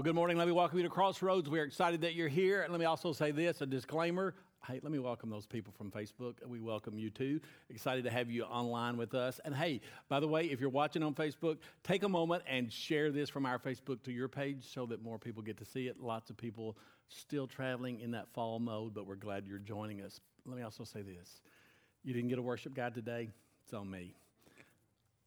Well, 0.00 0.04
good 0.06 0.14
morning. 0.14 0.38
Let 0.38 0.46
me 0.46 0.54
welcome 0.54 0.78
you 0.78 0.84
to 0.84 0.88
Crossroads. 0.88 1.50
We're 1.50 1.64
excited 1.64 2.00
that 2.00 2.14
you're 2.14 2.26
here. 2.26 2.62
And 2.62 2.72
let 2.72 2.80
me 2.80 2.86
also 2.86 3.12
say 3.12 3.32
this 3.32 3.60
a 3.60 3.66
disclaimer. 3.66 4.34
Hey, 4.66 4.80
let 4.82 4.90
me 4.90 4.98
welcome 4.98 5.28
those 5.28 5.44
people 5.44 5.74
from 5.76 5.90
Facebook. 5.90 6.36
We 6.46 6.58
welcome 6.58 6.98
you 6.98 7.10
too. 7.10 7.38
Excited 7.68 8.04
to 8.04 8.10
have 8.10 8.30
you 8.30 8.44
online 8.44 8.96
with 8.96 9.14
us. 9.14 9.42
And 9.44 9.54
hey, 9.54 9.82
by 10.08 10.18
the 10.18 10.26
way, 10.26 10.46
if 10.46 10.58
you're 10.58 10.70
watching 10.70 11.02
on 11.02 11.14
Facebook, 11.14 11.58
take 11.84 12.02
a 12.02 12.08
moment 12.08 12.44
and 12.48 12.72
share 12.72 13.10
this 13.10 13.28
from 13.28 13.44
our 13.44 13.58
Facebook 13.58 14.02
to 14.04 14.10
your 14.10 14.26
page 14.26 14.64
so 14.72 14.86
that 14.86 15.02
more 15.02 15.18
people 15.18 15.42
get 15.42 15.58
to 15.58 15.66
see 15.66 15.86
it. 15.86 16.00
Lots 16.00 16.30
of 16.30 16.38
people 16.38 16.78
still 17.08 17.46
traveling 17.46 18.00
in 18.00 18.12
that 18.12 18.26
fall 18.32 18.58
mode, 18.58 18.94
but 18.94 19.06
we're 19.06 19.16
glad 19.16 19.46
you're 19.46 19.58
joining 19.58 20.00
us. 20.00 20.18
Let 20.46 20.56
me 20.56 20.62
also 20.62 20.82
say 20.84 21.02
this 21.02 21.42
you 22.04 22.14
didn't 22.14 22.30
get 22.30 22.38
a 22.38 22.42
worship 22.42 22.72
guide 22.72 22.94
today, 22.94 23.28
it's 23.64 23.74
on 23.74 23.90
me. 23.90 24.14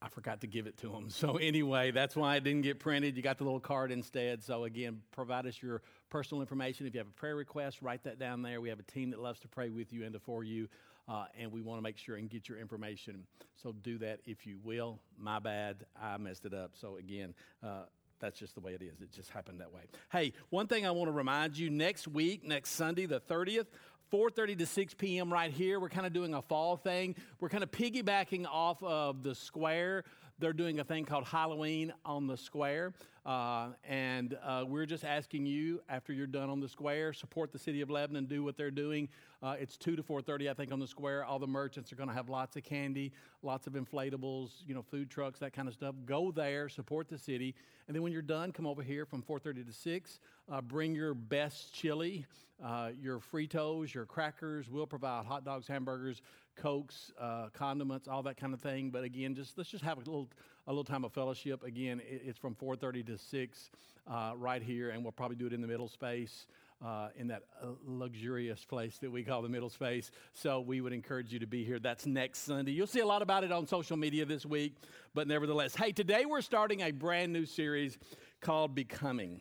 I 0.03 0.09
forgot 0.09 0.41
to 0.41 0.47
give 0.47 0.67
it 0.67 0.77
to 0.79 0.89
them. 0.89 1.09
So, 1.09 1.37
anyway, 1.37 1.91
that's 1.91 2.15
why 2.15 2.35
it 2.35 2.43
didn't 2.43 2.63
get 2.63 2.79
printed. 2.79 3.15
You 3.15 3.23
got 3.23 3.37
the 3.37 3.45
little 3.45 3.59
card 3.59 3.91
instead. 3.91 4.43
So, 4.43 4.65
again, 4.65 5.01
provide 5.11 5.45
us 5.45 5.61
your 5.61 5.81
personal 6.09 6.41
information. 6.41 6.85
If 6.85 6.93
you 6.93 6.99
have 6.99 7.07
a 7.07 7.11
prayer 7.11 7.35
request, 7.35 7.81
write 7.81 8.03
that 8.03 8.19
down 8.19 8.41
there. 8.41 8.59
We 8.59 8.69
have 8.69 8.79
a 8.79 8.91
team 8.91 9.11
that 9.11 9.21
loves 9.21 9.39
to 9.41 9.47
pray 9.47 9.69
with 9.69 9.93
you 9.93 10.03
and 10.03 10.19
for 10.21 10.43
you, 10.43 10.67
uh, 11.07 11.25
and 11.39 11.51
we 11.51 11.61
want 11.61 11.77
to 11.77 11.81
make 11.83 11.97
sure 11.97 12.17
and 12.17 12.29
get 12.29 12.49
your 12.49 12.57
information. 12.57 13.25
So, 13.55 13.71
do 13.71 13.97
that 13.99 14.19
if 14.25 14.45
you 14.45 14.57
will. 14.63 14.99
My 15.17 15.39
bad. 15.39 15.85
I 16.01 16.17
messed 16.17 16.45
it 16.45 16.53
up. 16.53 16.71
So, 16.73 16.97
again, 16.97 17.33
uh, 17.63 17.83
that's 18.19 18.39
just 18.39 18.55
the 18.55 18.61
way 18.61 18.73
it 18.73 18.81
is. 18.81 19.01
It 19.01 19.11
just 19.11 19.29
happened 19.29 19.59
that 19.59 19.73
way. 19.73 19.81
Hey, 20.11 20.33
one 20.49 20.67
thing 20.67 20.85
I 20.85 20.91
want 20.91 21.09
to 21.09 21.11
remind 21.11 21.57
you 21.57 21.69
next 21.69 22.07
week, 22.07 22.45
next 22.45 22.71
Sunday, 22.71 23.05
the 23.05 23.19
30th, 23.19 23.67
4.30 24.13 24.59
to 24.59 24.65
6 24.67 24.93
p.m. 24.93 25.33
right 25.33 25.49
here. 25.51 25.79
We're 25.79 25.89
kind 25.89 26.05
of 26.05 26.13
doing 26.13 26.35
a 26.35 26.41
fall 26.43 26.77
thing. 26.77 27.15
We're 27.39 27.49
kind 27.49 27.63
of 27.63 27.71
piggybacking 27.71 28.45
off 28.45 28.83
of 28.83 29.23
the 29.23 29.33
square. 29.33 30.03
They're 30.39 30.53
doing 30.53 30.79
a 30.79 30.83
thing 30.83 31.05
called 31.05 31.25
Halloween 31.25 31.93
on 32.05 32.27
the 32.27 32.37
square. 32.37 32.93
Uh, 33.25 33.69
and 33.87 34.37
uh, 34.43 34.65
we're 34.67 34.85
just 34.85 35.05
asking 35.05 35.45
you, 35.45 35.81
after 35.87 36.11
you're 36.11 36.27
done 36.27 36.49
on 36.49 36.59
the 36.59 36.67
square, 36.67 37.13
support 37.13 37.53
the 37.53 37.59
city 37.59 37.79
of 37.81 37.89
Lebanon, 37.89 38.25
do 38.25 38.43
what 38.43 38.57
they're 38.57 38.71
doing. 38.71 39.07
Uh, 39.41 39.55
it's 39.59 39.77
2 39.77 39.95
to 39.95 40.03
4.30, 40.03 40.49
I 40.49 40.53
think, 40.53 40.71
on 40.73 40.79
the 40.79 40.87
square. 40.87 41.23
All 41.23 41.39
the 41.39 41.47
merchants 41.47 41.93
are 41.93 41.95
going 41.95 42.09
to 42.09 42.15
have 42.15 42.29
lots 42.29 42.57
of 42.57 42.63
candy, 42.63 43.13
lots 43.41 43.67
of 43.67 43.73
inflatables, 43.73 44.49
you 44.67 44.73
know, 44.73 44.81
food 44.81 45.09
trucks, 45.09 45.39
that 45.39 45.53
kind 45.53 45.67
of 45.67 45.73
stuff. 45.73 45.95
Go 46.05 46.31
there, 46.31 46.67
support 46.67 47.07
the 47.07 47.17
city. 47.17 47.55
And 47.87 47.95
then 47.95 48.03
when 48.03 48.11
you're 48.11 48.21
done, 48.21 48.51
come 48.51 48.65
over 48.65 48.81
here 48.81 49.05
from 49.05 49.21
4.30 49.21 49.67
to 49.67 49.73
6. 49.73 50.19
Uh, 50.51 50.61
bring 50.61 50.93
your 50.93 51.13
best 51.13 51.73
chili, 51.73 52.25
uh, 52.63 52.89
your 53.01 53.19
Fritos, 53.19 53.93
your 53.93 54.05
crackers. 54.05 54.69
We'll 54.69 54.87
provide 54.87 55.25
hot 55.25 55.45
dogs, 55.45 55.67
hamburgers, 55.67 56.21
cokes, 56.55 57.11
uh, 57.19 57.47
condiments, 57.53 58.07
all 58.07 58.23
that 58.23 58.37
kind 58.37 58.53
of 58.53 58.61
thing. 58.61 58.89
But 58.89 59.03
again, 59.03 59.35
just 59.35 59.57
let's 59.57 59.69
just 59.69 59.83
have 59.83 59.97
a 59.97 60.01
little 60.01 60.29
a 60.67 60.71
little 60.71 60.83
time 60.83 61.03
of 61.03 61.13
fellowship. 61.13 61.63
Again, 61.63 62.01
it's 62.05 62.37
from 62.37 62.55
4:30 62.55 63.05
to 63.07 63.17
6 63.17 63.71
uh, 64.07 64.33
right 64.35 64.61
here, 64.61 64.89
and 64.89 65.03
we'll 65.03 65.11
probably 65.11 65.35
do 65.35 65.47
it 65.47 65.53
in 65.53 65.61
the 65.61 65.67
middle 65.67 65.87
space. 65.87 66.47
Uh, 66.83 67.07
in 67.15 67.27
that 67.29 67.43
uh, 67.61 67.67
luxurious 67.85 68.65
place 68.65 68.97
that 68.97 69.09
we 69.09 69.23
call 69.23 69.41
the 69.41 69.47
middle 69.47 69.69
space. 69.69 70.11
So 70.33 70.59
we 70.59 70.81
would 70.81 70.91
encourage 70.91 71.31
you 71.31 71.39
to 71.39 71.47
be 71.47 71.63
here. 71.63 71.79
That's 71.79 72.05
next 72.05 72.39
Sunday. 72.39 72.73
You'll 72.73 72.87
see 72.87 72.99
a 72.99 73.05
lot 73.05 73.21
about 73.21 73.45
it 73.45 73.53
on 73.53 73.67
social 73.67 73.95
media 73.95 74.25
this 74.25 74.45
week, 74.45 74.75
but 75.13 75.25
nevertheless, 75.25 75.77
hey, 75.77 75.93
today 75.93 76.25
we're 76.25 76.41
starting 76.41 76.81
a 76.81 76.91
brand 76.91 77.31
new 77.31 77.45
series 77.45 77.97
called 78.41 78.75
Becoming. 78.75 79.39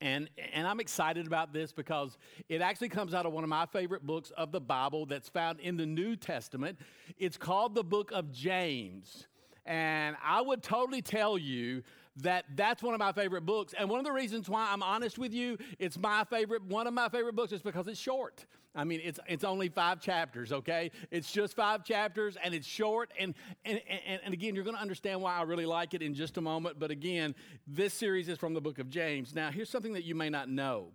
And, 0.00 0.28
and 0.52 0.66
I'm 0.66 0.80
excited 0.80 1.26
about 1.26 1.52
this 1.52 1.72
because 1.72 2.18
it 2.48 2.60
actually 2.60 2.90
comes 2.90 3.14
out 3.14 3.24
of 3.24 3.32
one 3.32 3.44
of 3.44 3.50
my 3.50 3.66
favorite 3.66 4.06
books 4.06 4.30
of 4.36 4.52
the 4.52 4.60
Bible 4.60 5.06
that's 5.06 5.28
found 5.28 5.58
in 5.60 5.76
the 5.76 5.86
New 5.86 6.16
Testament. 6.16 6.78
It's 7.18 7.38
called 7.38 7.74
the 7.74 7.84
book 7.84 8.12
of 8.12 8.30
James. 8.30 9.26
And 9.64 10.16
I 10.22 10.42
would 10.42 10.62
totally 10.62 11.02
tell 11.02 11.38
you 11.38 11.82
that 12.22 12.44
that's 12.54 12.82
one 12.82 12.94
of 12.94 12.98
my 12.98 13.12
favorite 13.12 13.42
books. 13.42 13.74
And 13.78 13.90
one 13.90 13.98
of 13.98 14.04
the 14.04 14.12
reasons 14.12 14.48
why 14.48 14.68
I'm 14.72 14.82
honest 14.82 15.18
with 15.18 15.32
you, 15.32 15.58
it's 15.78 15.98
my 15.98 16.24
favorite, 16.24 16.64
one 16.64 16.86
of 16.86 16.94
my 16.94 17.08
favorite 17.08 17.34
books 17.34 17.52
is 17.52 17.62
because 17.62 17.86
it's 17.88 18.00
short. 18.00 18.46
I 18.74 18.84
mean, 18.84 19.00
it's, 19.02 19.18
it's 19.26 19.44
only 19.44 19.68
five 19.68 20.00
chapters, 20.00 20.52
okay? 20.52 20.90
It's 21.10 21.32
just 21.32 21.56
five 21.56 21.84
chapters 21.84 22.36
and 22.42 22.54
it's 22.54 22.66
short. 22.66 23.10
And, 23.18 23.34
and, 23.64 23.80
and, 23.88 24.20
and 24.24 24.34
again, 24.34 24.54
you're 24.54 24.64
going 24.64 24.76
to 24.76 24.82
understand 24.82 25.20
why 25.22 25.36
I 25.36 25.42
really 25.42 25.66
like 25.66 25.94
it 25.94 26.02
in 26.02 26.14
just 26.14 26.36
a 26.36 26.42
moment. 26.42 26.78
But 26.78 26.90
again, 26.90 27.34
this 27.66 27.94
series 27.94 28.28
is 28.28 28.38
from 28.38 28.54
the 28.54 28.60
book 28.60 28.78
of 28.78 28.90
James. 28.90 29.34
Now, 29.34 29.50
here's 29.50 29.70
something 29.70 29.94
that 29.94 30.04
you 30.04 30.14
may 30.14 30.28
not 30.30 30.48
know 30.48 30.88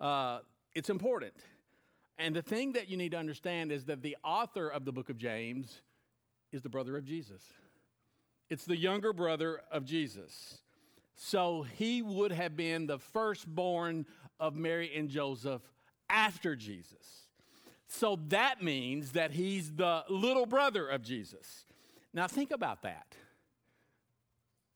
uh, 0.00 0.40
it's 0.74 0.90
important. 0.90 1.34
And 2.18 2.34
the 2.34 2.42
thing 2.42 2.72
that 2.72 2.88
you 2.88 2.96
need 2.96 3.12
to 3.12 3.18
understand 3.18 3.72
is 3.72 3.86
that 3.86 4.02
the 4.02 4.16
author 4.24 4.68
of 4.68 4.84
the 4.84 4.92
book 4.92 5.08
of 5.08 5.18
James 5.18 5.82
is 6.52 6.62
the 6.62 6.68
brother 6.68 6.96
of 6.96 7.04
Jesus. 7.04 7.42
It's 8.48 8.64
the 8.64 8.76
younger 8.76 9.12
brother 9.12 9.60
of 9.72 9.84
Jesus. 9.84 10.58
So 11.14 11.62
he 11.62 12.02
would 12.02 12.32
have 12.32 12.56
been 12.56 12.86
the 12.86 12.98
firstborn 12.98 14.06
of 14.40 14.56
Mary 14.56 14.90
and 14.94 15.08
Joseph 15.08 15.62
after 16.10 16.56
Jesus. 16.56 17.28
So 17.86 18.18
that 18.28 18.62
means 18.62 19.12
that 19.12 19.30
he's 19.30 19.70
the 19.70 20.04
little 20.08 20.46
brother 20.46 20.88
of 20.88 21.02
Jesus. 21.02 21.64
Now 22.12 22.26
think 22.26 22.50
about 22.50 22.82
that. 22.82 23.14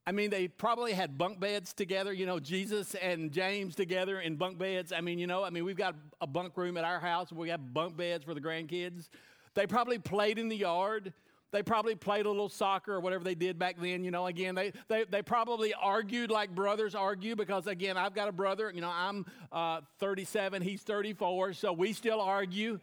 I 0.07 0.13
mean, 0.13 0.31
they 0.31 0.49
probably 0.49 0.93
had 0.93 1.19
bunk 1.19 1.39
beds 1.39 1.75
together, 1.75 2.15
you 2.15 2.25
know, 2.25 2.41
Jesus 2.41 2.95
and 2.95 3.31
James 3.31 3.75
together 3.75 4.21
in 4.21 4.37
bunk 4.37 4.57
beds. 4.57 4.91
I 4.91 5.03
mean, 5.03 5.19
you 5.19 5.27
know, 5.27 5.45
I 5.45 5.51
mean, 5.51 5.67
we've 5.67 5.77
got 5.77 5.97
a 6.21 6.27
bunk 6.27 6.57
room 6.57 6.79
at 6.79 6.85
our 6.85 6.99
house. 6.99 7.31
We 7.31 7.51
have 7.51 7.75
bunk 7.75 7.97
beds 7.97 8.25
for 8.25 8.33
the 8.33 8.41
grandkids. 8.41 9.11
They 9.55 9.67
probably 9.67 9.99
played 9.99 10.39
in 10.39 10.49
the 10.49 10.57
yard. 10.57 11.13
They 11.51 11.63
probably 11.63 11.95
played 11.95 12.27
a 12.27 12.29
little 12.29 12.51
soccer 12.51 12.95
or 12.95 13.01
whatever 13.01 13.25
they 13.25 13.35
did 13.35 13.59
back 13.59 13.77
then. 13.81 14.05
You 14.05 14.11
know, 14.11 14.27
again, 14.27 14.55
they, 14.55 14.73
they, 14.89 15.05
they 15.05 15.23
probably 15.23 15.73
argued 15.73 16.31
like 16.31 16.55
brothers 16.55 16.95
argue 16.95 17.37
because, 17.37 17.67
again, 17.67 17.97
I've 17.97 18.15
got 18.15 18.29
a 18.29 18.33
brother. 18.33 18.71
You 18.75 18.83
know, 18.83 18.93
I'm 18.93 19.25
uh, 19.51 19.81
37, 19.99 20.61
he's 20.61 20.83
34, 20.83 21.55
so 21.55 21.73
we 21.73 21.95
still 21.95 22.21
argue. 22.21 22.79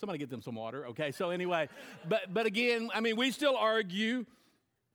Somebody 0.00 0.18
get 0.18 0.30
them 0.30 0.42
some 0.42 0.56
water, 0.56 0.86
okay? 0.88 1.12
So, 1.12 1.30
anyway, 1.30 1.68
but, 2.08 2.32
but 2.32 2.46
again, 2.46 2.90
I 2.92 3.00
mean, 3.00 3.16
we 3.16 3.30
still 3.30 3.56
argue. 3.56 4.26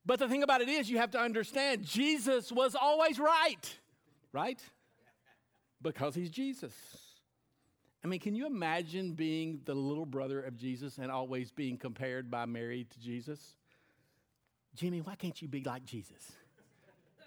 But 0.06 0.20
the 0.20 0.28
thing 0.28 0.44
about 0.44 0.62
it 0.62 0.68
is, 0.68 0.90
you 0.90 0.98
have 0.98 1.12
to 1.12 1.20
understand 1.20 1.84
Jesus 1.84 2.52
was 2.52 2.76
always 2.76 3.20
right, 3.20 3.78
right? 4.34 4.62
Because 5.82 6.14
he's 6.14 6.30
Jesus. 6.30 6.74
I 8.04 8.08
mean, 8.08 8.20
can 8.20 8.36
you 8.36 8.46
imagine 8.46 9.14
being 9.14 9.62
the 9.64 9.74
little 9.74 10.06
brother 10.06 10.42
of 10.42 10.58
Jesus 10.58 10.98
and 10.98 11.10
always 11.10 11.52
being 11.52 11.78
compared 11.78 12.30
by 12.30 12.46
Mary 12.46 12.86
to 12.90 13.00
Jesus? 13.00 13.56
Jimmy, 14.76 15.00
why 15.02 15.16
can't 15.16 15.42
you 15.42 15.48
be 15.48 15.64
like 15.64 15.86
Jesus? 15.86 16.32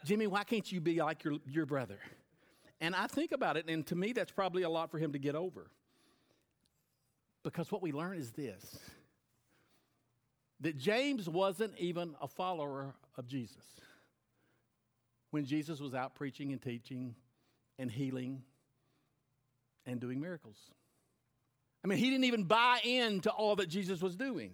Jimmy, 0.04 0.26
why 0.26 0.44
can't 0.44 0.70
you 0.70 0.80
be 0.80 1.00
like 1.00 1.24
your, 1.24 1.34
your 1.48 1.64
brother? 1.64 1.98
And 2.80 2.94
I 2.94 3.06
think 3.06 3.32
about 3.32 3.56
it, 3.56 3.68
and 3.68 3.86
to 3.86 3.96
me, 3.96 4.12
that's 4.12 4.30
probably 4.30 4.62
a 4.62 4.68
lot 4.68 4.90
for 4.90 4.98
him 4.98 5.12
to 5.12 5.18
get 5.18 5.34
over. 5.34 5.70
Because 7.42 7.72
what 7.72 7.80
we 7.80 7.92
learn 7.92 8.18
is 8.18 8.32
this 8.32 8.78
that 10.60 10.76
James 10.76 11.28
wasn't 11.28 11.72
even 11.78 12.14
a 12.20 12.26
follower 12.26 12.94
of 13.18 13.26
Jesus. 13.26 13.64
When 15.30 15.44
Jesus 15.44 15.80
was 15.80 15.94
out 15.94 16.14
preaching 16.14 16.52
and 16.52 16.62
teaching 16.62 17.14
and 17.78 17.90
healing 17.90 18.42
and 19.86 20.00
doing 20.00 20.20
miracles. 20.20 20.56
I 21.84 21.88
mean, 21.88 21.98
he 21.98 22.10
didn't 22.10 22.24
even 22.24 22.44
buy 22.44 22.80
into 22.82 23.30
all 23.30 23.56
that 23.56 23.68
Jesus 23.68 24.02
was 24.02 24.16
doing. 24.16 24.52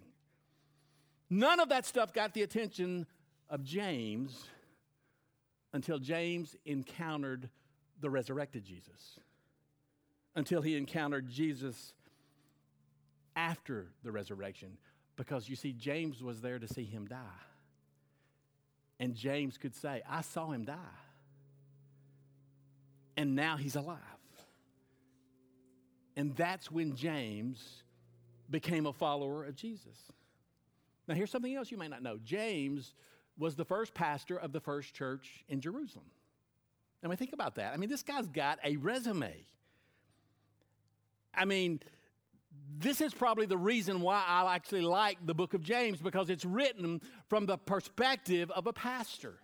None 1.31 1.61
of 1.61 1.70
that 1.70 1.87
stuff 1.87 2.12
got 2.12 2.34
the 2.34 2.43
attention 2.43 3.06
of 3.49 3.64
James 3.64 4.44
until 5.73 5.99
James 5.99 6.55
encountered 6.67 7.49
the 8.00 8.11
resurrected 8.11 8.64
Jesus, 8.64 9.19
until 10.34 10.61
he 10.61 10.76
encountered 10.76 11.29
Jesus 11.29 11.94
after 13.34 13.87
the 14.05 14.12
resurrection. 14.12 14.76
Because 15.17 15.49
you 15.49 15.56
see, 15.56 15.73
James 15.73 16.23
was 16.23 16.40
there 16.40 16.58
to 16.58 16.69
see 16.69 16.84
him 16.84 17.06
die. 17.06 17.17
And 19.00 19.14
James 19.14 19.56
could 19.56 19.75
say, 19.75 20.02
I 20.08 20.20
saw 20.20 20.50
him 20.50 20.64
die. 20.64 20.76
And 23.17 23.34
now 23.34 23.56
he's 23.56 23.76
alive. 23.76 23.99
And 26.16 26.36
that's 26.36 26.70
when 26.70 26.94
James 26.94 27.82
became 28.50 28.86
a 28.86 28.92
follower 28.92 29.44
of 29.44 29.56
Jesus. 29.56 29.96
Now, 31.08 31.14
here's 31.14 31.30
something 31.30 31.54
else 31.54 31.70
you 31.70 31.78
may 31.78 31.88
not 31.88 32.02
know 32.02 32.18
James 32.22 32.94
was 33.38 33.56
the 33.56 33.64
first 33.64 33.94
pastor 33.94 34.36
of 34.36 34.52
the 34.52 34.60
first 34.60 34.94
church 34.94 35.44
in 35.48 35.60
Jerusalem. 35.60 36.06
I 37.02 37.08
mean, 37.08 37.16
think 37.16 37.32
about 37.32 37.56
that. 37.56 37.72
I 37.72 37.76
mean, 37.76 37.88
this 37.88 38.02
guy's 38.02 38.28
got 38.28 38.58
a 38.62 38.76
resume. 38.76 39.34
I 41.34 41.44
mean, 41.44 41.80
this 42.78 43.00
is 43.00 43.14
probably 43.14 43.46
the 43.46 43.56
reason 43.56 44.00
why 44.00 44.22
I 44.26 44.54
actually 44.54 44.82
like 44.82 45.18
the 45.26 45.34
book 45.34 45.54
of 45.54 45.62
James 45.62 46.00
because 46.00 46.30
it's 46.30 46.44
written 46.44 47.00
from 47.28 47.46
the 47.46 47.56
perspective 47.56 48.50
of 48.52 48.66
a 48.66 48.72
pastor. 48.72 49.34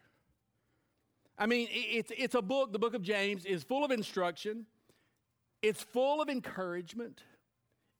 I 1.38 1.46
mean, 1.46 1.68
it's, 1.70 2.12
it's 2.16 2.34
a 2.34 2.42
book, 2.42 2.72
the 2.72 2.78
book 2.78 2.94
of 2.94 3.02
James 3.02 3.44
is 3.44 3.62
full 3.62 3.84
of 3.84 3.90
instruction. 3.90 4.66
It's 5.62 5.82
full 5.82 6.20
of 6.22 6.28
encouragement, 6.28 7.22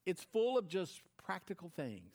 it's 0.07 0.25
full 0.33 0.59
of 0.59 0.69
just 0.69 1.01
practical 1.25 1.71
things. 1.75 2.13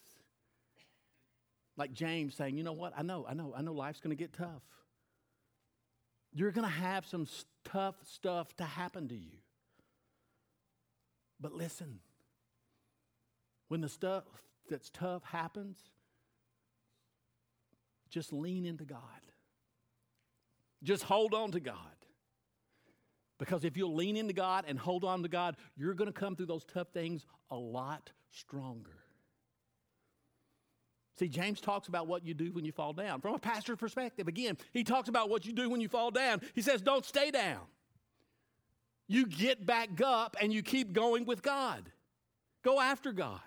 Like 1.75 1.91
James 1.91 2.35
saying, 2.35 2.55
you 2.57 2.63
know 2.63 2.73
what? 2.73 2.93
I 2.95 3.01
know, 3.01 3.25
I 3.27 3.33
know, 3.33 3.53
I 3.55 3.61
know 3.61 3.73
life's 3.73 3.99
going 3.99 4.15
to 4.15 4.21
get 4.21 4.33
tough. 4.33 4.61
You're 6.33 6.51
going 6.51 6.67
to 6.67 6.73
have 6.73 7.05
some 7.05 7.27
tough 7.63 7.95
stuff 8.03 8.55
to 8.57 8.63
happen 8.63 9.07
to 9.07 9.15
you. 9.15 9.37
But 11.39 11.53
listen, 11.53 11.99
when 13.67 13.81
the 13.81 13.89
stuff 13.89 14.23
that's 14.69 14.89
tough 14.91 15.23
happens, 15.23 15.77
just 18.09 18.31
lean 18.31 18.65
into 18.65 18.85
God. 18.85 18.99
Just 20.83 21.03
hold 21.03 21.33
on 21.33 21.51
to 21.51 21.59
God. 21.59 21.75
Because 23.39 23.63
if 23.63 23.75
you'll 23.75 23.95
lean 23.95 24.15
into 24.15 24.33
God 24.33 24.65
and 24.67 24.77
hold 24.77 25.03
on 25.03 25.23
to 25.23 25.29
God, 25.29 25.57
you're 25.75 25.93
going 25.93 26.11
to 26.11 26.17
come 26.17 26.35
through 26.35 26.45
those 26.45 26.65
tough 26.65 26.89
things 26.93 27.25
a 27.49 27.57
lot 27.57 28.11
stronger. 28.31 29.03
See, 31.19 31.27
James 31.27 31.61
talks 31.61 31.87
about 31.87 32.07
what 32.07 32.25
you 32.25 32.33
do 32.33 32.51
when 32.51 32.65
you 32.65 32.71
fall 32.71 32.93
down. 32.93 33.21
From 33.21 33.35
a 33.35 33.39
pastor's 33.39 33.77
perspective, 33.77 34.27
again, 34.27 34.57
he 34.71 34.83
talks 34.83 35.09
about 35.09 35.29
what 35.29 35.45
you 35.45 35.53
do 35.53 35.69
when 35.69 35.81
you 35.81 35.87
fall 35.87 36.09
down. 36.09 36.41
He 36.55 36.61
says, 36.61 36.81
don't 36.81 37.05
stay 37.05 37.29
down. 37.29 37.61
You 39.07 39.27
get 39.27 39.65
back 39.65 40.01
up 40.01 40.35
and 40.41 40.51
you 40.51 40.63
keep 40.63 40.93
going 40.93 41.25
with 41.25 41.43
God. 41.43 41.91
Go 42.63 42.79
after 42.79 43.11
God. 43.11 43.39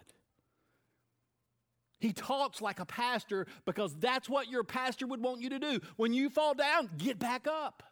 He 1.98 2.12
talks 2.12 2.60
like 2.60 2.78
a 2.78 2.84
pastor 2.84 3.46
because 3.64 3.96
that's 3.96 4.28
what 4.28 4.48
your 4.48 4.62
pastor 4.62 5.06
would 5.06 5.22
want 5.22 5.40
you 5.40 5.48
to 5.50 5.58
do. 5.58 5.80
When 5.96 6.12
you 6.12 6.28
fall 6.28 6.54
down, 6.54 6.90
get 6.98 7.18
back 7.18 7.46
up. 7.48 7.82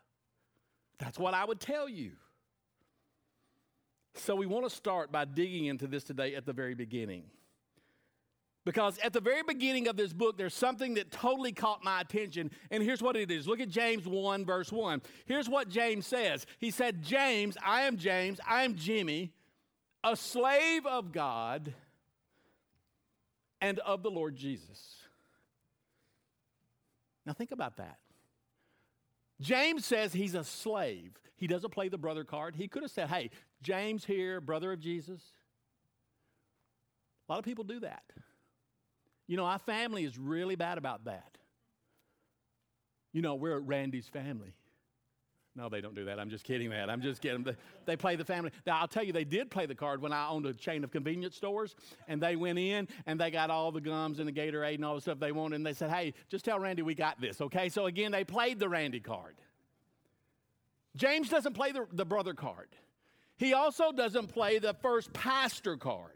That's 0.98 1.18
what 1.18 1.34
I 1.34 1.44
would 1.44 1.60
tell 1.60 1.88
you. 1.88 2.12
So, 4.16 4.36
we 4.36 4.46
want 4.46 4.64
to 4.64 4.70
start 4.70 5.10
by 5.10 5.24
digging 5.24 5.66
into 5.66 5.88
this 5.88 6.04
today 6.04 6.36
at 6.36 6.46
the 6.46 6.52
very 6.52 6.74
beginning. 6.74 7.24
Because 8.64 8.96
at 8.98 9.12
the 9.12 9.20
very 9.20 9.42
beginning 9.42 9.88
of 9.88 9.96
this 9.96 10.12
book, 10.12 10.38
there's 10.38 10.54
something 10.54 10.94
that 10.94 11.10
totally 11.10 11.52
caught 11.52 11.84
my 11.84 12.00
attention. 12.00 12.50
And 12.70 12.82
here's 12.82 13.02
what 13.02 13.14
it 13.14 13.30
is. 13.30 13.46
Look 13.46 13.60
at 13.60 13.68
James 13.68 14.06
1, 14.06 14.46
verse 14.46 14.72
1. 14.72 15.02
Here's 15.26 15.48
what 15.48 15.68
James 15.68 16.06
says 16.06 16.46
He 16.58 16.70
said, 16.70 17.02
James, 17.02 17.56
I 17.62 17.82
am 17.82 17.98
James, 17.98 18.40
I 18.48 18.64
am 18.64 18.74
Jimmy, 18.76 19.32
a 20.02 20.16
slave 20.16 20.86
of 20.86 21.12
God 21.12 21.74
and 23.60 23.78
of 23.80 24.02
the 24.02 24.10
Lord 24.10 24.36
Jesus. 24.36 24.96
Now 27.26 27.32
think 27.32 27.52
about 27.52 27.76
that. 27.76 27.98
James 29.40 29.84
says 29.84 30.12
he's 30.12 30.34
a 30.34 30.44
slave. 30.44 31.18
He 31.36 31.46
doesn't 31.46 31.70
play 31.70 31.88
the 31.88 31.98
brother 31.98 32.24
card. 32.24 32.54
He 32.56 32.68
could 32.68 32.82
have 32.82 32.90
said, 32.90 33.08
Hey, 33.08 33.30
James 33.62 34.04
here, 34.04 34.40
brother 34.40 34.72
of 34.72 34.80
Jesus. 34.80 35.20
A 37.28 37.32
lot 37.32 37.38
of 37.38 37.44
people 37.44 37.64
do 37.64 37.80
that. 37.80 38.02
You 39.26 39.36
know, 39.36 39.44
our 39.44 39.58
family 39.58 40.04
is 40.04 40.18
really 40.18 40.56
bad 40.56 40.78
about 40.78 41.04
that. 41.06 41.38
You 43.12 43.22
know, 43.22 43.34
we're 43.34 43.58
Randy's 43.58 44.08
family. 44.08 44.54
No, 45.56 45.68
they 45.68 45.80
don't 45.80 45.94
do 45.94 46.04
that. 46.06 46.18
I'm 46.18 46.30
just 46.30 46.44
kidding 46.44 46.70
that. 46.70 46.90
I'm 46.90 47.00
just 47.00 47.22
kidding. 47.22 47.46
They 47.86 47.96
play 47.96 48.16
the 48.16 48.24
family. 48.24 48.50
Now, 48.66 48.80
I'll 48.80 48.88
tell 48.88 49.04
you, 49.04 49.12
they 49.12 49.22
did 49.22 49.50
play 49.50 49.66
the 49.66 49.74
card 49.74 50.02
when 50.02 50.12
I 50.12 50.28
owned 50.28 50.46
a 50.46 50.52
chain 50.52 50.82
of 50.82 50.90
convenience 50.90 51.36
stores, 51.36 51.76
and 52.08 52.20
they 52.20 52.34
went 52.34 52.58
in 52.58 52.88
and 53.06 53.20
they 53.20 53.30
got 53.30 53.50
all 53.50 53.70
the 53.70 53.80
gums 53.80 54.18
and 54.18 54.28
the 54.28 54.32
Gatorade 54.32 54.74
and 54.74 54.84
all 54.84 54.96
the 54.96 55.00
stuff 55.00 55.20
they 55.20 55.30
wanted, 55.30 55.56
and 55.56 55.66
they 55.66 55.72
said, 55.72 55.90
hey, 55.90 56.12
just 56.28 56.44
tell 56.44 56.58
Randy 56.58 56.82
we 56.82 56.96
got 56.96 57.20
this, 57.20 57.40
okay? 57.40 57.68
So 57.68 57.86
again, 57.86 58.10
they 58.10 58.24
played 58.24 58.58
the 58.58 58.68
Randy 58.68 58.98
card. 58.98 59.36
James 60.96 61.28
doesn't 61.28 61.54
play 61.54 61.70
the, 61.70 61.86
the 61.92 62.04
brother 62.04 62.34
card. 62.34 62.68
He 63.36 63.52
also 63.52 63.92
doesn't 63.92 64.28
play 64.28 64.58
the 64.58 64.74
first 64.74 65.12
pastor 65.12 65.76
card. 65.76 66.10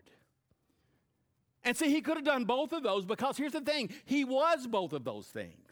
And 1.65 1.77
see, 1.77 1.91
he 1.91 2.01
could 2.01 2.17
have 2.17 2.25
done 2.25 2.45
both 2.45 2.73
of 2.73 2.83
those 2.83 3.05
because 3.05 3.37
here's 3.37 3.53
the 3.53 3.61
thing 3.61 3.91
he 4.05 4.25
was 4.25 4.67
both 4.67 4.93
of 4.93 5.05
those 5.05 5.27
things. 5.27 5.68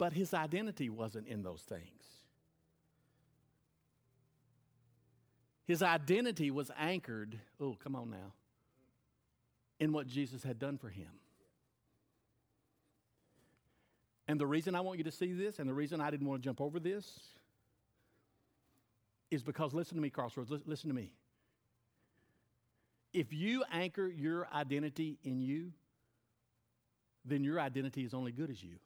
But 0.00 0.14
his 0.14 0.32
identity 0.32 0.88
wasn't 0.88 1.28
in 1.28 1.42
those 1.42 1.60
things. 1.60 1.84
His 5.66 5.82
identity 5.82 6.50
was 6.50 6.70
anchored, 6.78 7.38
oh, 7.60 7.76
come 7.84 7.94
on 7.94 8.08
now, 8.08 8.32
in 9.78 9.92
what 9.92 10.06
Jesus 10.06 10.42
had 10.42 10.58
done 10.58 10.78
for 10.78 10.88
him. 10.88 11.10
And 14.26 14.40
the 14.40 14.46
reason 14.46 14.74
I 14.74 14.80
want 14.80 14.96
you 14.96 15.04
to 15.04 15.10
see 15.10 15.34
this, 15.34 15.58
and 15.58 15.68
the 15.68 15.74
reason 15.74 16.00
I 16.00 16.10
didn't 16.10 16.26
want 16.26 16.42
to 16.42 16.48
jump 16.48 16.62
over 16.62 16.80
this, 16.80 17.20
is 19.30 19.42
because 19.42 19.74
listen 19.74 19.96
to 19.96 20.02
me, 20.02 20.08
Crossroads, 20.08 20.50
listen 20.64 20.88
to 20.88 20.96
me. 20.96 21.12
If 23.12 23.34
you 23.34 23.64
anchor 23.70 24.08
your 24.08 24.48
identity 24.50 25.18
in 25.24 25.42
you, 25.42 25.72
then 27.26 27.44
your 27.44 27.60
identity 27.60 28.02
is 28.02 28.14
only 28.14 28.32
good 28.32 28.48
as 28.48 28.64
you. 28.64 28.76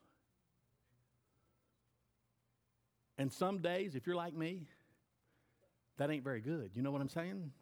And 3.18 3.32
some 3.32 3.58
days, 3.58 3.94
if 3.94 4.06
you're 4.06 4.16
like 4.16 4.34
me, 4.34 4.66
that 5.98 6.10
ain't 6.10 6.24
very 6.24 6.40
good. 6.40 6.70
You 6.74 6.82
know 6.82 6.90
what 6.90 7.00
I'm 7.00 7.08
saying? 7.08 7.52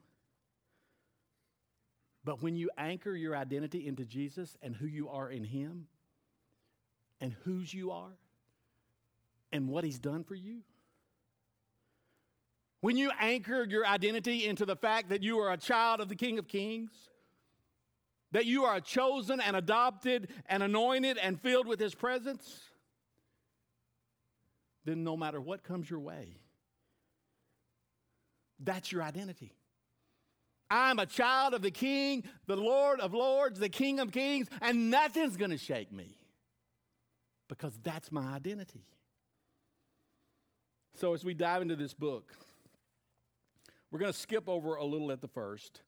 But 2.24 2.42
when 2.42 2.56
you 2.56 2.70
anchor 2.78 3.14
your 3.14 3.36
identity 3.36 3.86
into 3.86 4.04
Jesus 4.04 4.56
and 4.62 4.74
who 4.74 4.86
you 4.86 5.08
are 5.08 5.30
in 5.30 5.44
Him, 5.44 5.86
and 7.20 7.34
whose 7.44 7.72
you 7.72 7.90
are, 7.90 8.12
and 9.52 9.68
what 9.68 9.84
He's 9.84 9.98
done 9.98 10.24
for 10.24 10.34
you, 10.34 10.60
when 12.80 12.96
you 12.96 13.10
anchor 13.20 13.64
your 13.64 13.86
identity 13.86 14.46
into 14.46 14.64
the 14.64 14.76
fact 14.76 15.10
that 15.10 15.22
you 15.22 15.38
are 15.38 15.52
a 15.52 15.56
child 15.56 16.00
of 16.00 16.08
the 16.08 16.16
King 16.16 16.38
of 16.38 16.48
Kings, 16.48 16.90
that 18.32 18.46
you 18.46 18.64
are 18.64 18.80
chosen 18.80 19.40
and 19.40 19.54
adopted 19.54 20.28
and 20.46 20.62
anointed 20.62 21.18
and 21.18 21.40
filled 21.40 21.66
with 21.66 21.78
His 21.78 21.94
presence, 21.94 22.60
then 24.84 25.04
no 25.04 25.16
matter 25.16 25.40
what 25.40 25.62
comes 25.62 25.88
your 25.88 26.00
way, 26.00 26.36
that's 28.58 28.92
your 28.92 29.02
identity. 29.02 29.52
I'm 30.70 30.98
a 30.98 31.06
child 31.06 31.52
of 31.52 31.60
the 31.62 31.70
King, 31.70 32.24
the 32.46 32.56
Lord 32.56 33.00
of 33.00 33.12
Lords, 33.12 33.58
the 33.58 33.68
King 33.68 34.00
of 34.00 34.10
Kings, 34.10 34.48
and 34.62 34.90
nothing's 34.90 35.36
going 35.36 35.50
to 35.50 35.58
shake 35.58 35.92
me 35.92 36.16
because 37.48 37.78
that's 37.82 38.10
my 38.10 38.34
identity. 38.34 38.86
So, 40.94 41.12
as 41.12 41.24
we 41.24 41.34
dive 41.34 41.62
into 41.62 41.76
this 41.76 41.92
book, 41.92 42.32
we're 43.90 43.98
going 43.98 44.12
to 44.12 44.18
skip 44.18 44.48
over 44.48 44.76
a 44.76 44.84
little 44.84 45.12
at 45.12 45.20
the 45.20 45.28
first. 45.28 45.82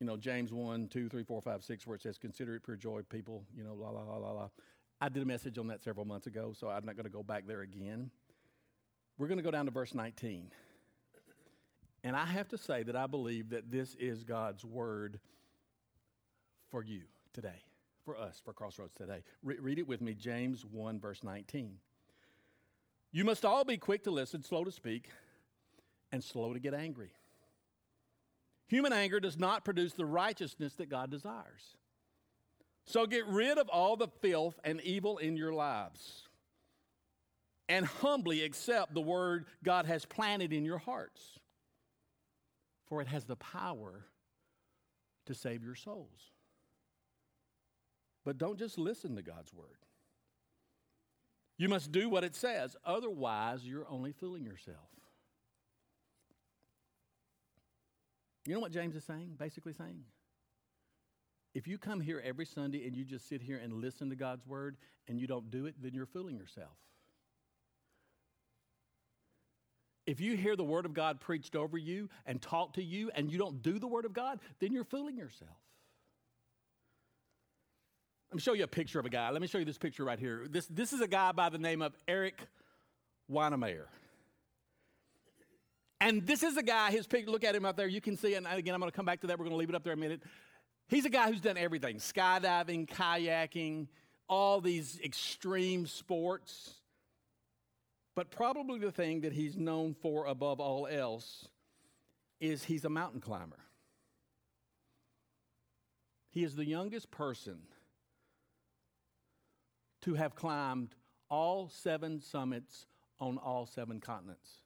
You 0.00 0.06
know, 0.06 0.16
James 0.18 0.52
1, 0.52 0.88
2, 0.88 1.08
3, 1.08 1.22
4, 1.22 1.40
5, 1.40 1.64
6, 1.64 1.86
where 1.86 1.94
it 1.94 2.02
says, 2.02 2.18
Consider 2.18 2.56
it 2.56 2.64
pure 2.64 2.76
joy, 2.76 3.02
people, 3.08 3.44
you 3.56 3.64
know, 3.64 3.74
la, 3.74 3.88
la, 3.88 4.02
la, 4.02 4.16
la, 4.16 4.32
la. 4.32 4.48
I 5.00 5.08
did 5.08 5.22
a 5.22 5.26
message 5.26 5.58
on 5.58 5.68
that 5.68 5.82
several 5.82 6.06
months 6.06 6.26
ago, 6.26 6.52
so 6.58 6.68
I'm 6.68 6.84
not 6.86 6.96
going 6.96 7.04
to 7.04 7.10
go 7.10 7.22
back 7.22 7.46
there 7.46 7.60
again. 7.62 8.10
We're 9.18 9.28
going 9.28 9.38
to 9.38 9.44
go 9.44 9.50
down 9.50 9.66
to 9.66 9.70
verse 9.70 9.94
19. 9.94 10.50
And 12.02 12.16
I 12.16 12.26
have 12.26 12.48
to 12.48 12.58
say 12.58 12.82
that 12.82 12.96
I 12.96 13.06
believe 13.06 13.50
that 13.50 13.70
this 13.70 13.94
is 13.94 14.24
God's 14.24 14.64
word 14.64 15.20
for 16.70 16.84
you 16.84 17.02
today, 17.32 17.62
for 18.04 18.16
us, 18.16 18.40
for 18.44 18.52
Crossroads 18.52 18.94
today. 18.94 19.22
Re- 19.42 19.58
read 19.58 19.78
it 19.78 19.88
with 19.88 20.00
me, 20.00 20.14
James 20.14 20.64
1, 20.64 21.00
verse 21.00 21.22
19. 21.22 21.78
You 23.12 23.24
must 23.24 23.44
all 23.44 23.64
be 23.64 23.76
quick 23.76 24.04
to 24.04 24.10
listen, 24.10 24.42
slow 24.42 24.64
to 24.64 24.72
speak 24.72 25.08
and 26.12 26.22
slow 26.22 26.52
to 26.52 26.60
get 26.60 26.74
angry. 26.74 27.12
Human 28.66 28.92
anger 28.92 29.20
does 29.20 29.38
not 29.38 29.64
produce 29.64 29.92
the 29.92 30.04
righteousness 30.04 30.74
that 30.74 30.88
God 30.88 31.10
desires. 31.10 31.76
So 32.86 33.06
get 33.06 33.26
rid 33.26 33.58
of 33.58 33.68
all 33.68 33.96
the 33.96 34.08
filth 34.20 34.58
and 34.62 34.80
evil 34.82 35.18
in 35.18 35.36
your 35.36 35.52
lives 35.52 36.28
and 37.68 37.86
humbly 37.86 38.42
accept 38.42 38.92
the 38.92 39.00
word 39.00 39.46
God 39.62 39.86
has 39.86 40.04
planted 40.04 40.52
in 40.52 40.64
your 40.64 40.78
hearts, 40.78 41.40
for 42.86 43.00
it 43.00 43.08
has 43.08 43.24
the 43.24 43.36
power 43.36 44.04
to 45.26 45.34
save 45.34 45.64
your 45.64 45.74
souls. 45.74 46.32
But 48.24 48.38
don't 48.38 48.58
just 48.58 48.78
listen 48.78 49.16
to 49.16 49.22
God's 49.22 49.52
word. 49.52 49.66
You 51.56 51.68
must 51.68 51.92
do 51.92 52.08
what 52.08 52.24
it 52.24 52.34
says, 52.34 52.76
otherwise, 52.84 53.64
you're 53.64 53.86
only 53.88 54.12
fooling 54.12 54.44
yourself. 54.44 54.76
You 58.46 58.54
know 58.54 58.60
what 58.60 58.72
James 58.72 58.94
is 58.94 59.04
saying? 59.04 59.36
Basically 59.38 59.72
saying, 59.72 60.04
if 61.54 61.68
you 61.68 61.78
come 61.78 62.00
here 62.00 62.20
every 62.24 62.44
Sunday 62.44 62.86
and 62.86 62.96
you 62.96 63.04
just 63.04 63.28
sit 63.28 63.40
here 63.40 63.60
and 63.62 63.74
listen 63.74 64.10
to 64.10 64.16
God's 64.16 64.46
word 64.46 64.76
and 65.06 65.20
you 65.20 65.26
don't 65.26 65.50
do 65.50 65.66
it, 65.66 65.74
then 65.80 65.94
you're 65.94 66.06
fooling 66.06 66.36
yourself. 66.36 66.72
If 70.06 70.20
you 70.20 70.36
hear 70.36 70.56
the 70.56 70.64
word 70.64 70.84
of 70.84 70.92
God 70.92 71.20
preached 71.20 71.56
over 71.56 71.78
you 71.78 72.10
and 72.26 72.42
taught 72.42 72.74
to 72.74 72.82
you 72.82 73.10
and 73.14 73.30
you 73.30 73.38
don't 73.38 73.62
do 73.62 73.78
the 73.78 73.86
word 73.86 74.04
of 74.04 74.12
God, 74.12 74.40
then 74.58 74.72
you're 74.72 74.84
fooling 74.84 75.16
yourself. 75.16 75.56
Let 78.30 78.36
me 78.36 78.42
show 78.42 78.52
you 78.52 78.64
a 78.64 78.68
picture 78.68 78.98
of 78.98 79.06
a 79.06 79.10
guy. 79.10 79.30
Let 79.30 79.40
me 79.40 79.46
show 79.46 79.58
you 79.58 79.64
this 79.64 79.78
picture 79.78 80.04
right 80.04 80.18
here. 80.18 80.46
This, 80.50 80.66
this 80.66 80.92
is 80.92 81.00
a 81.00 81.06
guy 81.06 81.30
by 81.32 81.50
the 81.50 81.58
name 81.58 81.80
of 81.80 81.96
Eric 82.08 82.42
Weihenmayer. 83.30 83.84
And 86.00 86.26
this 86.26 86.42
is 86.42 86.56
a 86.56 86.62
guy, 86.62 86.90
his 86.90 87.06
picture, 87.06 87.30
look 87.30 87.44
at 87.44 87.54
him 87.54 87.64
out 87.64 87.76
there. 87.76 87.86
You 87.86 88.00
can 88.00 88.16
see, 88.16 88.34
and 88.34 88.46
again, 88.46 88.74
I'm 88.74 88.80
going 88.80 88.90
to 88.90 88.96
come 88.96 89.06
back 89.06 89.20
to 89.20 89.28
that. 89.28 89.38
We're 89.38 89.44
going 89.44 89.54
to 89.54 89.58
leave 89.58 89.70
it 89.70 89.74
up 89.74 89.84
there 89.84 89.92
a 89.92 89.96
minute. 89.96 90.20
He's 90.88 91.04
a 91.04 91.10
guy 91.10 91.30
who's 91.30 91.40
done 91.40 91.56
everything 91.56 91.96
skydiving, 91.96 92.88
kayaking, 92.88 93.88
all 94.28 94.60
these 94.60 95.00
extreme 95.02 95.86
sports. 95.86 96.74
But 98.14 98.30
probably 98.30 98.78
the 98.78 98.92
thing 98.92 99.22
that 99.22 99.32
he's 99.32 99.56
known 99.56 99.94
for 99.94 100.26
above 100.26 100.60
all 100.60 100.86
else 100.86 101.48
is 102.40 102.64
he's 102.64 102.84
a 102.84 102.90
mountain 102.90 103.20
climber. 103.20 103.58
He 106.30 106.44
is 106.44 106.54
the 106.54 106.64
youngest 106.64 107.10
person 107.10 107.58
to 110.02 110.14
have 110.14 110.34
climbed 110.34 110.94
all 111.30 111.68
seven 111.68 112.20
summits 112.20 112.86
on 113.18 113.38
all 113.38 113.66
seven 113.66 114.00
continents. 114.00 114.60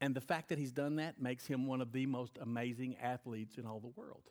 And 0.00 0.14
the 0.14 0.20
fact 0.20 0.50
that 0.50 0.58
he's 0.58 0.72
done 0.72 0.96
that 0.96 1.20
makes 1.20 1.46
him 1.46 1.66
one 1.66 1.80
of 1.80 1.92
the 1.92 2.06
most 2.06 2.38
amazing 2.40 2.96
athletes 3.02 3.56
in 3.56 3.66
all 3.66 3.80
the 3.80 3.92
world. 4.00 4.22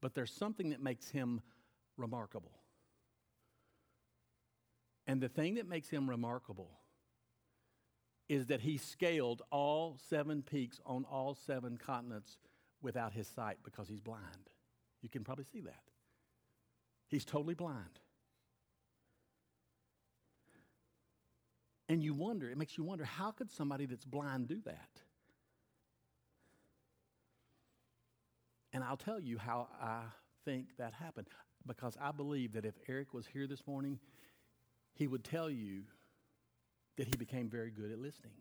But 0.00 0.14
there's 0.14 0.32
something 0.32 0.70
that 0.70 0.82
makes 0.82 1.10
him 1.10 1.40
remarkable. 1.96 2.52
And 5.06 5.20
the 5.20 5.28
thing 5.28 5.54
that 5.56 5.68
makes 5.68 5.88
him 5.88 6.08
remarkable 6.08 6.70
is 8.28 8.46
that 8.46 8.60
he 8.60 8.78
scaled 8.78 9.42
all 9.50 9.98
seven 10.08 10.42
peaks 10.42 10.80
on 10.86 11.04
all 11.04 11.34
seven 11.34 11.76
continents 11.76 12.38
without 12.80 13.12
his 13.12 13.28
sight 13.28 13.58
because 13.64 13.88
he's 13.88 14.00
blind. 14.00 14.48
You 15.02 15.08
can 15.08 15.22
probably 15.24 15.44
see 15.52 15.60
that. 15.60 15.82
He's 17.08 17.24
totally 17.24 17.54
blind. 17.54 18.00
And 21.92 22.02
you 22.02 22.14
wonder, 22.14 22.48
it 22.48 22.56
makes 22.56 22.78
you 22.78 22.84
wonder, 22.84 23.04
how 23.04 23.32
could 23.32 23.50
somebody 23.50 23.84
that's 23.84 24.06
blind 24.06 24.48
do 24.48 24.62
that? 24.64 24.88
And 28.72 28.82
I'll 28.82 28.96
tell 28.96 29.20
you 29.20 29.36
how 29.36 29.68
I 29.78 30.00
think 30.46 30.68
that 30.78 30.94
happened 30.94 31.26
because 31.66 31.98
I 32.00 32.10
believe 32.10 32.54
that 32.54 32.64
if 32.64 32.72
Eric 32.88 33.12
was 33.12 33.26
here 33.26 33.46
this 33.46 33.66
morning, 33.66 33.98
he 34.94 35.06
would 35.06 35.22
tell 35.22 35.50
you 35.50 35.82
that 36.96 37.08
he 37.08 37.14
became 37.18 37.50
very 37.50 37.70
good 37.70 37.92
at 37.92 37.98
listening. 37.98 38.32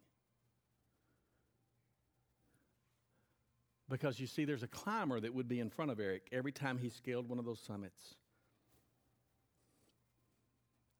Because 3.90 4.18
you 4.18 4.28
see, 4.28 4.46
there's 4.46 4.64
a 4.64 4.68
climber 4.68 5.20
that 5.20 5.34
would 5.34 5.50
be 5.50 5.60
in 5.60 5.70
front 5.70 5.92
of 5.92 6.00
Eric 6.00 6.30
every 6.32 6.54
time 6.54 6.78
he 6.78 6.88
scaled 6.88 7.28
one 7.28 7.38
of 7.38 7.44
those 7.44 7.60
summits. 7.60 8.16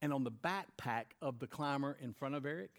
And 0.02 0.12
on 0.12 0.24
the 0.24 0.32
backpack 0.32 1.06
of 1.22 1.40
the 1.40 1.48
climber 1.48 1.96
in 2.02 2.14
front 2.14 2.34
of 2.34 2.46
Eric, 2.46 2.72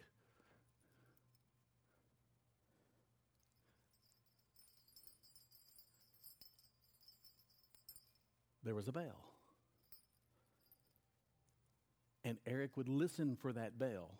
there 8.64 8.74
was 8.74 8.88
a 8.88 8.92
bell. 8.92 9.04
And 12.24 12.38
Eric 12.46 12.76
would 12.76 12.88
listen 12.88 13.36
for 13.40 13.52
that 13.52 13.78
bell, 13.78 14.10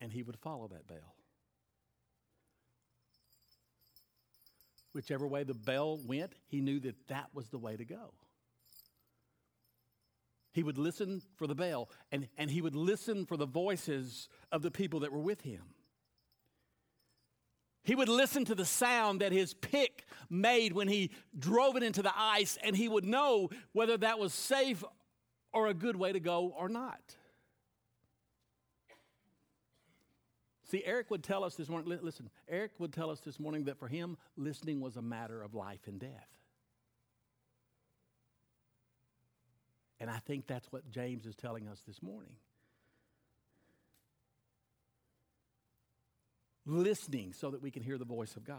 and 0.00 0.12
he 0.12 0.22
would 0.22 0.36
follow 0.36 0.68
that 0.68 0.86
bell. 0.88 1.14
Whichever 4.92 5.26
way 5.26 5.42
the 5.42 5.54
bell 5.54 5.98
went, 6.06 6.32
he 6.46 6.60
knew 6.60 6.78
that 6.80 7.08
that 7.08 7.26
was 7.34 7.48
the 7.48 7.58
way 7.58 7.76
to 7.76 7.84
go. 7.84 8.12
He 10.54 10.62
would 10.62 10.78
listen 10.78 11.20
for 11.34 11.48
the 11.48 11.54
bell, 11.56 11.90
and, 12.12 12.28
and 12.38 12.48
he 12.48 12.62
would 12.62 12.76
listen 12.76 13.26
for 13.26 13.36
the 13.36 13.44
voices 13.44 14.28
of 14.52 14.62
the 14.62 14.70
people 14.70 15.00
that 15.00 15.10
were 15.10 15.18
with 15.18 15.40
him. 15.40 15.62
He 17.82 17.96
would 17.96 18.08
listen 18.08 18.44
to 18.44 18.54
the 18.54 18.64
sound 18.64 19.20
that 19.20 19.32
his 19.32 19.52
pick 19.52 20.06
made 20.30 20.72
when 20.72 20.86
he 20.86 21.10
drove 21.36 21.76
it 21.76 21.82
into 21.82 22.02
the 22.02 22.12
ice, 22.16 22.56
and 22.62 22.76
he 22.76 22.88
would 22.88 23.04
know 23.04 23.50
whether 23.72 23.96
that 23.98 24.20
was 24.20 24.32
safe 24.32 24.84
or 25.52 25.66
a 25.66 25.74
good 25.74 25.96
way 25.96 26.12
to 26.12 26.20
go 26.20 26.54
or 26.56 26.68
not. 26.68 27.16
See, 30.70 30.84
Eric 30.84 31.10
would 31.10 31.24
tell 31.24 31.42
us 31.42 31.56
this 31.56 31.68
morning, 31.68 31.98
listen, 32.00 32.30
Eric 32.48 32.70
would 32.78 32.92
tell 32.92 33.10
us 33.10 33.18
this 33.20 33.40
morning 33.40 33.64
that 33.64 33.80
for 33.80 33.88
him, 33.88 34.16
listening 34.36 34.80
was 34.80 34.96
a 34.96 35.02
matter 35.02 35.42
of 35.42 35.52
life 35.52 35.88
and 35.88 35.98
death. 35.98 36.28
And 40.04 40.10
I 40.10 40.18
think 40.18 40.46
that's 40.46 40.70
what 40.70 40.90
James 40.90 41.24
is 41.24 41.34
telling 41.34 41.66
us 41.66 41.80
this 41.86 42.02
morning. 42.02 42.34
listening 46.66 47.32
so 47.32 47.50
that 47.50 47.62
we 47.62 47.70
can 47.70 47.82
hear 47.82 47.98
the 47.98 48.04
voice 48.04 48.36
of 48.36 48.44
God. 48.44 48.58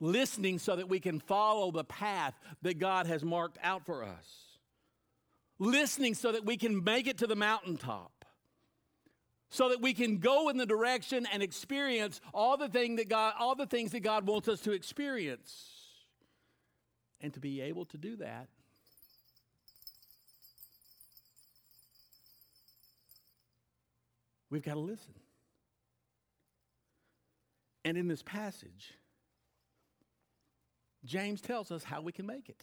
Listening 0.00 0.58
so 0.58 0.76
that 0.76 0.88
we 0.88 1.00
can 1.00 1.20
follow 1.20 1.70
the 1.70 1.84
path 1.84 2.34
that 2.62 2.78
God 2.78 3.06
has 3.06 3.22
marked 3.22 3.58
out 3.62 3.86
for 3.86 4.04
us. 4.04 4.58
Listening 5.58 6.14
so 6.14 6.32
that 6.32 6.44
we 6.44 6.56
can 6.56 6.82
make 6.82 7.06
it 7.06 7.18
to 7.18 7.26
the 7.26 7.36
mountaintop. 7.36 8.24
So 9.50 9.68
that 9.68 9.82
we 9.82 9.92
can 9.92 10.18
go 10.18 10.48
in 10.48 10.56
the 10.56 10.66
direction 10.66 11.26
and 11.30 11.42
experience 11.42 12.20
all 12.32 12.56
the 12.56 12.68
thing 12.68 12.96
that 12.96 13.08
God 13.08 13.34
all 13.38 13.54
the 13.54 13.66
things 13.66 13.92
that 13.92 14.00
God 14.00 14.26
wants 14.26 14.48
us 14.48 14.60
to 14.62 14.72
experience. 14.72 15.68
And 17.20 17.32
to 17.34 17.40
be 17.40 17.60
able 17.60 17.84
to 17.86 17.98
do 17.98 18.16
that 18.16 18.48
We've 24.52 24.62
got 24.62 24.74
to 24.74 24.80
listen. 24.80 25.14
And 27.86 27.96
in 27.96 28.06
this 28.06 28.22
passage, 28.22 28.92
James 31.06 31.40
tells 31.40 31.72
us 31.72 31.82
how 31.82 32.02
we 32.02 32.12
can 32.12 32.26
make 32.26 32.50
it. 32.50 32.62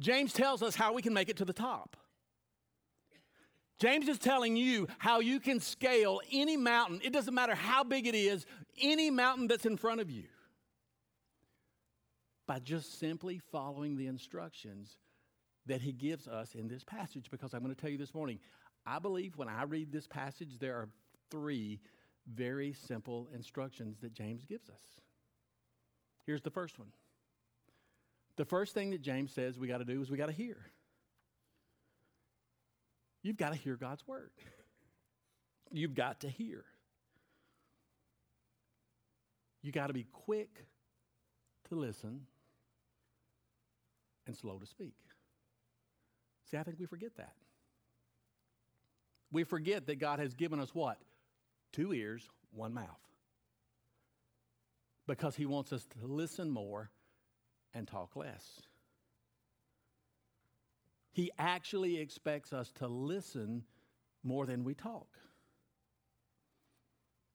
James 0.00 0.32
tells 0.32 0.62
us 0.62 0.74
how 0.74 0.94
we 0.94 1.02
can 1.02 1.12
make 1.12 1.28
it 1.28 1.36
to 1.36 1.44
the 1.44 1.52
top. 1.52 1.98
James 3.78 4.08
is 4.08 4.18
telling 4.18 4.56
you 4.56 4.88
how 4.96 5.20
you 5.20 5.38
can 5.38 5.60
scale 5.60 6.22
any 6.32 6.56
mountain. 6.56 6.98
It 7.04 7.12
doesn't 7.12 7.34
matter 7.34 7.54
how 7.54 7.84
big 7.84 8.06
it 8.06 8.14
is, 8.14 8.46
any 8.80 9.10
mountain 9.10 9.48
that's 9.48 9.66
in 9.66 9.76
front 9.76 10.00
of 10.00 10.10
you, 10.10 10.24
by 12.46 12.58
just 12.58 12.98
simply 12.98 13.38
following 13.52 13.98
the 13.98 14.06
instructions 14.06 14.96
that 15.66 15.82
he 15.82 15.92
gives 15.92 16.26
us 16.26 16.54
in 16.54 16.68
this 16.68 16.84
passage. 16.84 17.30
Because 17.30 17.52
I'm 17.52 17.62
going 17.62 17.74
to 17.74 17.80
tell 17.80 17.90
you 17.90 17.98
this 17.98 18.14
morning, 18.14 18.38
I 18.86 18.98
believe 18.98 19.36
when 19.36 19.48
I 19.48 19.62
read 19.64 19.92
this 19.92 20.06
passage, 20.06 20.58
there 20.58 20.74
are 20.74 20.88
three 21.30 21.80
very 22.32 22.72
simple 22.72 23.28
instructions 23.34 23.98
that 24.00 24.12
James 24.12 24.44
gives 24.44 24.68
us. 24.68 25.00
Here's 26.26 26.42
the 26.42 26.50
first 26.50 26.78
one. 26.78 26.88
The 28.36 28.44
first 28.44 28.74
thing 28.74 28.90
that 28.90 29.02
James 29.02 29.32
says 29.32 29.58
we 29.58 29.68
got 29.68 29.78
to 29.78 29.84
do 29.84 30.00
is 30.00 30.10
we 30.10 30.16
got 30.16 30.26
to 30.26 30.32
hear. 30.32 30.56
You've 33.22 33.36
got 33.36 33.52
to 33.52 33.58
hear 33.58 33.76
God's 33.76 34.06
word. 34.06 34.30
You've 35.70 35.94
got 35.94 36.20
to 36.20 36.28
hear. 36.28 36.64
You 39.62 39.72
got 39.72 39.86
to 39.86 39.94
be 39.94 40.06
quick 40.12 40.66
to 41.68 41.74
listen 41.74 42.26
and 44.26 44.36
slow 44.36 44.58
to 44.58 44.66
speak. 44.66 44.94
See, 46.50 46.58
I 46.58 46.62
think 46.62 46.78
we 46.78 46.86
forget 46.86 47.16
that. 47.16 47.34
We 49.34 49.44
forget 49.44 49.88
that 49.88 49.96
God 49.98 50.18
has 50.18 50.32
given 50.32 50.60
us 50.60 50.74
what? 50.74 50.96
two 51.74 51.92
ears, 51.92 52.28
one 52.52 52.72
mouth. 52.72 52.86
Because 55.06 55.36
he 55.36 55.44
wants 55.44 55.72
us 55.72 55.84
to 56.00 56.06
listen 56.06 56.50
more 56.50 56.90
and 57.74 57.86
talk 57.86 58.16
less. 58.16 58.62
He 61.12 61.30
actually 61.38 61.98
expects 61.98 62.52
us 62.52 62.72
to 62.78 62.86
listen 62.86 63.64
more 64.22 64.46
than 64.46 64.64
we 64.64 64.74
talk. 64.74 65.08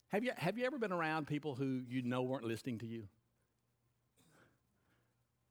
Have 0.08 0.24
you, 0.24 0.32
have 0.38 0.58
you 0.58 0.66
ever 0.66 0.80
been 0.80 0.92
around 0.92 1.28
people 1.28 1.54
who 1.54 1.82
you 1.88 2.02
know 2.02 2.24
weren't 2.24 2.46
listening 2.46 2.80
to 2.80 2.88
you? 2.88 3.04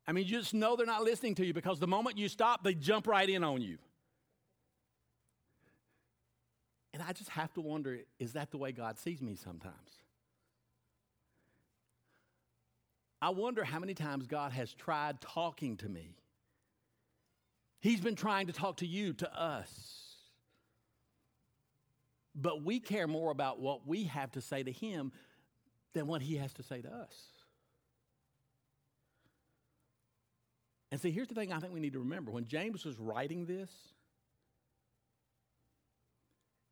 I 0.06 0.12
mean, 0.12 0.24
you 0.24 0.38
just 0.38 0.54
know 0.54 0.74
they're 0.74 0.86
not 0.86 1.04
listening 1.04 1.34
to 1.36 1.46
you 1.46 1.52
because 1.52 1.78
the 1.78 1.86
moment 1.86 2.18
you 2.18 2.28
stop, 2.28 2.64
they 2.64 2.74
jump 2.74 3.06
right 3.06 3.28
in 3.28 3.44
on 3.44 3.60
you. 3.60 3.78
And 6.98 7.06
I 7.08 7.12
just 7.12 7.30
have 7.30 7.52
to 7.54 7.60
wonder 7.60 7.98
is 8.18 8.32
that 8.32 8.50
the 8.50 8.58
way 8.58 8.72
God 8.72 8.98
sees 8.98 9.22
me 9.22 9.36
sometimes? 9.36 10.02
I 13.22 13.30
wonder 13.30 13.62
how 13.62 13.78
many 13.78 13.94
times 13.94 14.26
God 14.26 14.50
has 14.50 14.72
tried 14.74 15.20
talking 15.20 15.76
to 15.78 15.88
me. 15.88 16.16
He's 17.80 18.00
been 18.00 18.16
trying 18.16 18.48
to 18.48 18.52
talk 18.52 18.78
to 18.78 18.86
you, 18.86 19.12
to 19.14 19.40
us. 19.40 20.06
But 22.34 22.64
we 22.64 22.80
care 22.80 23.06
more 23.06 23.30
about 23.30 23.60
what 23.60 23.86
we 23.86 24.04
have 24.04 24.32
to 24.32 24.40
say 24.40 24.64
to 24.64 24.72
Him 24.72 25.12
than 25.94 26.08
what 26.08 26.20
He 26.20 26.36
has 26.36 26.52
to 26.54 26.64
say 26.64 26.80
to 26.80 26.88
us. 26.88 27.14
And 30.90 31.00
see, 31.00 31.12
here's 31.12 31.28
the 31.28 31.34
thing 31.34 31.52
I 31.52 31.60
think 31.60 31.72
we 31.72 31.80
need 31.80 31.92
to 31.92 32.00
remember. 32.00 32.32
When 32.32 32.46
James 32.46 32.84
was 32.84 32.98
writing 32.98 33.46
this, 33.46 33.70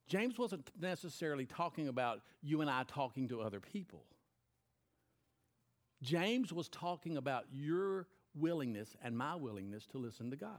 James 0.08 0.38
wasn't 0.38 0.70
necessarily 0.80 1.46
talking 1.46 1.88
about 1.88 2.20
you 2.42 2.60
and 2.60 2.70
I 2.70 2.84
talking 2.84 3.28
to 3.28 3.40
other 3.40 3.60
people. 3.60 4.04
James 6.02 6.52
was 6.52 6.68
talking 6.68 7.16
about 7.16 7.46
your 7.50 8.06
willingness 8.34 8.94
and 9.02 9.16
my 9.16 9.34
willingness 9.34 9.86
to 9.86 9.98
listen 9.98 10.30
to 10.30 10.36
God. 10.36 10.50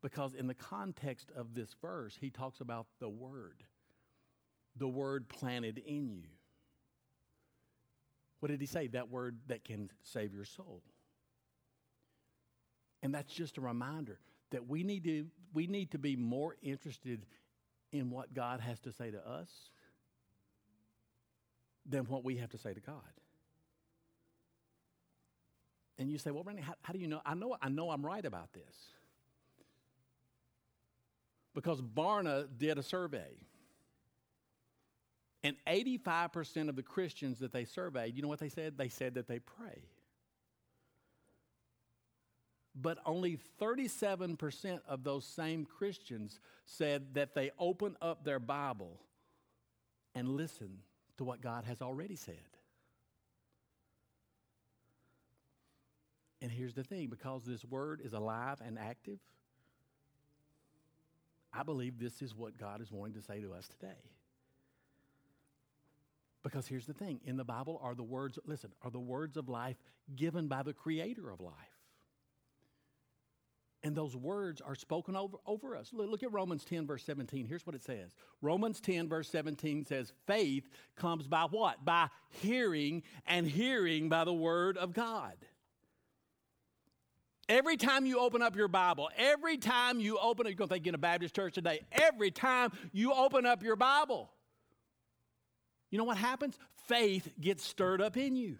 Because 0.00 0.34
in 0.34 0.46
the 0.46 0.54
context 0.54 1.30
of 1.36 1.54
this 1.54 1.74
verse, 1.82 2.16
he 2.20 2.30
talks 2.30 2.60
about 2.60 2.86
the 3.00 3.08
Word, 3.08 3.64
the 4.76 4.88
Word 4.88 5.28
planted 5.28 5.78
in 5.78 6.08
you. 6.08 6.28
What 8.40 8.50
did 8.50 8.60
he 8.60 8.66
say? 8.66 8.86
That 8.86 9.10
Word 9.10 9.38
that 9.48 9.64
can 9.64 9.90
save 10.02 10.32
your 10.32 10.44
soul. 10.44 10.82
And 13.02 13.12
that's 13.12 13.32
just 13.32 13.58
a 13.58 13.60
reminder 13.60 14.20
that 14.50 14.68
we 14.68 14.82
need 14.82 15.04
to, 15.04 15.26
we 15.52 15.66
need 15.66 15.90
to 15.92 15.98
be 15.98 16.16
more 16.16 16.56
interested 16.62 17.26
in 17.92 18.10
what 18.10 18.34
God 18.34 18.60
has 18.60 18.78
to 18.80 18.92
say 18.92 19.10
to 19.10 19.28
us 19.28 19.48
than 21.86 22.04
what 22.04 22.24
we 22.24 22.36
have 22.36 22.50
to 22.50 22.58
say 22.58 22.74
to 22.74 22.80
God. 22.80 22.94
And 25.98 26.10
you 26.10 26.18
say, 26.18 26.30
well, 26.30 26.44
Randy, 26.44 26.62
how, 26.62 26.74
how 26.82 26.92
do 26.92 26.98
you 26.98 27.08
know? 27.08 27.20
I 27.26 27.34
know 27.34 27.56
I 27.60 27.68
know 27.68 27.90
I'm 27.90 28.06
right 28.06 28.24
about 28.24 28.52
this. 28.52 28.92
Because 31.54 31.80
Barna 31.80 32.46
did 32.56 32.78
a 32.78 32.82
survey. 32.82 33.34
And 35.42 35.56
85% 35.66 36.68
of 36.68 36.76
the 36.76 36.82
Christians 36.82 37.38
that 37.40 37.52
they 37.52 37.64
surveyed, 37.64 38.16
you 38.16 38.22
know 38.22 38.28
what 38.28 38.40
they 38.40 38.48
said? 38.48 38.76
They 38.76 38.88
said 38.88 39.14
that 39.14 39.28
they 39.28 39.38
pray. 39.38 39.82
But 42.80 42.98
only 43.04 43.38
37% 43.60 44.80
of 44.88 45.02
those 45.02 45.24
same 45.24 45.64
Christians 45.64 46.38
said 46.64 47.14
that 47.14 47.34
they 47.34 47.50
open 47.58 47.96
up 48.00 48.24
their 48.24 48.38
Bible 48.38 49.00
and 50.14 50.28
listen 50.28 50.78
to 51.16 51.24
what 51.24 51.40
God 51.40 51.64
has 51.64 51.82
already 51.82 52.16
said. 52.16 52.36
And 56.40 56.52
here's 56.52 56.74
the 56.74 56.84
thing 56.84 57.08
because 57.08 57.44
this 57.44 57.64
word 57.64 58.00
is 58.04 58.12
alive 58.12 58.58
and 58.64 58.78
active, 58.78 59.18
I 61.52 61.64
believe 61.64 61.98
this 61.98 62.22
is 62.22 62.34
what 62.34 62.58
God 62.58 62.80
is 62.80 62.92
wanting 62.92 63.14
to 63.14 63.22
say 63.22 63.40
to 63.40 63.52
us 63.54 63.66
today. 63.66 63.98
Because 66.44 66.68
here's 66.68 66.86
the 66.86 66.94
thing 66.94 67.20
in 67.24 67.36
the 67.36 67.44
Bible 67.44 67.80
are 67.82 67.96
the 67.96 68.04
words, 68.04 68.38
listen, 68.46 68.70
are 68.82 68.90
the 68.90 69.00
words 69.00 69.36
of 69.36 69.48
life 69.48 69.76
given 70.14 70.46
by 70.46 70.62
the 70.62 70.72
creator 70.72 71.28
of 71.30 71.40
life. 71.40 71.77
And 73.84 73.94
those 73.94 74.16
words 74.16 74.60
are 74.60 74.74
spoken 74.74 75.14
over, 75.14 75.36
over 75.46 75.76
us. 75.76 75.90
Look, 75.92 76.24
at 76.24 76.32
Romans 76.32 76.64
10, 76.64 76.86
verse 76.86 77.04
17. 77.04 77.46
Here's 77.46 77.64
what 77.64 77.76
it 77.76 77.82
says 77.82 78.10
Romans 78.42 78.80
10, 78.80 79.08
verse 79.08 79.28
17 79.30 79.84
says, 79.84 80.12
Faith 80.26 80.68
comes 80.96 81.28
by 81.28 81.44
what? 81.44 81.84
By 81.84 82.08
hearing, 82.28 83.04
and 83.26 83.46
hearing 83.46 84.08
by 84.08 84.24
the 84.24 84.32
word 84.32 84.76
of 84.76 84.92
God. 84.92 85.34
Every 87.48 87.78
time 87.78 88.04
you 88.04 88.18
open 88.18 88.42
up 88.42 88.56
your 88.56 88.68
Bible, 88.68 89.08
every 89.16 89.56
time 89.56 90.00
you 90.00 90.18
open 90.18 90.46
it, 90.46 90.50
you're 90.50 90.56
going 90.56 90.68
to 90.68 90.74
think 90.74 90.86
in 90.86 90.94
a 90.94 90.98
Baptist 90.98 91.34
church 91.34 91.54
today, 91.54 91.80
every 91.92 92.30
time 92.30 92.72
you 92.92 93.14
open 93.14 93.46
up 93.46 93.62
your 93.62 93.76
Bible, 93.76 94.30
you 95.90 95.96
know 95.96 96.04
what 96.04 96.18
happens? 96.18 96.58
Faith 96.88 97.30
gets 97.40 97.64
stirred 97.64 98.02
up 98.02 98.16
in 98.16 98.36
you. 98.36 98.58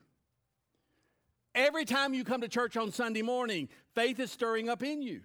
Every 1.54 1.84
time 1.84 2.14
you 2.14 2.24
come 2.24 2.40
to 2.42 2.48
church 2.48 2.76
on 2.76 2.92
Sunday 2.92 3.22
morning, 3.22 3.68
faith 3.94 4.20
is 4.20 4.30
stirring 4.30 4.68
up 4.68 4.82
in 4.82 5.02
you. 5.02 5.22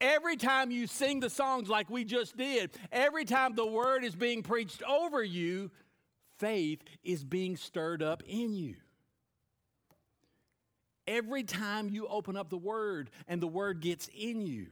Every 0.00 0.36
time 0.36 0.70
you 0.70 0.86
sing 0.86 1.20
the 1.20 1.30
songs 1.30 1.68
like 1.68 1.88
we 1.88 2.04
just 2.04 2.36
did, 2.36 2.72
every 2.92 3.24
time 3.24 3.54
the 3.54 3.66
word 3.66 4.04
is 4.04 4.14
being 4.14 4.42
preached 4.42 4.82
over 4.82 5.22
you, 5.22 5.70
faith 6.38 6.82
is 7.02 7.24
being 7.24 7.56
stirred 7.56 8.02
up 8.02 8.22
in 8.26 8.54
you. 8.54 8.74
Every 11.06 11.42
time 11.42 11.88
you 11.88 12.06
open 12.06 12.36
up 12.36 12.50
the 12.50 12.58
word 12.58 13.10
and 13.28 13.40
the 13.40 13.46
word 13.46 13.80
gets 13.80 14.08
in 14.14 14.40
you, 14.42 14.66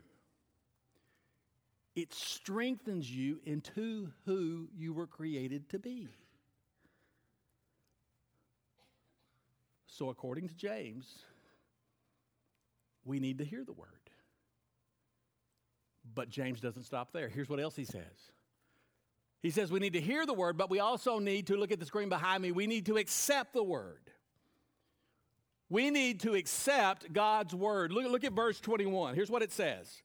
it 1.95 2.13
strengthens 2.13 3.11
you 3.11 3.41
into 3.45 4.11
who 4.25 4.69
you 4.75 4.93
were 4.93 5.07
created 5.07 5.69
to 5.71 5.79
be. 5.79 6.09
So, 9.93 10.09
according 10.09 10.49
to 10.49 10.55
James, 10.55 11.19
we 13.05 13.21
need 13.21 13.39
to 13.39 13.45
hear 13.45 13.63
the 13.63 13.75
word. 13.75 13.89
But 16.15 16.31
James 16.31 16.61
doesn't 16.61 16.85
stop 16.85 17.13
there. 17.13 17.29
Here's 17.29 17.51
what 17.51 17.61
else 17.61 17.77
he 17.77 17.85
says. 17.85 18.33
He 19.43 19.51
says 19.51 19.71
we 19.71 19.81
need 19.81 19.93
to 19.93 20.01
hear 20.01 20.25
the 20.25 20.33
word, 20.33 20.57
but 20.57 20.71
we 20.71 20.81
also 20.81 21.19
need 21.19 21.49
to 21.49 21.57
look 21.57 21.73
at 21.73 21.79
the 21.79 21.85
screen 21.85 22.09
behind 22.09 22.43
me. 22.43 22.53
We 22.53 22.67
need 22.67 22.87
to 22.87 22.97
accept 22.97 23.53
the 23.53 23.63
word. 23.63 24.01
We 25.69 25.91
need 25.91 26.21
to 26.21 26.35
accept 26.37 27.13
God's 27.13 27.55
word. 27.55 27.93
Look, 27.93 28.11
look 28.11 28.25
at 28.25 28.33
verse 28.33 28.61
21. 28.61 29.15
Here's 29.15 29.31
what 29.31 29.43
it 29.43 29.53
says 29.53 30.03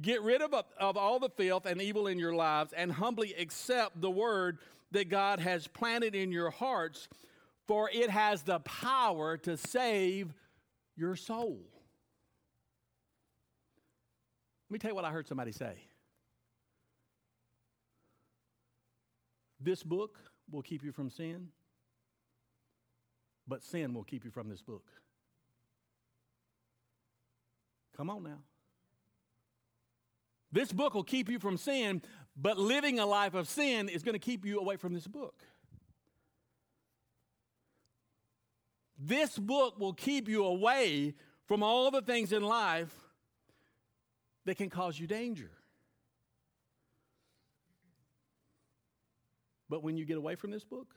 Get 0.00 0.22
rid 0.22 0.40
of, 0.40 0.54
of 0.80 0.96
all 0.96 1.18
the 1.18 1.28
filth 1.28 1.66
and 1.66 1.82
evil 1.82 2.06
in 2.06 2.18
your 2.18 2.34
lives 2.34 2.72
and 2.72 2.90
humbly 2.90 3.34
accept 3.34 4.00
the 4.00 4.10
word 4.10 4.58
that 4.92 5.10
God 5.10 5.40
has 5.40 5.66
planted 5.66 6.14
in 6.14 6.32
your 6.32 6.50
hearts 6.50 7.08
for 7.66 7.90
it 7.92 8.10
has 8.10 8.42
the 8.42 8.60
power 8.60 9.36
to 9.38 9.56
save 9.56 10.32
your 10.96 11.16
soul. 11.16 11.60
Let 14.68 14.74
me 14.74 14.78
tell 14.78 14.90
you 14.90 14.94
what 14.94 15.04
I 15.04 15.10
heard 15.10 15.28
somebody 15.28 15.52
say. 15.52 15.74
This 19.60 19.82
book 19.82 20.18
will 20.50 20.62
keep 20.62 20.84
you 20.84 20.92
from 20.92 21.10
sin, 21.10 21.48
but 23.46 23.62
sin 23.62 23.94
will 23.94 24.04
keep 24.04 24.24
you 24.24 24.30
from 24.30 24.48
this 24.48 24.60
book. 24.60 24.84
Come 27.96 28.10
on 28.10 28.22
now. 28.24 28.38
This 30.52 30.72
book 30.72 30.94
will 30.94 31.04
keep 31.04 31.28
you 31.28 31.38
from 31.38 31.56
sin, 31.56 32.02
but 32.36 32.58
living 32.58 32.98
a 32.98 33.06
life 33.06 33.34
of 33.34 33.48
sin 33.48 33.88
is 33.88 34.02
going 34.02 34.14
to 34.14 34.18
keep 34.18 34.44
you 34.44 34.60
away 34.60 34.76
from 34.76 34.92
this 34.92 35.06
book. 35.06 35.42
This 39.06 39.38
book 39.38 39.78
will 39.78 39.92
keep 39.92 40.28
you 40.28 40.46
away 40.46 41.14
from 41.44 41.62
all 41.62 41.90
the 41.90 42.00
things 42.00 42.32
in 42.32 42.42
life 42.42 42.94
that 44.46 44.56
can 44.56 44.70
cause 44.70 44.98
you 44.98 45.06
danger. 45.06 45.50
But 49.68 49.82
when 49.82 49.98
you 49.98 50.06
get 50.06 50.16
away 50.16 50.36
from 50.36 50.52
this 50.52 50.64
book, 50.64 50.94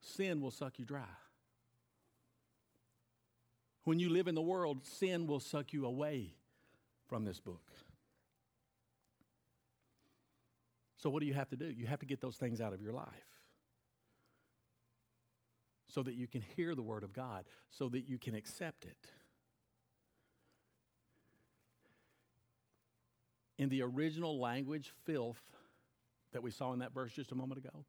sin 0.00 0.40
will 0.40 0.50
suck 0.50 0.78
you 0.78 0.86
dry. 0.86 1.12
When 3.84 3.98
you 3.98 4.08
live 4.08 4.26
in 4.26 4.34
the 4.34 4.42
world, 4.42 4.86
sin 4.86 5.26
will 5.26 5.40
suck 5.40 5.74
you 5.74 5.84
away 5.84 6.32
from 7.08 7.26
this 7.26 7.40
book. 7.40 7.72
So, 10.96 11.10
what 11.10 11.20
do 11.20 11.26
you 11.26 11.34
have 11.34 11.48
to 11.50 11.56
do? 11.56 11.66
You 11.66 11.86
have 11.86 12.00
to 12.00 12.06
get 12.06 12.20
those 12.20 12.36
things 12.36 12.60
out 12.60 12.72
of 12.72 12.80
your 12.80 12.92
life 12.92 13.29
so 15.92 16.02
that 16.02 16.14
you 16.14 16.26
can 16.26 16.42
hear 16.56 16.74
the 16.74 16.82
Word 16.82 17.02
of 17.02 17.12
God, 17.12 17.44
so 17.70 17.88
that 17.88 18.08
you 18.08 18.18
can 18.18 18.34
accept 18.34 18.84
it. 18.84 19.10
In 23.58 23.68
the 23.68 23.82
original 23.82 24.40
language, 24.40 24.92
filth 25.04 25.42
that 26.32 26.42
we 26.42 26.50
saw 26.50 26.72
in 26.72 26.78
that 26.78 26.94
verse 26.94 27.12
just 27.12 27.32
a 27.32 27.34
moment 27.34 27.58
ago 27.58 27.84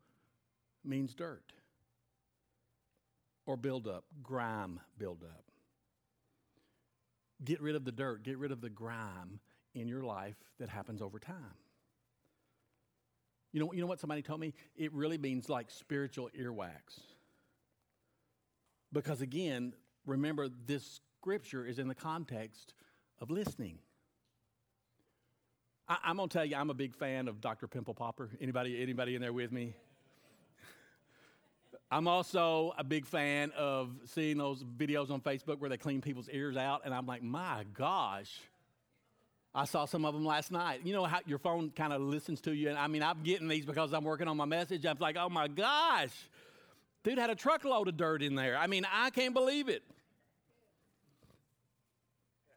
means 0.83 1.13
dirt 1.13 1.53
or 3.45 3.55
buildup, 3.55 4.03
grime 4.21 4.79
buildup. 4.97 5.43
Get 7.43 7.61
rid 7.61 7.75
of 7.75 7.85
the 7.85 7.91
dirt, 7.91 8.23
get 8.23 8.37
rid 8.37 8.51
of 8.51 8.61
the 8.61 8.69
grime 8.69 9.39
in 9.73 9.87
your 9.87 10.03
life 10.03 10.35
that 10.59 10.69
happens 10.69 11.01
over 11.01 11.19
time. 11.19 11.55
You 13.51 13.59
know, 13.59 13.73
you 13.73 13.81
know 13.81 13.87
what 13.87 13.99
somebody 13.99 14.21
told 14.21 14.39
me? 14.39 14.53
It 14.75 14.93
really 14.93 15.17
means 15.17 15.49
like 15.49 15.69
spiritual 15.69 16.29
earwax. 16.39 16.99
Because 18.93 19.21
again, 19.21 19.73
remember, 20.05 20.49
this 20.65 21.01
scripture 21.19 21.65
is 21.65 21.79
in 21.79 21.87
the 21.87 21.95
context 21.95 22.73
of 23.19 23.29
listening. 23.29 23.79
I, 25.87 25.97
am 26.09 26.17
gonna 26.17 26.29
tell 26.29 26.45
you, 26.45 26.55
I'm 26.55 26.69
a 26.69 26.73
big 26.73 26.95
fan 26.95 27.27
of 27.27 27.41
Dr. 27.41 27.67
Pimple 27.67 27.93
Popper. 27.93 28.29
Anybody, 28.39 28.81
anybody 28.81 29.15
in 29.15 29.21
there 29.21 29.33
with 29.33 29.51
me? 29.51 29.75
I'm 31.91 32.07
also 32.07 32.73
a 32.77 32.83
big 32.83 33.05
fan 33.05 33.51
of 33.57 33.91
seeing 34.05 34.37
those 34.37 34.63
videos 34.63 35.11
on 35.11 35.21
Facebook 35.21 35.59
where 35.59 35.69
they 35.69 35.77
clean 35.77 36.01
people's 36.01 36.29
ears 36.29 36.55
out, 36.55 36.81
and 36.85 36.93
I'm 36.93 37.05
like, 37.05 37.23
my 37.23 37.65
gosh. 37.73 38.39
I 39.53 39.65
saw 39.65 39.83
some 39.83 40.05
of 40.05 40.13
them 40.13 40.23
last 40.23 40.49
night. 40.49 40.81
You 40.85 40.93
know 40.93 41.03
how 41.03 41.19
your 41.25 41.39
phone 41.39 41.71
kind 41.71 41.91
of 41.91 41.99
listens 42.01 42.39
to 42.41 42.53
you, 42.53 42.69
and 42.69 42.77
I 42.77 42.87
mean, 42.87 43.03
I'm 43.03 43.21
getting 43.21 43.49
these 43.49 43.65
because 43.65 43.93
I'm 43.93 44.05
working 44.05 44.29
on 44.29 44.37
my 44.37 44.45
message. 44.45 44.85
I'm 44.85 44.97
like, 44.99 45.17
oh 45.17 45.29
my 45.29 45.49
gosh. 45.49 46.13
Dude 47.03 47.17
had 47.17 47.29
a 47.29 47.35
truckload 47.35 47.87
of 47.87 47.97
dirt 47.97 48.21
in 48.21 48.35
there. 48.35 48.57
I 48.57 48.67
mean, 48.67 48.85
I 48.91 49.09
can't 49.09 49.33
believe 49.33 49.69
it. 49.69 49.83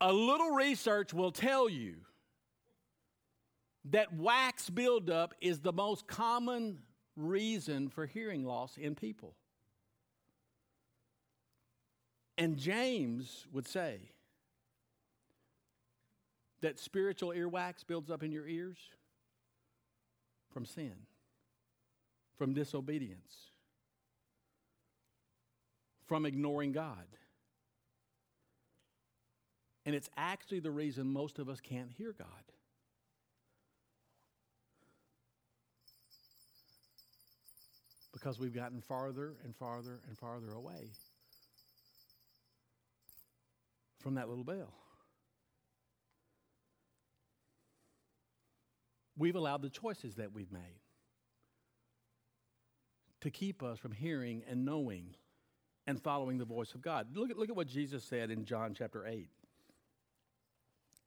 A 0.00 0.12
little 0.12 0.50
research 0.50 1.14
will 1.14 1.32
tell 1.32 1.68
you 1.68 1.94
that 3.90 4.14
wax 4.14 4.68
buildup 4.68 5.34
is 5.40 5.60
the 5.60 5.72
most 5.72 6.06
common 6.06 6.78
reason 7.16 7.88
for 7.88 8.06
hearing 8.06 8.44
loss 8.44 8.76
in 8.76 8.94
people. 8.94 9.34
And 12.36 12.58
James 12.58 13.46
would 13.52 13.68
say 13.68 14.00
that 16.60 16.78
spiritual 16.78 17.30
earwax 17.30 17.86
builds 17.86 18.10
up 18.10 18.22
in 18.22 18.32
your 18.32 18.48
ears 18.48 18.78
from 20.52 20.64
sin, 20.64 20.94
from 22.36 22.54
disobedience, 22.54 23.50
from 26.06 26.26
ignoring 26.26 26.72
God. 26.72 27.06
And 29.86 29.94
it's 29.94 30.08
actually 30.16 30.60
the 30.60 30.70
reason 30.70 31.06
most 31.06 31.38
of 31.38 31.48
us 31.48 31.60
can't 31.60 31.90
hear 31.90 32.14
God. 32.16 32.28
Because 38.12 38.38
we've 38.38 38.54
gotten 38.54 38.80
farther 38.80 39.34
and 39.44 39.54
farther 39.54 40.00
and 40.08 40.16
farther 40.16 40.52
away 40.52 40.92
from 44.00 44.14
that 44.14 44.28
little 44.28 44.44
bell. 44.44 44.72
We've 49.16 49.36
allowed 49.36 49.62
the 49.62 49.70
choices 49.70 50.16
that 50.16 50.32
we've 50.32 50.50
made 50.50 50.80
to 53.20 53.30
keep 53.30 53.62
us 53.62 53.78
from 53.78 53.92
hearing 53.92 54.42
and 54.48 54.64
knowing 54.64 55.14
and 55.86 56.00
following 56.00 56.38
the 56.38 56.44
voice 56.44 56.74
of 56.74 56.82
God. 56.82 57.08
Look 57.14 57.30
at, 57.30 57.38
look 57.38 57.50
at 57.50 57.56
what 57.56 57.66
Jesus 57.66 58.04
said 58.04 58.30
in 58.30 58.44
John 58.44 58.74
chapter 58.76 59.06
8. 59.06 59.28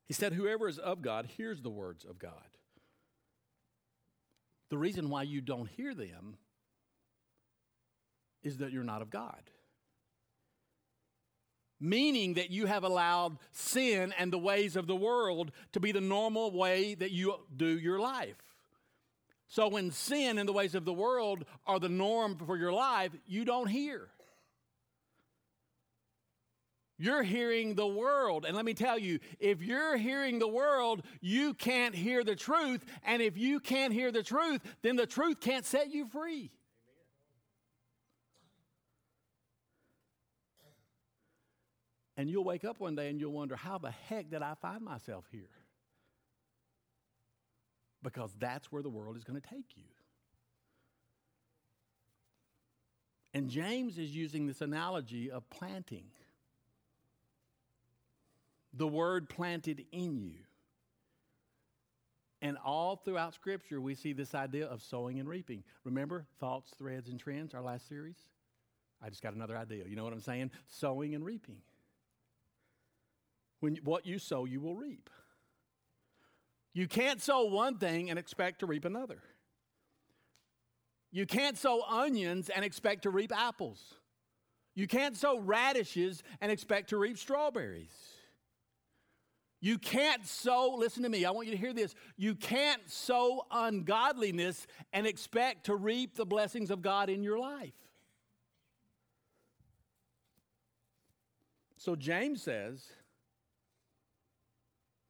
He 0.06 0.14
said, 0.14 0.34
Whoever 0.34 0.68
is 0.68 0.78
of 0.78 1.02
God 1.02 1.26
hears 1.26 1.62
the 1.62 1.70
words 1.70 2.06
of 2.06 2.18
God. 2.20 2.32
The 4.70 4.78
reason 4.78 5.10
why 5.10 5.24
you 5.24 5.42
don't 5.42 5.70
hear 5.70 5.94
them 5.94 6.38
is 8.44 8.58
that 8.58 8.72
you're 8.72 8.84
not 8.84 9.02
of 9.02 9.10
God. 9.10 9.42
Meaning 11.80 12.36
that 12.36 12.50
you 12.50 12.66
have 12.66 12.84
allowed 12.84 13.38
sin 13.52 14.14
and 14.18 14.34
the 14.34 14.40
ways 14.40 14.76
of 14.76 14.88
the 14.88 14.96
world 14.96 15.52
to 15.74 15.80
be 15.80 15.92
the 15.92 16.02
normal 16.02 16.52
way 16.52 16.96
that 16.96 17.12
you 17.12 17.36
do 17.56 17.68
your 17.68 18.00
life. 18.00 18.36
So 19.48 19.68
when 19.70 19.92
sin 19.92 20.38
and 20.38 20.48
the 20.48 20.54
ways 20.54 20.76
of 20.76 20.86
the 20.86 20.94
world 20.94 21.46
are 21.66 21.80
the 21.80 21.90
norm 21.90 22.36
for 22.36 22.58
your 22.58 22.74
life, 22.74 23.12
you 23.26 23.46
don't 23.46 23.68
hear. 23.68 24.10
You're 26.98 27.24
hearing 27.24 27.76
the 27.76 27.86
world. 27.86 28.46
And 28.46 28.56
let 28.56 28.66
me 28.66 28.74
tell 28.74 28.98
you, 28.98 29.20
if 29.40 29.62
you're 29.62 29.98
hearing 29.98 30.40
the 30.40 30.48
world, 30.48 31.04
you 31.22 31.54
can't 31.54 31.94
hear 31.94 32.24
the 32.24 32.36
truth. 32.36 32.84
And 33.04 33.22
if 33.22 33.38
you 33.38 33.60
can't 33.60 33.94
hear 33.94 34.12
the 34.12 34.24
truth, 34.24 34.62
then 34.82 34.96
the 34.96 35.06
truth 35.06 35.40
can't 35.40 35.66
set 35.66 35.94
you 35.94 36.08
free. 36.08 36.52
And 42.20 42.32
you'll 42.32 42.44
wake 42.44 42.66
up 42.66 42.80
one 42.80 42.96
day 42.96 43.10
and 43.10 43.20
you'll 43.20 43.32
wonder, 43.32 43.56
how 43.56 43.78
the 43.78 43.92
heck 43.92 44.32
did 44.32 44.42
I 44.42 44.56
find 44.56 44.82
myself 44.82 45.26
here? 45.32 45.52
Because 48.02 48.36
that's 48.40 48.72
where 48.72 48.82
the 48.82 48.90
world 48.90 49.18
is 49.18 49.24
going 49.24 49.40
to 49.40 49.48
take 49.48 49.76
you. 49.76 49.84
And 53.36 53.52
James 53.52 54.00
is 54.00 54.16
using 54.16 54.48
this 54.48 54.62
analogy 54.62 55.30
of 55.30 55.48
planting 55.52 56.06
the 58.78 58.88
word 58.88 59.30
planted 59.30 59.86
in 59.92 60.18
you. 60.18 60.40
And 62.42 62.58
all 62.64 62.96
throughout 62.96 63.34
Scripture, 63.34 63.82
we 63.82 63.96
see 63.96 64.14
this 64.14 64.36
idea 64.36 64.68
of 64.68 64.84
sowing 64.84 65.20
and 65.20 65.28
reaping. 65.28 65.64
Remember 65.84 66.26
Thoughts, 66.40 66.72
Threads, 66.78 67.10
and 67.10 67.20
Trends, 67.20 67.56
our 67.56 67.62
last 67.62 67.88
series? 67.90 68.18
I 69.04 69.10
just 69.10 69.24
got 69.24 69.34
another 69.34 69.58
idea. 69.58 69.86
You 69.88 69.96
know 69.96 70.04
what 70.04 70.14
I'm 70.14 70.22
saying? 70.22 70.52
Sowing 70.68 71.16
and 71.16 71.26
reaping. 71.26 71.58
When 73.60 73.78
what 73.84 74.06
you 74.06 74.20
sow, 74.20 74.46
you 74.46 74.60
will 74.60 74.76
reap. 74.76 75.10
You 76.74 76.88
can't 76.88 77.22
sow 77.22 77.46
one 77.46 77.80
thing 77.80 78.12
and 78.12 78.20
expect 78.20 78.60
to 78.60 78.68
reap 78.68 78.86
another. 78.86 79.18
You 81.12 81.26
can't 81.26 81.58
sow 81.58 81.82
onions 81.90 82.50
and 82.50 82.64
expect 82.64 83.04
to 83.04 83.10
reap 83.10 83.32
apples. 83.32 83.96
You 84.76 84.86
can't 84.86 85.18
sow 85.18 85.40
radishes 85.40 86.22
and 86.40 86.52
expect 86.52 86.90
to 86.90 86.98
reap 86.98 87.18
strawberries. 87.18 87.90
You 89.60 89.80
can't 89.80 90.26
sow, 90.26 90.76
listen 90.78 91.04
to 91.04 91.10
me, 91.10 91.26
I 91.26 91.32
want 91.32 91.48
you 91.48 91.54
to 91.54 91.60
hear 91.60 91.74
this. 91.74 91.96
You 92.16 92.36
can't 92.36 92.82
sow 92.90 93.46
ungodliness 93.50 94.68
and 94.94 95.08
expect 95.08 95.66
to 95.66 95.76
reap 95.76 96.16
the 96.16 96.26
blessings 96.26 96.70
of 96.70 96.82
God 96.82 97.10
in 97.10 97.24
your 97.24 97.40
life. 97.40 97.74
So 101.78 101.96
James 101.96 102.44
says 102.44 102.86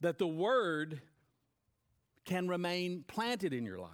that 0.02 0.18
the 0.18 0.28
word 0.28 1.02
can 2.24 2.48
remain 2.48 3.04
planted 3.08 3.54
in 3.54 3.66
your 3.66 3.80
life. 3.80 3.92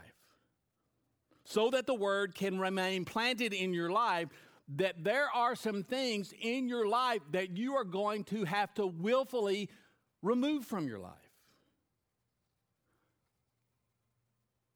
So 1.45 1.69
that 1.71 1.87
the 1.87 1.93
word 1.93 2.35
can 2.35 2.59
remain 2.59 3.05
planted 3.05 3.53
in 3.53 3.73
your 3.73 3.89
life, 3.89 4.29
that 4.75 5.03
there 5.03 5.29
are 5.33 5.55
some 5.55 5.83
things 5.83 6.33
in 6.39 6.67
your 6.67 6.87
life 6.87 7.21
that 7.31 7.57
you 7.57 7.75
are 7.75 7.83
going 7.83 8.23
to 8.25 8.45
have 8.45 8.73
to 8.75 8.87
willfully 8.87 9.69
removed 10.23 10.65
from 10.65 10.88
your 10.88 10.97
life. 10.97 11.12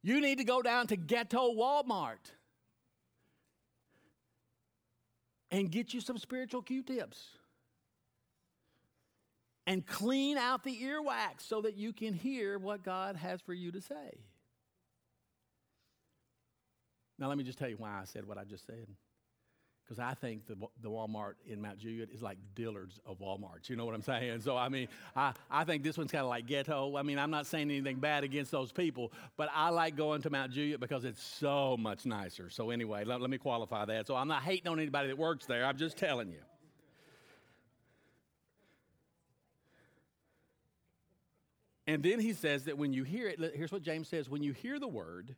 You 0.03 0.21
need 0.21 0.37
to 0.37 0.43
go 0.43 0.61
down 0.61 0.87
to 0.87 0.95
ghetto 0.95 1.53
Walmart 1.53 2.31
and 5.49 5.71
get 5.71 5.93
you 5.93 6.01
some 6.01 6.17
spiritual 6.17 6.61
Q 6.61 6.83
tips 6.83 7.29
and 9.65 9.85
clean 9.85 10.37
out 10.37 10.63
the 10.63 10.81
earwax 10.81 11.41
so 11.41 11.61
that 11.61 11.75
you 11.75 11.91
can 11.91 12.13
hear 12.13 12.59
what 12.59 12.83
God 12.83 13.15
has 13.15 13.41
for 13.41 13.53
you 13.53 13.71
to 13.71 13.81
say. 13.81 14.19
Now, 17.19 17.27
let 17.27 17.37
me 17.37 17.43
just 17.43 17.57
tell 17.57 17.67
you 17.67 17.77
why 17.77 17.99
I 17.99 18.05
said 18.05 18.25
what 18.25 18.37
I 18.37 18.43
just 18.43 18.65
said 18.65 18.87
because 19.87 19.99
I 19.99 20.13
think 20.15 20.45
the, 20.47 20.55
the 20.81 20.89
Walmart 20.89 21.35
in 21.47 21.61
Mount 21.61 21.79
Juliet 21.79 22.09
is 22.13 22.21
like 22.21 22.37
Dillard's 22.55 22.99
of 23.05 23.19
Walmarts. 23.19 23.69
You 23.69 23.77
know 23.77 23.85
what 23.85 23.95
I'm 23.95 24.01
saying? 24.01 24.41
So, 24.41 24.57
I 24.57 24.67
mean, 24.67 24.89
I, 25.15 25.31
I 25.49 25.63
think 25.63 25.83
this 25.83 25.97
one's 25.97 26.11
kind 26.11 26.23
of 26.23 26.29
like 26.29 26.45
ghetto. 26.45 26.97
I 26.97 27.03
mean, 27.03 27.17
I'm 27.17 27.31
not 27.31 27.45
saying 27.45 27.71
anything 27.71 27.99
bad 27.99 28.25
against 28.25 28.51
those 28.51 28.71
people, 28.71 29.13
but 29.37 29.49
I 29.53 29.69
like 29.69 29.95
going 29.95 30.21
to 30.23 30.29
Mount 30.29 30.51
Juliet 30.51 30.81
because 30.81 31.05
it's 31.05 31.23
so 31.23 31.77
much 31.77 32.05
nicer. 32.05 32.49
So, 32.49 32.69
anyway, 32.69 33.05
let, 33.05 33.21
let 33.21 33.29
me 33.29 33.37
qualify 33.37 33.85
that. 33.85 34.07
So, 34.07 34.15
I'm 34.15 34.27
not 34.27 34.43
hating 34.43 34.67
on 34.67 34.79
anybody 34.79 35.07
that 35.07 35.17
works 35.17 35.45
there, 35.45 35.65
I'm 35.65 35.77
just 35.77 35.97
telling 35.97 36.29
you. 36.29 36.39
And 41.89 42.03
then 42.03 42.19
he 42.19 42.33
says 42.33 42.65
that 42.65 42.77
when 42.77 42.91
you 42.91 43.05
hear 43.05 43.29
it, 43.29 43.39
here's 43.55 43.71
what 43.71 43.81
James 43.81 44.09
says 44.09 44.29
when 44.29 44.43
you 44.43 44.51
hear 44.51 44.77
the 44.77 44.89
word, 44.89 45.33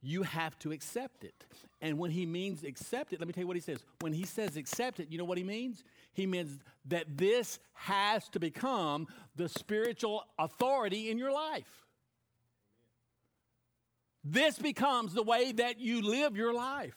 you 0.00 0.22
have 0.22 0.58
to 0.60 0.72
accept 0.72 1.24
it. 1.24 1.44
And 1.80 1.98
when 1.98 2.10
he 2.10 2.26
means 2.26 2.64
accept 2.64 3.12
it, 3.12 3.20
let 3.20 3.26
me 3.26 3.32
tell 3.32 3.42
you 3.42 3.46
what 3.46 3.56
he 3.56 3.62
says. 3.62 3.78
When 4.00 4.12
he 4.12 4.24
says 4.24 4.56
accept 4.56 5.00
it, 5.00 5.08
you 5.10 5.18
know 5.18 5.24
what 5.24 5.38
he 5.38 5.44
means? 5.44 5.84
He 6.12 6.26
means 6.26 6.58
that 6.86 7.16
this 7.16 7.58
has 7.74 8.28
to 8.30 8.40
become 8.40 9.06
the 9.36 9.48
spiritual 9.48 10.24
authority 10.38 11.10
in 11.10 11.18
your 11.18 11.32
life. 11.32 11.86
This 14.24 14.58
becomes 14.58 15.14
the 15.14 15.22
way 15.22 15.52
that 15.52 15.80
you 15.80 16.02
live 16.02 16.36
your 16.36 16.52
life. 16.52 16.96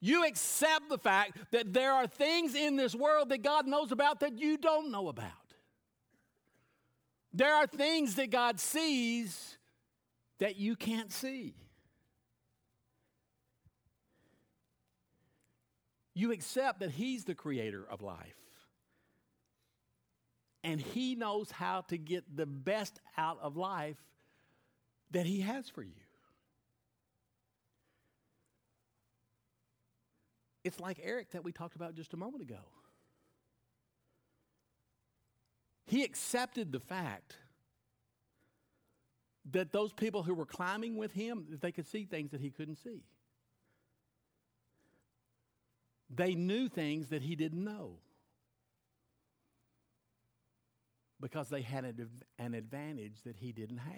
You 0.00 0.24
accept 0.24 0.88
the 0.88 0.98
fact 0.98 1.36
that 1.50 1.72
there 1.72 1.92
are 1.92 2.06
things 2.06 2.54
in 2.54 2.76
this 2.76 2.94
world 2.94 3.30
that 3.30 3.42
God 3.42 3.66
knows 3.66 3.92
about 3.92 4.20
that 4.20 4.38
you 4.38 4.56
don't 4.56 4.90
know 4.90 5.08
about. 5.08 5.26
There 7.32 7.52
are 7.52 7.66
things 7.66 8.14
that 8.14 8.30
God 8.30 8.60
sees 8.60 9.57
that 10.38 10.56
you 10.56 10.76
can't 10.76 11.12
see. 11.12 11.54
You 16.14 16.32
accept 16.32 16.80
that 16.80 16.90
He's 16.90 17.24
the 17.24 17.34
creator 17.34 17.84
of 17.88 18.02
life. 18.02 18.34
And 20.64 20.80
He 20.80 21.14
knows 21.14 21.50
how 21.50 21.82
to 21.82 21.96
get 21.96 22.36
the 22.36 22.46
best 22.46 23.00
out 23.16 23.38
of 23.40 23.56
life 23.56 23.96
that 25.12 25.26
He 25.26 25.40
has 25.40 25.68
for 25.68 25.82
you. 25.82 25.92
It's 30.64 30.80
like 30.80 31.00
Eric 31.02 31.30
that 31.30 31.44
we 31.44 31.52
talked 31.52 31.76
about 31.76 31.94
just 31.94 32.12
a 32.14 32.16
moment 32.16 32.42
ago. 32.42 32.60
He 35.86 36.04
accepted 36.04 36.72
the 36.72 36.80
fact 36.80 37.36
that 39.52 39.72
those 39.72 39.92
people 39.92 40.22
who 40.22 40.34
were 40.34 40.46
climbing 40.46 40.96
with 40.96 41.12
him 41.12 41.46
that 41.50 41.60
they 41.60 41.72
could 41.72 41.86
see 41.86 42.04
things 42.04 42.30
that 42.32 42.40
he 42.40 42.50
couldn't 42.50 42.76
see. 42.76 43.02
They 46.10 46.34
knew 46.34 46.68
things 46.68 47.08
that 47.08 47.22
he 47.22 47.36
didn't 47.36 47.62
know 47.62 47.98
because 51.20 51.48
they 51.48 51.62
had 51.62 51.84
an 52.38 52.54
advantage 52.54 53.22
that 53.24 53.36
he 53.36 53.52
didn't 53.52 53.78
have. 53.78 53.94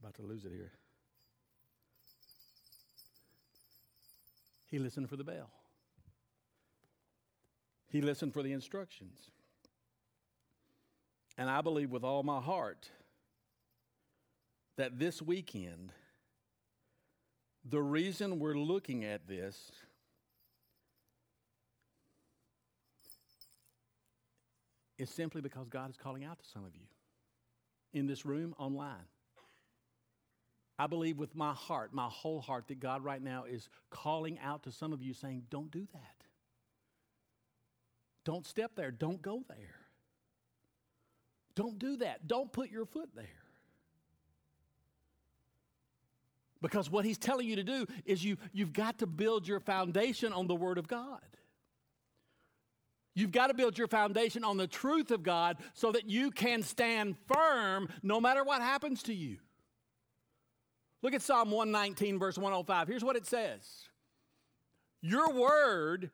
About 0.00 0.14
to 0.16 0.22
lose 0.22 0.44
it 0.44 0.52
here. 0.52 0.72
He 4.66 4.78
listened 4.78 5.08
for 5.08 5.16
the 5.16 5.24
bell. 5.24 5.50
He 7.94 8.00
listened 8.00 8.34
for 8.34 8.42
the 8.42 8.50
instructions. 8.50 9.30
And 11.38 11.48
I 11.48 11.60
believe 11.60 11.92
with 11.92 12.02
all 12.02 12.24
my 12.24 12.40
heart 12.40 12.90
that 14.76 14.98
this 14.98 15.22
weekend, 15.22 15.92
the 17.64 17.80
reason 17.80 18.40
we're 18.40 18.58
looking 18.58 19.04
at 19.04 19.28
this 19.28 19.70
is 24.98 25.08
simply 25.08 25.40
because 25.40 25.68
God 25.68 25.88
is 25.88 25.96
calling 25.96 26.24
out 26.24 26.40
to 26.40 26.44
some 26.52 26.64
of 26.64 26.74
you 26.74 26.88
in 27.92 28.08
this 28.08 28.26
room, 28.26 28.56
online. 28.58 29.06
I 30.80 30.88
believe 30.88 31.16
with 31.16 31.36
my 31.36 31.52
heart, 31.52 31.94
my 31.94 32.08
whole 32.08 32.40
heart, 32.40 32.66
that 32.66 32.80
God 32.80 33.04
right 33.04 33.22
now 33.22 33.44
is 33.44 33.68
calling 33.90 34.40
out 34.40 34.64
to 34.64 34.72
some 34.72 34.92
of 34.92 35.00
you 35.00 35.14
saying, 35.14 35.44
Don't 35.48 35.70
do 35.70 35.86
that. 35.92 36.23
Don't 38.24 38.46
step 38.46 38.72
there. 38.74 38.90
Don't 38.90 39.20
go 39.20 39.44
there. 39.48 39.76
Don't 41.54 41.78
do 41.78 41.96
that. 41.98 42.26
Don't 42.26 42.52
put 42.52 42.70
your 42.70 42.86
foot 42.86 43.10
there. 43.14 43.44
Because 46.60 46.90
what 46.90 47.04
he's 47.04 47.18
telling 47.18 47.46
you 47.46 47.56
to 47.56 47.62
do 47.62 47.86
is 48.06 48.24
you, 48.24 48.38
you've 48.52 48.72
got 48.72 48.98
to 49.00 49.06
build 49.06 49.46
your 49.46 49.60
foundation 49.60 50.32
on 50.32 50.46
the 50.46 50.54
Word 50.54 50.78
of 50.78 50.88
God. 50.88 51.20
You've 53.14 53.32
got 53.32 53.48
to 53.48 53.54
build 53.54 53.78
your 53.78 53.86
foundation 53.86 54.42
on 54.42 54.56
the 54.56 54.66
truth 54.66 55.10
of 55.10 55.22
God 55.22 55.58
so 55.74 55.92
that 55.92 56.08
you 56.08 56.30
can 56.30 56.62
stand 56.62 57.16
firm 57.32 57.88
no 58.02 58.20
matter 58.20 58.42
what 58.42 58.60
happens 58.62 59.02
to 59.04 59.14
you. 59.14 59.36
Look 61.02 61.14
at 61.14 61.20
Psalm 61.22 61.50
119, 61.50 62.18
verse 62.18 62.38
105. 62.38 62.88
Here's 62.88 63.04
what 63.04 63.14
it 63.14 63.26
says 63.26 63.62
Your 65.02 65.32
word 65.32 66.10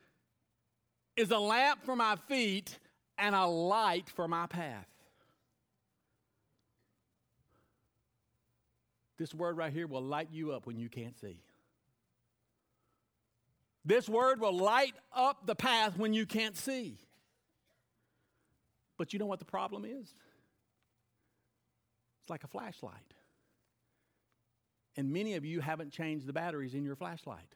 is 1.20 1.30
a 1.30 1.38
lamp 1.38 1.85
for 1.85 1.94
my 1.94 2.16
feet 2.28 2.78
and 3.18 3.35
a 3.35 3.46
light 3.46 4.09
for 4.16 4.26
my 4.26 4.46
path. 4.46 4.87
This 9.18 9.35
word 9.35 9.59
right 9.59 9.72
here 9.72 9.87
will 9.87 10.02
light 10.02 10.28
you 10.33 10.52
up 10.52 10.66
when 10.66 10.78
you 10.78 10.88
can't 10.88 11.18
see. 11.20 11.42
This 13.85 14.09
word 14.09 14.40
will 14.40 14.56
light 14.56 14.94
up 15.14 15.46
the 15.46 15.54
path 15.54 15.96
when 15.98 16.14
you 16.14 16.24
can't 16.24 16.56
see. 16.56 16.96
But 18.96 19.12
you 19.12 19.18
know 19.18 19.26
what 19.26 19.38
the 19.38 19.44
problem 19.44 19.85
is? 19.85 20.14
It's 22.20 22.30
like 22.30 22.44
a 22.44 22.48
flashlight. 22.48 22.94
And 24.96 25.12
many 25.12 25.35
of 25.35 25.44
you 25.44 25.61
haven't 25.61 25.92
changed 25.92 26.26
the 26.26 26.33
batteries 26.33 26.74
in 26.74 26.83
your 26.83 26.96
flashlight. 26.96 27.54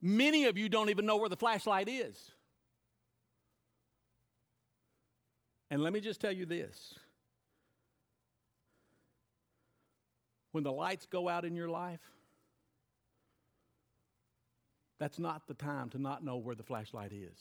Many 0.00 0.44
of 0.46 0.56
you 0.56 0.68
don't 0.68 0.90
even 0.90 1.06
know 1.06 1.16
where 1.16 1.28
the 1.28 1.36
flashlight 1.36 1.88
is. 1.88 2.30
And 5.70 5.82
let 5.82 5.92
me 5.92 6.00
just 6.00 6.20
tell 6.20 6.32
you 6.32 6.46
this 6.46 6.94
when 10.52 10.64
the 10.64 10.72
lights 10.72 11.06
go 11.06 11.28
out 11.28 11.44
in 11.44 11.54
your 11.54 11.68
life, 11.68 12.00
that's 14.98 15.18
not 15.18 15.46
the 15.46 15.54
time 15.54 15.90
to 15.90 15.98
not 15.98 16.24
know 16.24 16.36
where 16.36 16.54
the 16.54 16.62
flashlight 16.62 17.12
is. 17.12 17.38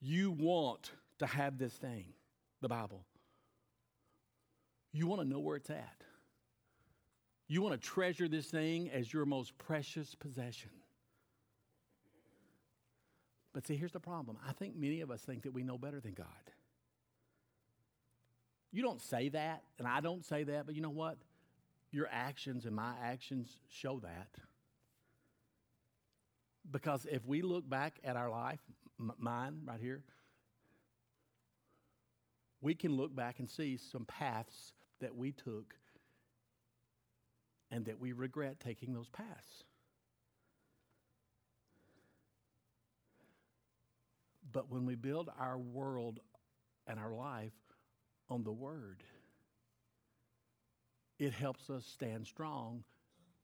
You 0.00 0.30
want 0.30 0.92
to 1.18 1.26
have 1.26 1.58
this 1.58 1.72
thing, 1.72 2.06
the 2.62 2.68
Bible. 2.68 3.04
You 4.92 5.06
want 5.06 5.22
to 5.22 5.28
know 5.28 5.40
where 5.40 5.56
it's 5.56 5.70
at. 5.70 6.04
You 7.48 7.62
want 7.62 7.80
to 7.80 7.88
treasure 7.88 8.28
this 8.28 8.46
thing 8.46 8.90
as 8.90 9.12
your 9.12 9.24
most 9.24 9.56
precious 9.56 10.14
possession. 10.14 10.70
But 13.54 13.66
see, 13.66 13.76
here's 13.76 13.92
the 13.92 14.00
problem. 14.00 14.36
I 14.46 14.52
think 14.52 14.76
many 14.76 15.00
of 15.00 15.10
us 15.10 15.22
think 15.22 15.42
that 15.42 15.52
we 15.52 15.62
know 15.62 15.78
better 15.78 15.98
than 15.98 16.12
God. 16.12 16.26
You 18.70 18.82
don't 18.82 19.00
say 19.00 19.30
that, 19.30 19.62
and 19.78 19.88
I 19.88 20.00
don't 20.00 20.24
say 20.24 20.44
that, 20.44 20.66
but 20.66 20.74
you 20.74 20.82
know 20.82 20.90
what? 20.90 21.16
Your 21.90 22.06
actions 22.12 22.66
and 22.66 22.76
my 22.76 22.92
actions 23.02 23.48
show 23.70 23.98
that. 24.00 24.28
Because 26.70 27.06
if 27.10 27.24
we 27.26 27.40
look 27.40 27.68
back 27.68 27.98
at 28.04 28.14
our 28.14 28.28
life, 28.28 28.60
m- 29.00 29.12
mine 29.18 29.60
right 29.64 29.80
here, 29.80 30.02
we 32.60 32.74
can 32.74 32.94
look 32.94 33.14
back 33.14 33.38
and 33.38 33.48
see 33.48 33.78
some 33.78 34.04
paths 34.04 34.74
that 35.00 35.16
we 35.16 35.32
took 35.32 35.74
and 37.70 37.84
that 37.86 38.00
we 38.00 38.12
regret 38.12 38.60
taking 38.60 38.92
those 38.92 39.08
paths. 39.08 39.64
But 44.50 44.70
when 44.70 44.86
we 44.86 44.94
build 44.94 45.30
our 45.38 45.58
world 45.58 46.20
and 46.86 46.98
our 46.98 47.12
life 47.12 47.52
on 48.30 48.44
the 48.44 48.52
Word, 48.52 49.02
it 51.18 51.32
helps 51.32 51.68
us 51.68 51.84
stand 51.84 52.26
strong 52.26 52.84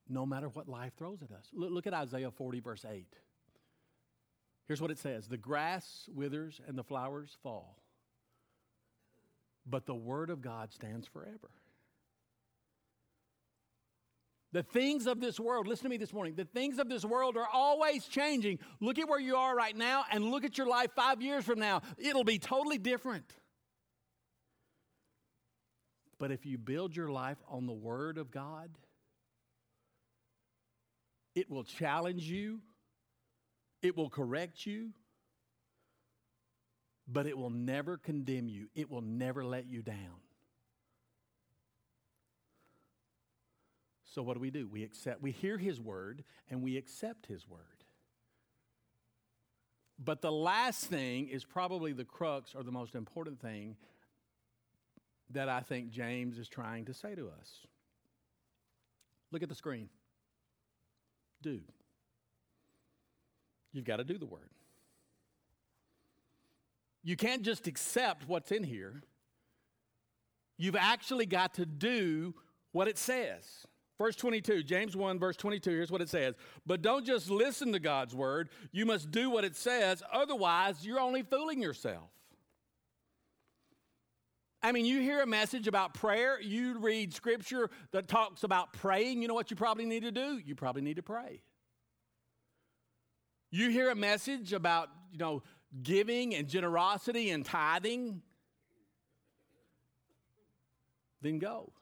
no 0.08 0.24
matter 0.24 0.48
what 0.48 0.68
life 0.68 0.92
throws 0.96 1.22
at 1.22 1.30
us. 1.30 1.48
Look, 1.52 1.86
at 1.86 1.94
Isaiah 1.94 2.30
40, 2.30 2.60
verse 2.60 2.84
8. 2.88 3.06
Here's 4.66 4.80
what 4.80 4.90
it 4.90 4.98
says 4.98 5.28
The 5.28 5.36
grass 5.36 6.08
withers 6.14 6.60
and 6.66 6.78
the 6.78 6.84
flowers 6.84 7.36
fall, 7.42 7.82
but 9.66 9.86
the 9.86 9.94
Word 9.94 10.30
of 10.30 10.40
God 10.40 10.72
stands 10.72 11.06
forever. 11.06 11.50
The 14.54 14.62
things 14.62 15.08
of 15.08 15.20
this 15.20 15.40
world, 15.40 15.66
listen 15.66 15.82
to 15.82 15.90
me 15.90 15.96
this 15.96 16.12
morning, 16.12 16.36
the 16.36 16.44
things 16.44 16.78
of 16.78 16.88
this 16.88 17.04
world 17.04 17.36
are 17.36 17.48
always 17.52 18.06
changing. 18.06 18.60
Look 18.78 19.00
at 19.00 19.08
where 19.08 19.18
you 19.18 19.34
are 19.34 19.54
right 19.54 19.76
now 19.76 20.04
and 20.12 20.30
look 20.30 20.44
at 20.44 20.56
your 20.56 20.68
life 20.68 20.92
five 20.94 21.20
years 21.20 21.44
from 21.44 21.58
now. 21.58 21.82
It'll 21.98 22.22
be 22.22 22.38
totally 22.38 22.78
different. 22.78 23.24
But 26.20 26.30
if 26.30 26.46
you 26.46 26.56
build 26.56 26.94
your 26.94 27.08
life 27.08 27.38
on 27.48 27.66
the 27.66 27.72
Word 27.72 28.16
of 28.16 28.30
God, 28.30 28.70
it 31.34 31.50
will 31.50 31.64
challenge 31.64 32.22
you, 32.22 32.60
it 33.82 33.96
will 33.96 34.08
correct 34.08 34.64
you, 34.64 34.90
but 37.08 37.26
it 37.26 37.36
will 37.36 37.50
never 37.50 37.96
condemn 37.96 38.48
you, 38.48 38.68
it 38.76 38.88
will 38.88 39.02
never 39.02 39.44
let 39.44 39.66
you 39.66 39.82
down. 39.82 40.20
So 44.14 44.22
what 44.22 44.34
do 44.34 44.40
we 44.40 44.50
do? 44.50 44.68
We 44.68 44.84
accept 44.84 45.20
we 45.22 45.32
hear 45.32 45.58
his 45.58 45.80
word 45.80 46.22
and 46.48 46.62
we 46.62 46.76
accept 46.76 47.26
his 47.26 47.48
word. 47.48 47.60
But 49.98 50.22
the 50.22 50.30
last 50.30 50.84
thing 50.84 51.28
is 51.28 51.44
probably 51.44 51.92
the 51.92 52.04
crux 52.04 52.54
or 52.54 52.62
the 52.62 52.70
most 52.70 52.94
important 52.94 53.40
thing 53.40 53.76
that 55.30 55.48
I 55.48 55.60
think 55.60 55.90
James 55.90 56.38
is 56.38 56.48
trying 56.48 56.84
to 56.84 56.94
say 56.94 57.16
to 57.16 57.26
us. 57.26 57.66
Look 59.32 59.42
at 59.42 59.48
the 59.48 59.54
screen. 59.56 59.88
Do. 61.42 61.60
You've 63.72 63.84
got 63.84 63.96
to 63.96 64.04
do 64.04 64.16
the 64.16 64.26
word. 64.26 64.50
You 67.02 67.16
can't 67.16 67.42
just 67.42 67.66
accept 67.66 68.28
what's 68.28 68.52
in 68.52 68.62
here. 68.62 69.02
You've 70.56 70.76
actually 70.76 71.26
got 71.26 71.54
to 71.54 71.66
do 71.66 72.34
what 72.70 72.86
it 72.86 72.96
says. 72.96 73.66
Verse 73.96 74.16
22, 74.16 74.64
James 74.64 74.96
1, 74.96 75.18
verse 75.18 75.36
22, 75.36 75.70
here's 75.70 75.90
what 75.90 76.00
it 76.00 76.08
says. 76.08 76.34
But 76.66 76.82
don't 76.82 77.06
just 77.06 77.30
listen 77.30 77.72
to 77.72 77.78
God's 77.78 78.14
word, 78.14 78.48
you 78.72 78.86
must 78.86 79.10
do 79.10 79.30
what 79.30 79.44
it 79.44 79.54
says, 79.54 80.02
otherwise, 80.12 80.84
you're 80.84 81.00
only 81.00 81.22
fooling 81.22 81.62
yourself. 81.62 82.10
I 84.64 84.72
mean, 84.72 84.86
you 84.86 85.00
hear 85.00 85.20
a 85.20 85.26
message 85.26 85.68
about 85.68 85.92
prayer, 85.92 86.40
you 86.40 86.78
read 86.78 87.12
scripture 87.12 87.68
that 87.92 88.08
talks 88.08 88.44
about 88.44 88.72
praying. 88.72 89.20
You 89.20 89.28
know 89.28 89.34
what 89.34 89.50
you 89.50 89.56
probably 89.56 89.84
need 89.84 90.04
to 90.04 90.10
do? 90.10 90.40
You 90.42 90.54
probably 90.54 90.80
need 90.80 90.96
to 90.96 91.02
pray. 91.02 91.42
You 93.50 93.68
hear 93.68 93.90
a 93.90 93.94
message 93.94 94.54
about, 94.54 94.88
you 95.12 95.18
know, 95.18 95.42
giving 95.82 96.34
and 96.34 96.48
generosity 96.48 97.30
and 97.30 97.44
tithing, 97.44 98.22
then 101.20 101.38
go. 101.38 101.72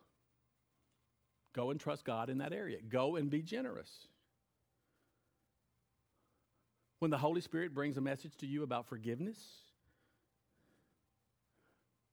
Go 1.52 1.70
and 1.70 1.78
trust 1.78 2.04
God 2.04 2.30
in 2.30 2.38
that 2.38 2.52
area. 2.52 2.78
Go 2.88 3.16
and 3.16 3.30
be 3.30 3.42
generous. 3.42 3.90
When 6.98 7.10
the 7.10 7.18
Holy 7.18 7.40
Spirit 7.40 7.74
brings 7.74 7.96
a 7.96 8.00
message 8.00 8.36
to 8.38 8.46
you 8.46 8.62
about 8.62 8.86
forgiveness, 8.86 9.38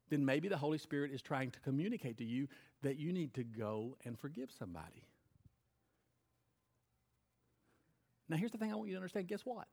then 0.09 0.25
maybe 0.25 0.47
the 0.47 0.57
Holy 0.57 0.79
Spirit 0.79 1.11
is 1.11 1.21
trying 1.21 1.51
to 1.51 1.59
communicate 1.59 2.17
to 2.17 2.25
you 2.25 2.47
that 2.81 2.97
you 2.97 3.13
need 3.13 3.33
to 3.35 3.43
go 3.43 3.95
and 4.03 4.17
forgive 4.17 4.49
somebody. 4.57 5.05
Now, 8.27 8.37
here's 8.37 8.51
the 8.51 8.57
thing 8.57 8.71
I 8.71 8.75
want 8.75 8.89
you 8.89 8.95
to 8.95 8.99
understand 8.99 9.27
guess 9.27 9.41
what? 9.45 9.67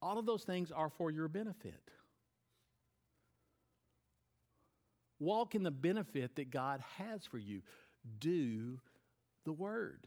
All 0.00 0.18
of 0.18 0.26
those 0.26 0.44
things 0.44 0.72
are 0.72 0.90
for 0.90 1.10
your 1.10 1.28
benefit. 1.28 1.90
Walk 5.20 5.54
in 5.54 5.62
the 5.62 5.70
benefit 5.70 6.34
that 6.34 6.50
God 6.50 6.82
has 6.98 7.24
for 7.24 7.38
you. 7.38 7.62
Do 8.18 8.80
the 9.44 9.52
word. 9.52 10.06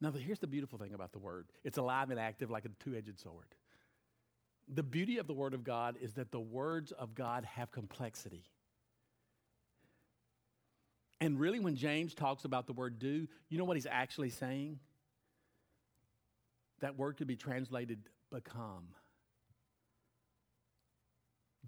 Now, 0.00 0.10
here's 0.12 0.38
the 0.38 0.46
beautiful 0.46 0.78
thing 0.78 0.94
about 0.94 1.12
the 1.12 1.18
word 1.18 1.46
it's 1.64 1.78
alive 1.78 2.10
and 2.10 2.18
active 2.18 2.50
like 2.50 2.64
a 2.64 2.70
two 2.82 2.94
edged 2.94 3.20
sword. 3.20 3.54
The 4.72 4.82
beauty 4.82 5.18
of 5.18 5.26
the 5.26 5.34
word 5.34 5.52
of 5.52 5.64
God 5.64 5.96
is 6.00 6.14
that 6.14 6.30
the 6.30 6.40
words 6.40 6.92
of 6.92 7.14
God 7.14 7.44
have 7.44 7.70
complexity. 7.72 8.44
And 11.20 11.38
really, 11.38 11.60
when 11.60 11.76
James 11.76 12.14
talks 12.14 12.44
about 12.44 12.66
the 12.66 12.72
word 12.72 12.98
do, 12.98 13.28
you 13.48 13.58
know 13.58 13.64
what 13.64 13.76
he's 13.76 13.86
actually 13.90 14.30
saying? 14.30 14.78
That 16.80 16.96
word 16.96 17.18
could 17.18 17.26
be 17.26 17.36
translated 17.36 17.98
become. 18.30 18.94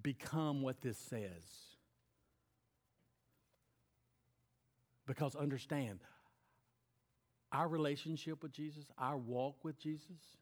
Become 0.01 0.63
what 0.63 0.81
this 0.81 0.99
says. 0.99 1.43
Because 5.07 5.35
understand, 5.35 6.01
our 7.51 7.69
relationship 7.69 8.43
with 8.43 8.53
Jesus, 8.53 8.85
our 8.99 9.17
walk 9.17 9.65
with 9.65 9.79
Jesus, 9.79 10.39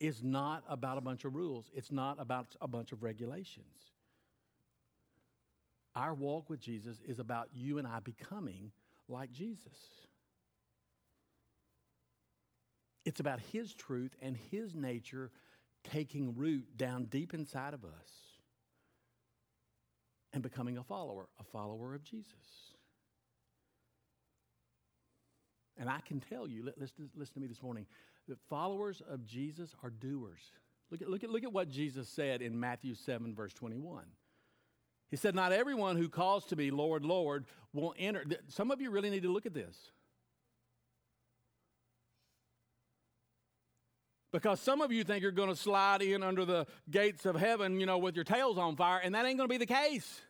is 0.00 0.22
not 0.22 0.64
about 0.68 0.98
a 0.98 1.00
bunch 1.00 1.24
of 1.24 1.36
rules. 1.36 1.70
It's 1.74 1.92
not 1.92 2.20
about 2.20 2.56
a 2.60 2.66
bunch 2.66 2.90
of 2.90 3.04
regulations. 3.04 3.92
Our 5.94 6.14
walk 6.14 6.50
with 6.50 6.60
Jesus 6.60 7.00
is 7.06 7.20
about 7.20 7.48
you 7.54 7.78
and 7.78 7.86
I 7.86 8.00
becoming 8.00 8.72
like 9.08 9.30
Jesus. 9.30 9.78
It's 13.04 13.20
about 13.20 13.40
His 13.52 13.74
truth 13.74 14.16
and 14.20 14.36
His 14.50 14.74
nature 14.74 15.30
taking 15.84 16.34
root 16.36 16.76
down 16.76 17.04
deep 17.04 17.34
inside 17.34 17.74
of 17.74 17.84
us 17.84 18.08
and 20.32 20.42
becoming 20.42 20.78
a 20.78 20.82
follower, 20.82 21.28
a 21.38 21.44
follower 21.44 21.94
of 21.94 22.04
Jesus. 22.04 22.72
And 25.76 25.88
I 25.88 26.00
can 26.00 26.20
tell 26.20 26.46
you, 26.46 26.72
listen, 26.78 27.10
listen 27.14 27.34
to 27.34 27.40
me 27.40 27.46
this 27.46 27.62
morning, 27.62 27.86
that 28.28 28.38
followers 28.48 29.02
of 29.08 29.24
Jesus 29.24 29.74
are 29.82 29.90
doers. 29.90 30.40
Look 30.90 31.02
at, 31.02 31.08
look, 31.08 31.24
at, 31.24 31.30
look 31.30 31.44
at 31.44 31.52
what 31.52 31.68
Jesus 31.68 32.08
said 32.08 32.42
in 32.42 32.58
Matthew 32.58 32.94
7, 32.94 33.34
verse 33.34 33.52
21. 33.54 34.04
He 35.10 35.16
said, 35.16 35.34
Not 35.34 35.52
everyone 35.52 35.96
who 35.96 36.08
calls 36.08 36.46
to 36.46 36.56
me, 36.56 36.70
Lord, 36.70 37.04
Lord, 37.04 37.46
will 37.72 37.94
enter. 37.98 38.24
Some 38.48 38.70
of 38.70 38.80
you 38.80 38.90
really 38.90 39.10
need 39.10 39.22
to 39.22 39.32
look 39.32 39.46
at 39.46 39.54
this. 39.54 39.76
Because 44.32 44.60
some 44.60 44.80
of 44.80 44.90
you 44.90 45.04
think 45.04 45.22
you're 45.22 45.30
going 45.30 45.50
to 45.50 45.56
slide 45.56 46.00
in 46.00 46.22
under 46.22 46.44
the 46.46 46.66
gates 46.90 47.26
of 47.26 47.36
heaven, 47.36 47.78
you 47.78 47.86
know, 47.86 47.98
with 47.98 48.14
your 48.14 48.24
tails 48.24 48.56
on 48.56 48.76
fire, 48.76 48.98
and 48.98 49.14
that 49.14 49.26
ain't 49.26 49.36
going 49.36 49.48
to 49.48 49.52
be 49.52 49.58
the 49.58 49.66
case. 49.66 50.22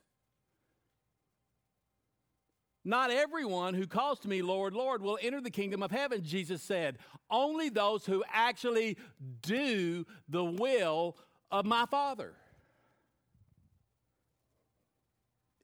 Not 2.84 3.12
everyone 3.12 3.74
who 3.74 3.86
calls 3.86 4.18
to 4.20 4.28
me, 4.28 4.42
Lord, 4.42 4.74
Lord, 4.74 5.02
will 5.02 5.18
enter 5.22 5.40
the 5.40 5.50
kingdom 5.50 5.84
of 5.84 5.92
heaven, 5.92 6.24
Jesus 6.24 6.62
said. 6.62 6.98
Only 7.30 7.68
those 7.68 8.04
who 8.04 8.24
actually 8.32 8.98
do 9.40 10.04
the 10.28 10.44
will 10.44 11.16
of 11.52 11.64
my 11.64 11.86
Father. 11.86 12.32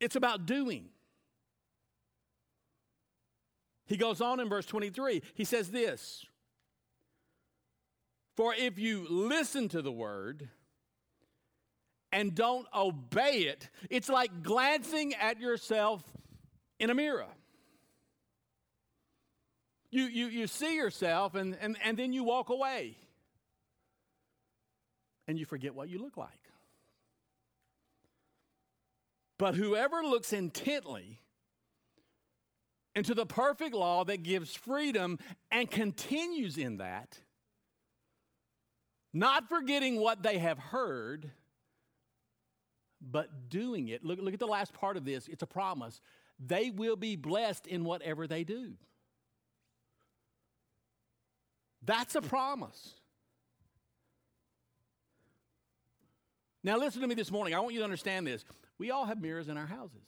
It's 0.00 0.14
about 0.14 0.46
doing. 0.46 0.90
He 3.86 3.96
goes 3.96 4.20
on 4.20 4.38
in 4.38 4.48
verse 4.48 4.66
23. 4.66 5.22
He 5.34 5.44
says 5.44 5.72
this 5.72 6.24
For 8.38 8.54
if 8.54 8.78
you 8.78 9.04
listen 9.10 9.68
to 9.70 9.82
the 9.82 9.90
word 9.90 10.48
and 12.12 12.36
don't 12.36 12.68
obey 12.72 13.48
it, 13.48 13.68
it's 13.90 14.08
like 14.08 14.44
glancing 14.44 15.12
at 15.14 15.40
yourself 15.40 16.04
in 16.78 16.88
a 16.88 16.94
mirror. 16.94 17.26
You, 19.90 20.04
you, 20.04 20.26
you 20.28 20.46
see 20.46 20.76
yourself 20.76 21.34
and, 21.34 21.58
and, 21.60 21.76
and 21.82 21.96
then 21.96 22.12
you 22.12 22.22
walk 22.22 22.48
away 22.50 22.96
and 25.26 25.36
you 25.36 25.44
forget 25.44 25.74
what 25.74 25.88
you 25.88 25.98
look 25.98 26.16
like. 26.16 26.30
But 29.36 29.56
whoever 29.56 30.04
looks 30.04 30.32
intently 30.32 31.18
into 32.94 33.16
the 33.16 33.26
perfect 33.26 33.74
law 33.74 34.04
that 34.04 34.22
gives 34.22 34.54
freedom 34.54 35.18
and 35.50 35.68
continues 35.68 36.56
in 36.56 36.76
that, 36.76 37.18
not 39.18 39.48
forgetting 39.48 40.00
what 40.00 40.22
they 40.22 40.38
have 40.38 40.58
heard, 40.58 41.30
but 43.00 43.48
doing 43.48 43.88
it. 43.88 44.04
Look, 44.04 44.20
look 44.20 44.34
at 44.34 44.40
the 44.40 44.46
last 44.46 44.72
part 44.72 44.96
of 44.96 45.04
this. 45.04 45.28
It's 45.28 45.42
a 45.42 45.46
promise 45.46 46.00
they 46.40 46.70
will 46.70 46.96
be 46.96 47.16
blessed 47.16 47.66
in 47.66 47.84
whatever 47.84 48.26
they 48.26 48.44
do. 48.44 48.74
That's 51.82 52.14
a 52.14 52.22
promise. 52.22 52.94
Now, 56.62 56.76
listen 56.76 57.00
to 57.02 57.08
me 57.08 57.14
this 57.14 57.30
morning. 57.30 57.54
I 57.54 57.60
want 57.60 57.72
you 57.72 57.80
to 57.80 57.84
understand 57.84 58.26
this. 58.26 58.44
We 58.78 58.90
all 58.90 59.06
have 59.06 59.20
mirrors 59.20 59.48
in 59.48 59.56
our 59.56 59.66
houses. 59.66 60.02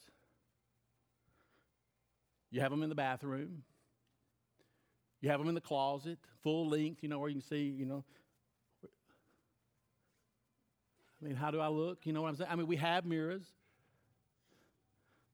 You 2.51 2.61
have 2.61 2.71
them 2.71 2.83
in 2.83 2.89
the 2.89 2.95
bathroom, 2.95 3.63
you 5.21 5.31
have 5.31 5.39
them 5.39 5.49
in 5.49 5.55
the 5.55 5.61
closet, 5.61 6.19
full 6.43 6.69
length, 6.69 7.03
you 7.03 7.09
know, 7.09 7.19
where 7.19 7.29
you 7.29 7.41
can 7.41 7.49
see, 7.49 7.63
you 7.65 7.87
know. 7.87 8.05
I 11.21 11.27
mean, 11.27 11.35
how 11.35 11.51
do 11.51 11.61
I 11.61 11.69
look? 11.69 12.07
You 12.07 12.13
know 12.13 12.23
what 12.23 12.29
I'm 12.29 12.37
saying? 12.37 12.51
I 12.51 12.57
mean, 12.57 12.67
we 12.67 12.77
have 12.77 13.05
mirrors. 13.05 13.45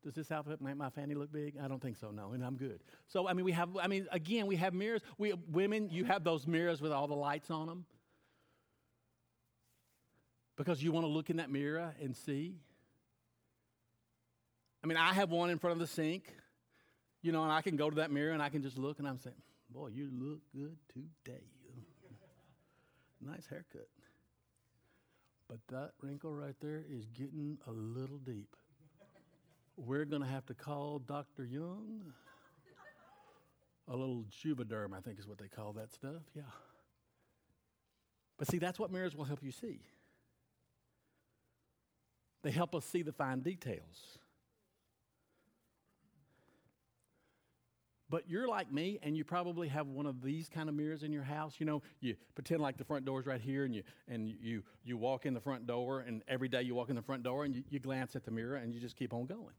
Does 0.03 0.15
this 0.15 0.31
outfit 0.31 0.61
make 0.61 0.77
my 0.77 0.91
fanny 0.91 1.15
look 1.15 1.33
big? 1.33 1.57
I 1.63 1.67
don't 1.67 1.83
think 1.83 1.97
so, 1.97 2.11
no, 2.11 2.31
and 2.33 2.45
I'm 2.45 2.57
good. 2.57 2.81
So, 3.09 3.27
I 3.27 3.33
mean, 3.33 3.45
we 3.45 3.53
have, 3.53 3.77
I 3.77 3.89
mean, 3.89 4.07
again, 4.13 4.47
we 4.47 4.57
have 4.57 4.73
mirrors. 4.73 5.03
We, 5.19 5.33
women, 5.51 5.91
you 5.91 6.05
have 6.05 6.23
those 6.23 6.47
mirrors 6.47 6.81
with 6.81 6.93
all 6.93 7.09
the 7.09 7.17
lights 7.17 7.51
on 7.51 7.67
them 7.67 7.87
because 10.57 10.83
you 10.83 10.93
want 10.93 11.05
to 11.05 11.09
look 11.09 11.29
in 11.29 11.37
that 11.37 11.51
mirror 11.51 11.93
and 12.01 12.17
see. 12.17 12.55
I 14.83 14.87
mean, 14.87 14.97
I 14.97 15.13
have 15.13 15.31
one 15.31 15.51
in 15.51 15.59
front 15.59 15.73
of 15.73 15.81
the 15.81 15.87
sink, 15.87 16.33
you 17.21 17.33
know, 17.33 17.43
and 17.43 17.51
I 17.51 17.61
can 17.61 17.77
go 17.77 17.91
to 17.91 17.97
that 17.97 18.13
mirror 18.13 18.33
and 18.33 18.41
I 18.41 18.49
can 18.49 18.63
just 18.63 18.79
look 18.79 19.01
and 19.01 19.09
I'm 19.09 19.19
saying, 19.19 19.35
boy, 19.71 19.89
you 19.89 20.09
look 20.13 20.41
good 20.55 20.77
today. 20.93 21.43
nice 23.21 23.47
haircut. 23.49 23.89
But 25.49 25.59
that 25.69 25.93
wrinkle 26.01 26.35
right 26.35 26.57
there 26.61 26.83
is 26.91 27.07
getting 27.07 27.59
a 27.67 27.71
little 27.71 28.19
deep. 28.19 28.57
We're 29.77 30.05
going 30.05 30.23
to 30.23 30.29
have 30.29 30.47
to 30.47 30.55
call 30.55 30.99
Dr. 30.99 31.45
Young. 31.45 32.13
A 33.89 33.97
little 33.97 34.25
juvederm, 34.45 34.97
I 34.97 35.01
think 35.01 35.21
is 35.21 35.29
what 35.29 35.39
they 35.39 35.47
call 35.47 35.73
that 35.75 35.93
stuff. 35.93 36.23
Yeah. 36.35 36.43
But 38.39 38.49
see, 38.49 38.59
that's 38.59 38.79
what 38.79 38.91
mirrors 38.91 39.15
will 39.15 39.25
help 39.25 39.43
you 39.43 39.53
see. 39.53 39.81
They 42.43 42.51
help 42.51 42.75
us 42.75 42.85
see 42.85 43.03
the 43.03 43.13
fine 43.13 43.41
details. 43.41 44.19
But 48.09 48.29
you're 48.29 48.47
like 48.47 48.73
me, 48.73 49.01
and 49.03 49.17
you 49.17 49.25
probably 49.25 49.67
have 49.69 49.89
one 49.89 50.07
of 50.07 50.23
these 50.23 50.49
kind 50.49 50.69
of 50.69 50.77
mirrors 50.77 51.03
in 51.03 51.13
your 51.13 51.25
house. 51.25 51.55
You 51.59 51.67
know, 51.67 51.83
you 52.01 52.15
pretend 52.37 52.61
like 52.61 52.77
the 52.77 52.85
front 52.85 53.05
door's 53.05 53.27
right 53.27 53.41
here, 53.41 53.65
and 53.65 53.75
you 53.75 53.83
and 54.07 54.29
you 54.29 54.63
you 54.85 54.97
walk 54.97 55.27
in 55.27 55.35
the 55.35 55.41
front 55.41 55.67
door, 55.67 56.01
and 56.01 56.23
every 56.29 56.49
day 56.49 56.63
you 56.63 56.75
walk 56.75 56.89
in 56.89 56.95
the 56.95 57.03
front 57.03 57.25
door, 57.25 57.45
and 57.45 57.55
you, 57.55 57.65
you 57.69 57.81
glance 57.81 58.15
at 58.15 58.25
the 58.25 58.31
mirror, 58.31 58.57
and 58.57 58.73
you 58.73 58.81
just 58.81 58.95
keep 58.95 59.13
on 59.13 59.27
going. 59.27 59.55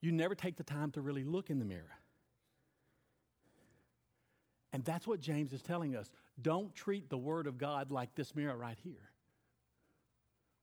You 0.00 0.12
never 0.12 0.34
take 0.34 0.56
the 0.56 0.64
time 0.64 0.90
to 0.92 1.02
really 1.02 1.24
look 1.24 1.50
in 1.50 1.58
the 1.58 1.64
mirror. 1.64 1.98
And 4.72 4.84
that's 4.84 5.06
what 5.06 5.20
James 5.20 5.52
is 5.52 5.62
telling 5.62 5.94
us. 5.94 6.10
Don't 6.40 6.74
treat 6.74 7.08
the 7.08 7.16
Word 7.16 7.46
of 7.46 7.58
God 7.58 7.90
like 7.90 8.14
this 8.14 8.34
mirror 8.34 8.56
right 8.56 8.78
here 8.82 9.13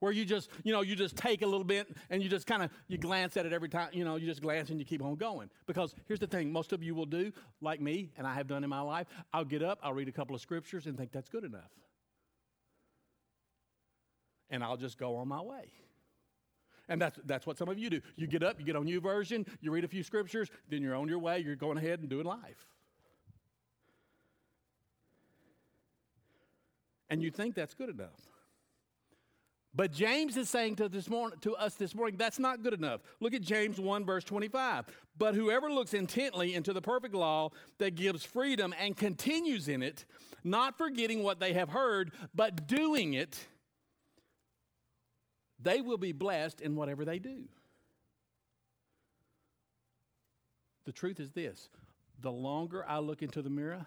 where 0.02 0.12
you 0.12 0.26
just, 0.26 0.49
you 0.64 0.74
know, 0.74 0.82
you 0.82 0.95
just 0.95 1.16
take 1.16 1.43
a 1.43 1.45
little 1.45 1.64
bit 1.64 1.88
and 2.10 2.22
you 2.22 2.28
just 2.28 2.47
kind 2.47 2.64
of, 2.64 2.72
you 2.88 2.97
glance 2.97 3.38
at 3.38 3.45
it 3.45 3.54
every 3.54 3.70
time, 3.70 3.89
you 3.93 4.04
know, 4.04 4.16
you 4.16 4.26
just 4.26 4.41
glance 4.41 4.72
and 4.72 4.80
you 4.80 4.86
keep 4.86 5.02
on 5.02 5.16
going. 5.16 5.49
Because 5.68 5.95
here's 6.08 6.20
the 6.20 6.28
thing, 6.28 6.52
most 6.52 6.74
of 6.74 6.84
you 6.84 6.95
will 6.95 7.06
do, 7.06 7.32
like 7.62 7.80
me, 7.80 8.10
and 8.18 8.26
I 8.26 8.34
have 8.34 8.47
done 8.47 8.64
in 8.64 8.70
my 8.70 8.82
life, 8.82 9.06
I'll 9.32 9.45
get 9.45 9.62
up, 9.62 9.80
I'll 9.84 9.93
read 9.93 10.08
a 10.08 10.12
couple 10.12 10.36
of 10.36 10.41
scriptures 10.41 10.88
and 10.88 10.97
think 10.97 11.12
that's 11.12 11.30
good 11.30 11.43
enough. 11.43 11.72
And 14.49 14.64
I'll 14.64 14.76
just 14.76 14.97
go 14.97 15.18
on 15.18 15.28
my 15.28 15.39
way. 15.39 15.72
And 16.89 16.99
that's, 16.99 17.20
that's 17.26 17.45
what 17.45 17.60
some 17.60 17.70
of 17.70 17.78
you 17.78 17.91
do. 17.91 18.02
You 18.16 18.26
get 18.26 18.41
up, 18.41 18.60
you 18.60 18.66
get 18.66 18.76
on 18.76 18.88
YouVersion, 18.88 19.47
you 19.62 19.72
read 19.72 19.84
a 19.84 19.88
few 19.88 20.02
scriptures, 20.02 20.49
then 20.68 20.82
you're 20.82 20.95
on 20.95 21.08
your 21.08 21.20
way, 21.20 21.39
you're 21.39 21.56
going 21.56 21.78
ahead 21.78 21.99
and 21.99 22.10
doing 22.10 22.26
life. 22.26 22.66
And 27.08 27.22
you 27.22 27.30
think 27.30 27.54
that's 27.54 27.76
good 27.76 27.89
enough. 27.89 28.30
But 29.74 29.93
James 29.93 30.36
is 30.36 30.49
saying 30.49 30.76
to, 30.78 30.89
this 30.89 31.09
morning, 31.09 31.39
to 31.41 31.55
us 31.55 31.76
this 31.76 31.95
morning, 31.95 32.17
that's 32.17 32.39
not 32.39 32.61
good 32.61 32.74
enough. 32.74 33.01
Look 33.22 33.34
at 33.34 33.41
James 33.41 33.80
1, 33.80 34.05
verse 34.05 34.26
25. 34.26 34.86
But 35.17 35.34
whoever 35.34 35.72
looks 35.72 35.93
intently 35.93 36.55
into 36.55 36.74
the 36.74 36.82
perfect 36.82 37.15
law 37.15 37.51
that 37.78 37.95
gives 37.95 38.26
freedom 38.26 38.74
and 38.80 38.97
continues 38.97 39.69
in 39.69 39.82
it, 39.82 40.05
not 40.43 40.78
forgetting 40.78 41.24
what 41.24 41.39
they 41.39 41.53
have 41.53 41.69
heard, 41.69 42.11
but 42.36 42.67
doing 42.67 43.13
it, 43.13 43.47
they 45.61 45.80
will 45.80 45.97
be 45.97 46.11
blessed 46.11 46.59
in 46.59 46.76
whatever 46.76 47.05
they 47.05 47.19
do. 47.19 47.43
The 50.86 50.91
truth 50.91 51.19
is 51.19 51.32
this 51.32 51.69
the 52.19 52.32
longer 52.32 52.86
I 52.88 52.99
look 52.99 53.22
into 53.22 53.41
the 53.41 53.49
mirror, 53.49 53.86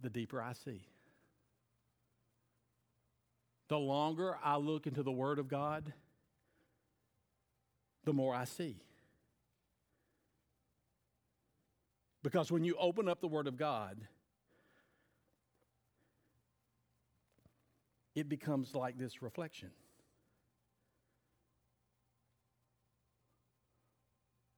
the 0.00 0.10
deeper 0.10 0.40
I 0.40 0.54
see. 0.54 0.86
The 3.72 3.78
longer 3.78 4.36
I 4.44 4.58
look 4.58 4.86
into 4.86 5.02
the 5.02 5.10
Word 5.10 5.38
of 5.38 5.48
God, 5.48 5.94
the 8.04 8.12
more 8.12 8.34
I 8.34 8.44
see. 8.44 8.76
Because 12.22 12.52
when 12.52 12.64
you 12.64 12.76
open 12.78 13.08
up 13.08 13.22
the 13.22 13.28
Word 13.28 13.46
of 13.46 13.56
God, 13.56 13.96
it 18.14 18.28
becomes 18.28 18.74
like 18.74 18.98
this 18.98 19.22
reflection. 19.22 19.70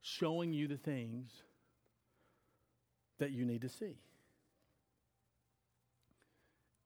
Showing 0.01 0.51
you 0.51 0.67
the 0.67 0.75
things 0.75 1.31
that 3.19 3.31
you 3.31 3.45
need 3.45 3.61
to 3.61 3.69
see. 3.69 3.95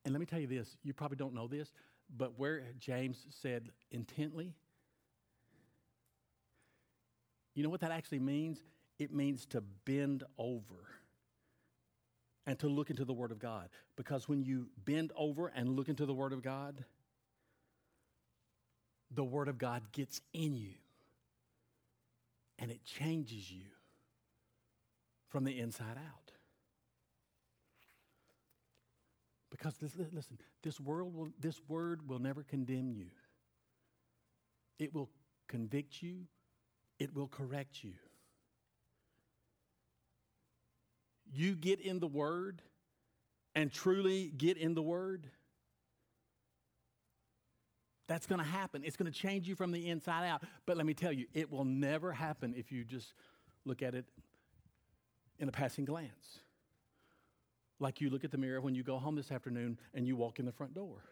And 0.06 0.14
let 0.14 0.20
me 0.20 0.28
tell 0.28 0.40
you 0.40 0.46
this 0.46 0.78
you 0.84 0.94
probably 0.94 1.18
don't 1.18 1.34
know 1.34 1.48
this, 1.48 1.72
but 2.16 2.38
where 2.38 2.64
James 2.80 3.26
said 3.30 3.70
intently, 3.92 4.54
you 7.54 7.64
know 7.64 7.70
what 7.70 7.82
that 7.82 7.92
actually 7.92 8.20
means? 8.20 8.64
It 8.98 9.14
means 9.14 9.46
to 9.48 9.62
bend 9.86 10.24
over 10.38 10.88
and 12.46 12.58
to 12.60 12.68
look 12.68 12.90
into 12.90 13.06
the 13.06 13.14
Word 13.14 13.32
of 13.32 13.40
God. 13.40 13.70
Because 13.96 14.28
when 14.28 14.44
you 14.44 14.70
bend 14.86 15.12
over 15.16 15.48
and 15.48 15.76
look 15.76 15.90
into 15.90 16.06
the 16.06 16.14
Word 16.14 16.34
of 16.34 16.42
God, 16.42 16.84
the 19.12 19.24
Word 19.24 19.48
of 19.48 19.58
God 19.58 19.92
gets 19.92 20.22
in 20.34 20.56
you 20.56 20.74
and 22.58 22.72
it 22.72 22.84
changes 22.84 23.52
you 23.52 23.66
from 25.30 25.44
the 25.44 25.60
inside 25.60 25.98
out. 25.98 26.32
Because 29.60 29.76
this, 29.76 29.92
listen, 30.14 30.38
this 30.64 30.80
world 30.80 31.14
will, 31.14 31.30
this 31.40 31.60
word 31.68 32.08
will 32.08 32.20
never 32.20 32.44
condemn 32.44 32.92
you. 32.92 33.08
It 34.80 34.94
will 34.94 35.10
convict 35.50 36.02
you. 36.02 36.28
It 36.98 37.14
will 37.14 37.28
correct 37.28 37.84
you. 37.84 37.94
You 41.32 41.56
get 41.56 41.82
in 41.82 42.00
the 42.00 42.08
word 42.08 42.62
and 43.54 43.72
truly 43.72 44.32
get 44.38 44.58
in 44.58 44.76
the 44.76 44.82
word. 44.82 45.28
That's 48.08 48.26
going 48.26 48.40
to 48.40 48.48
happen. 48.48 48.82
It's 48.86 48.96
going 48.96 49.12
to 49.12 49.18
change 49.18 49.48
you 49.48 49.56
from 49.56 49.72
the 49.72 49.90
inside 49.90 50.26
out. 50.26 50.44
But 50.66 50.78
let 50.78 50.86
me 50.86 50.94
tell 50.94 51.12
you, 51.12 51.26
it 51.34 51.52
will 51.52 51.66
never 51.66 52.14
happen 52.14 52.54
if 52.58 52.72
you 52.72 52.86
just 52.86 53.14
look 53.66 53.82
at 53.82 53.94
it 53.94 54.06
in 55.38 55.50
a 55.50 55.52
passing 55.52 55.86
glance 55.86 56.40
like 57.80 58.02
you 58.02 58.10
look 58.10 58.24
at 58.24 58.32
the 58.32 58.38
mirror 58.38 58.62
when 58.62 58.76
you 58.76 58.84
go 58.84 58.98
home 58.98 59.16
this 59.16 59.32
afternoon 59.32 59.80
and 59.94 60.08
you 60.08 60.16
walk 60.16 60.40
in 60.40 60.46
the 60.46 60.52
front 60.52 60.74
door. 60.74 61.04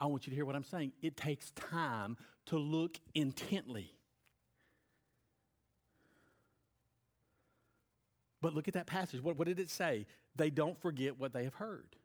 I 0.00 0.06
want 0.06 0.26
you 0.26 0.30
to 0.30 0.36
hear 0.36 0.44
what 0.44 0.54
I'm 0.54 0.64
saying. 0.64 0.92
It 1.02 1.16
takes 1.16 1.50
time 1.52 2.16
to 2.46 2.58
look 2.58 2.98
intently. 3.14 3.92
But 8.40 8.54
look 8.54 8.68
at 8.68 8.74
that 8.74 8.86
passage. 8.86 9.20
What, 9.20 9.36
what 9.36 9.48
did 9.48 9.58
it 9.58 9.70
say? 9.70 10.06
They 10.36 10.50
don't 10.50 10.80
forget 10.80 11.18
what 11.18 11.32
they 11.32 11.44
have 11.44 11.54
heard. 11.54 11.96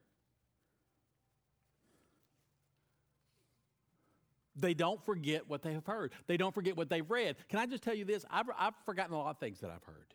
They 4.56 4.74
don't 4.74 5.04
forget 5.04 5.48
what 5.48 5.62
they 5.62 5.74
have 5.74 5.86
heard. 5.86 6.14
They 6.28 6.38
don't 6.38 6.54
forget 6.54 6.78
what 6.78 6.90
they've 6.90 7.10
read. 7.10 7.36
Can 7.50 7.60
I 7.60 7.66
just 7.66 7.84
tell 7.84 7.96
you 7.96 8.06
this? 8.06 8.26
I've, 8.30 8.46
I've 8.58 8.74
forgotten 8.86 9.14
a 9.14 9.18
lot 9.18 9.32
of 9.32 9.40
things 9.40 9.60
that 9.62 9.72
I've 9.72 9.84
heard. 9.84 10.14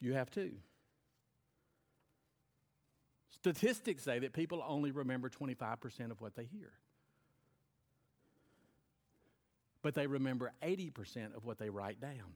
You 0.00 0.14
have 0.14 0.30
too. 0.30 0.52
Statistics 3.40 4.02
say 4.02 4.18
that 4.18 4.32
people 4.32 4.64
only 4.66 4.90
remember 4.90 5.28
25% 5.28 6.10
of 6.10 6.20
what 6.20 6.34
they 6.34 6.44
hear. 6.44 6.72
But 9.82 9.94
they 9.94 10.06
remember 10.06 10.52
80% 10.62 11.36
of 11.36 11.44
what 11.44 11.58
they 11.58 11.70
write 11.70 12.00
down. 12.00 12.34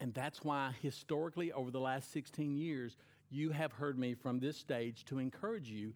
And 0.00 0.14
that's 0.14 0.44
why, 0.44 0.72
historically, 0.82 1.52
over 1.52 1.70
the 1.70 1.80
last 1.80 2.12
16 2.12 2.56
years, 2.56 2.96
you 3.30 3.50
have 3.50 3.72
heard 3.72 3.98
me 3.98 4.14
from 4.14 4.38
this 4.38 4.56
stage 4.56 5.04
to 5.06 5.18
encourage 5.18 5.68
you 5.68 5.92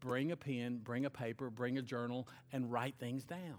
bring 0.00 0.32
a 0.32 0.36
pen, 0.36 0.80
bring 0.82 1.04
a 1.04 1.10
paper, 1.10 1.50
bring 1.50 1.76
a 1.76 1.82
journal, 1.82 2.28
and 2.52 2.70
write 2.72 2.94
things 2.98 3.24
down. 3.24 3.58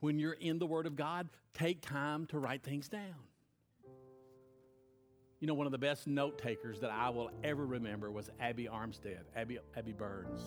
When 0.00 0.18
you're 0.18 0.32
in 0.32 0.58
the 0.58 0.66
Word 0.66 0.86
of 0.86 0.96
God, 0.96 1.28
take 1.54 1.80
time 1.80 2.26
to 2.26 2.38
write 2.38 2.62
things 2.62 2.88
down. 2.88 3.14
You 5.44 5.48
know, 5.48 5.52
one 5.52 5.66
of 5.66 5.72
the 5.72 5.78
best 5.78 6.06
note 6.06 6.38
takers 6.38 6.80
that 6.80 6.90
I 6.90 7.10
will 7.10 7.30
ever 7.42 7.66
remember 7.66 8.10
was 8.10 8.30
Abby 8.40 8.64
Armstead, 8.64 9.24
Abby, 9.36 9.58
Abby 9.76 9.92
Burns. 9.92 10.40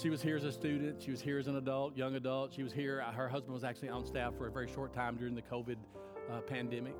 She 0.00 0.10
was 0.10 0.22
here 0.22 0.36
as 0.36 0.44
a 0.44 0.52
student. 0.52 1.02
She 1.02 1.10
was 1.10 1.20
here 1.20 1.40
as 1.40 1.48
an 1.48 1.56
adult, 1.56 1.96
young 1.96 2.14
adult. 2.14 2.54
She 2.54 2.62
was 2.62 2.72
here. 2.72 3.00
Her 3.00 3.28
husband 3.28 3.52
was 3.52 3.64
actually 3.64 3.88
on 3.88 4.06
staff 4.06 4.34
for 4.38 4.46
a 4.46 4.50
very 4.52 4.68
short 4.68 4.94
time 4.94 5.16
during 5.16 5.34
the 5.34 5.42
COVID 5.42 5.74
uh, 6.30 6.38
pandemic. 6.42 6.94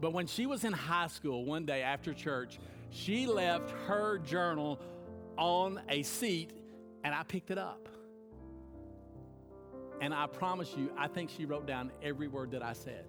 But 0.00 0.14
when 0.14 0.26
she 0.26 0.46
was 0.46 0.64
in 0.64 0.72
high 0.72 1.06
school, 1.06 1.44
one 1.44 1.64
day 1.64 1.82
after 1.82 2.12
church, 2.12 2.58
she 2.90 3.28
left 3.28 3.70
her 3.86 4.18
journal 4.18 4.80
on 5.38 5.80
a 5.88 6.02
seat 6.02 6.52
and 7.04 7.14
I 7.14 7.22
picked 7.22 7.52
it 7.52 7.58
up. 7.58 7.88
And 10.00 10.12
I 10.12 10.26
promise 10.26 10.74
you, 10.76 10.90
I 10.98 11.06
think 11.06 11.30
she 11.30 11.44
wrote 11.44 11.68
down 11.68 11.92
every 12.02 12.26
word 12.26 12.50
that 12.50 12.64
I 12.64 12.72
said. 12.72 13.04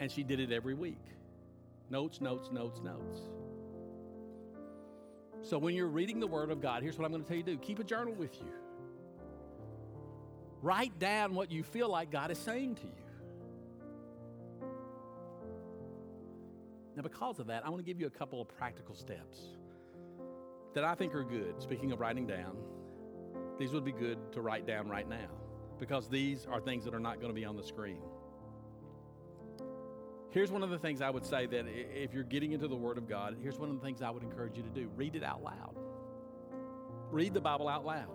And 0.00 0.10
she 0.10 0.22
did 0.22 0.40
it 0.40 0.52
every 0.52 0.74
week 0.74 1.04
notes, 1.90 2.20
notes, 2.20 2.50
notes, 2.52 2.80
notes. 2.82 3.20
So 5.42 5.58
when 5.58 5.74
you're 5.74 5.86
reading 5.86 6.20
the 6.20 6.26
Word 6.26 6.50
of 6.50 6.60
God, 6.60 6.82
here's 6.82 6.98
what 6.98 7.04
I'm 7.04 7.12
going 7.12 7.22
to 7.22 7.28
tell 7.28 7.36
you 7.36 7.42
to 7.44 7.52
do 7.52 7.58
keep 7.58 7.78
a 7.78 7.84
journal 7.84 8.14
with 8.14 8.34
you. 8.36 8.52
Write 10.60 10.98
down 10.98 11.34
what 11.34 11.50
you 11.52 11.62
feel 11.62 11.88
like 11.88 12.10
God 12.10 12.30
is 12.30 12.38
saying 12.38 12.74
to 12.76 12.82
you. 12.82 13.08
Now, 16.96 17.02
because 17.02 17.38
of 17.38 17.46
that, 17.46 17.64
I 17.64 17.70
want 17.70 17.78
to 17.78 17.84
give 17.84 18.00
you 18.00 18.08
a 18.08 18.10
couple 18.10 18.40
of 18.40 18.48
practical 18.48 18.96
steps 18.96 19.38
that 20.74 20.82
I 20.82 20.96
think 20.96 21.14
are 21.14 21.22
good. 21.22 21.62
Speaking 21.62 21.92
of 21.92 22.00
writing 22.00 22.26
down, 22.26 22.56
these 23.56 23.70
would 23.72 23.84
be 23.84 23.92
good 23.92 24.32
to 24.32 24.40
write 24.40 24.66
down 24.66 24.88
right 24.88 25.08
now 25.08 25.28
because 25.78 26.08
these 26.08 26.44
are 26.50 26.60
things 26.60 26.84
that 26.84 26.94
are 26.94 27.00
not 27.00 27.20
going 27.20 27.28
to 27.28 27.34
be 27.34 27.44
on 27.44 27.56
the 27.56 27.62
screen. 27.62 28.02
Here's 30.30 30.50
one 30.50 30.62
of 30.62 30.70
the 30.70 30.78
things 30.78 31.00
I 31.00 31.08
would 31.08 31.24
say 31.24 31.46
that 31.46 31.64
if 31.66 32.12
you're 32.12 32.22
getting 32.22 32.52
into 32.52 32.68
the 32.68 32.76
Word 32.76 32.98
of 32.98 33.08
God, 33.08 33.36
here's 33.42 33.58
one 33.58 33.70
of 33.70 33.76
the 33.76 33.82
things 33.82 34.02
I 34.02 34.10
would 34.10 34.22
encourage 34.22 34.56
you 34.56 34.62
to 34.62 34.68
do 34.68 34.90
read 34.94 35.16
it 35.16 35.22
out 35.22 35.42
loud. 35.42 35.76
Read 37.10 37.32
the 37.32 37.40
Bible 37.40 37.68
out 37.68 37.86
loud. 37.86 38.10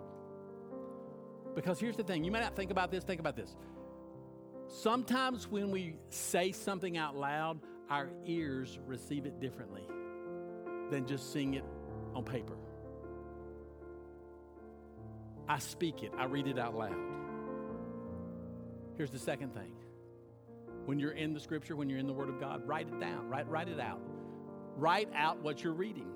Because 1.54 1.80
here's 1.80 1.96
the 1.96 2.04
thing 2.04 2.24
you 2.24 2.30
may 2.30 2.40
not 2.40 2.54
think 2.56 2.70
about 2.70 2.90
this, 2.90 3.04
think 3.04 3.20
about 3.20 3.36
this. 3.36 3.56
Sometimes 4.68 5.48
when 5.48 5.70
we 5.70 5.96
say 6.08 6.52
something 6.52 6.96
out 6.96 7.16
loud, 7.16 7.60
our 7.90 8.10
ears 8.24 8.78
receive 8.86 9.26
it 9.26 9.40
differently 9.40 9.82
than 10.90 11.06
just 11.06 11.32
seeing 11.32 11.54
it 11.54 11.64
on 12.14 12.24
paper. 12.24 12.56
I 15.48 15.58
speak 15.58 16.02
it, 16.02 16.12
I 16.16 16.24
read 16.24 16.46
it 16.46 16.58
out 16.58 16.74
loud. 16.74 16.96
Here's 18.96 19.10
the 19.10 19.18
second 19.18 19.52
thing 19.52 19.72
when 20.86 20.98
you're 20.98 21.12
in 21.12 21.32
the 21.32 21.40
scripture, 21.40 21.76
when 21.76 21.88
you're 21.88 21.98
in 21.98 22.06
the 22.06 22.12
Word 22.12 22.28
of 22.28 22.38
God, 22.38 22.66
write 22.66 22.88
it 22.88 23.00
down, 23.00 23.28
write, 23.28 23.48
write 23.48 23.68
it 23.68 23.80
out. 23.80 24.00
Write 24.76 25.08
out 25.14 25.42
what 25.42 25.62
you're 25.62 25.72
reading. 25.72 26.08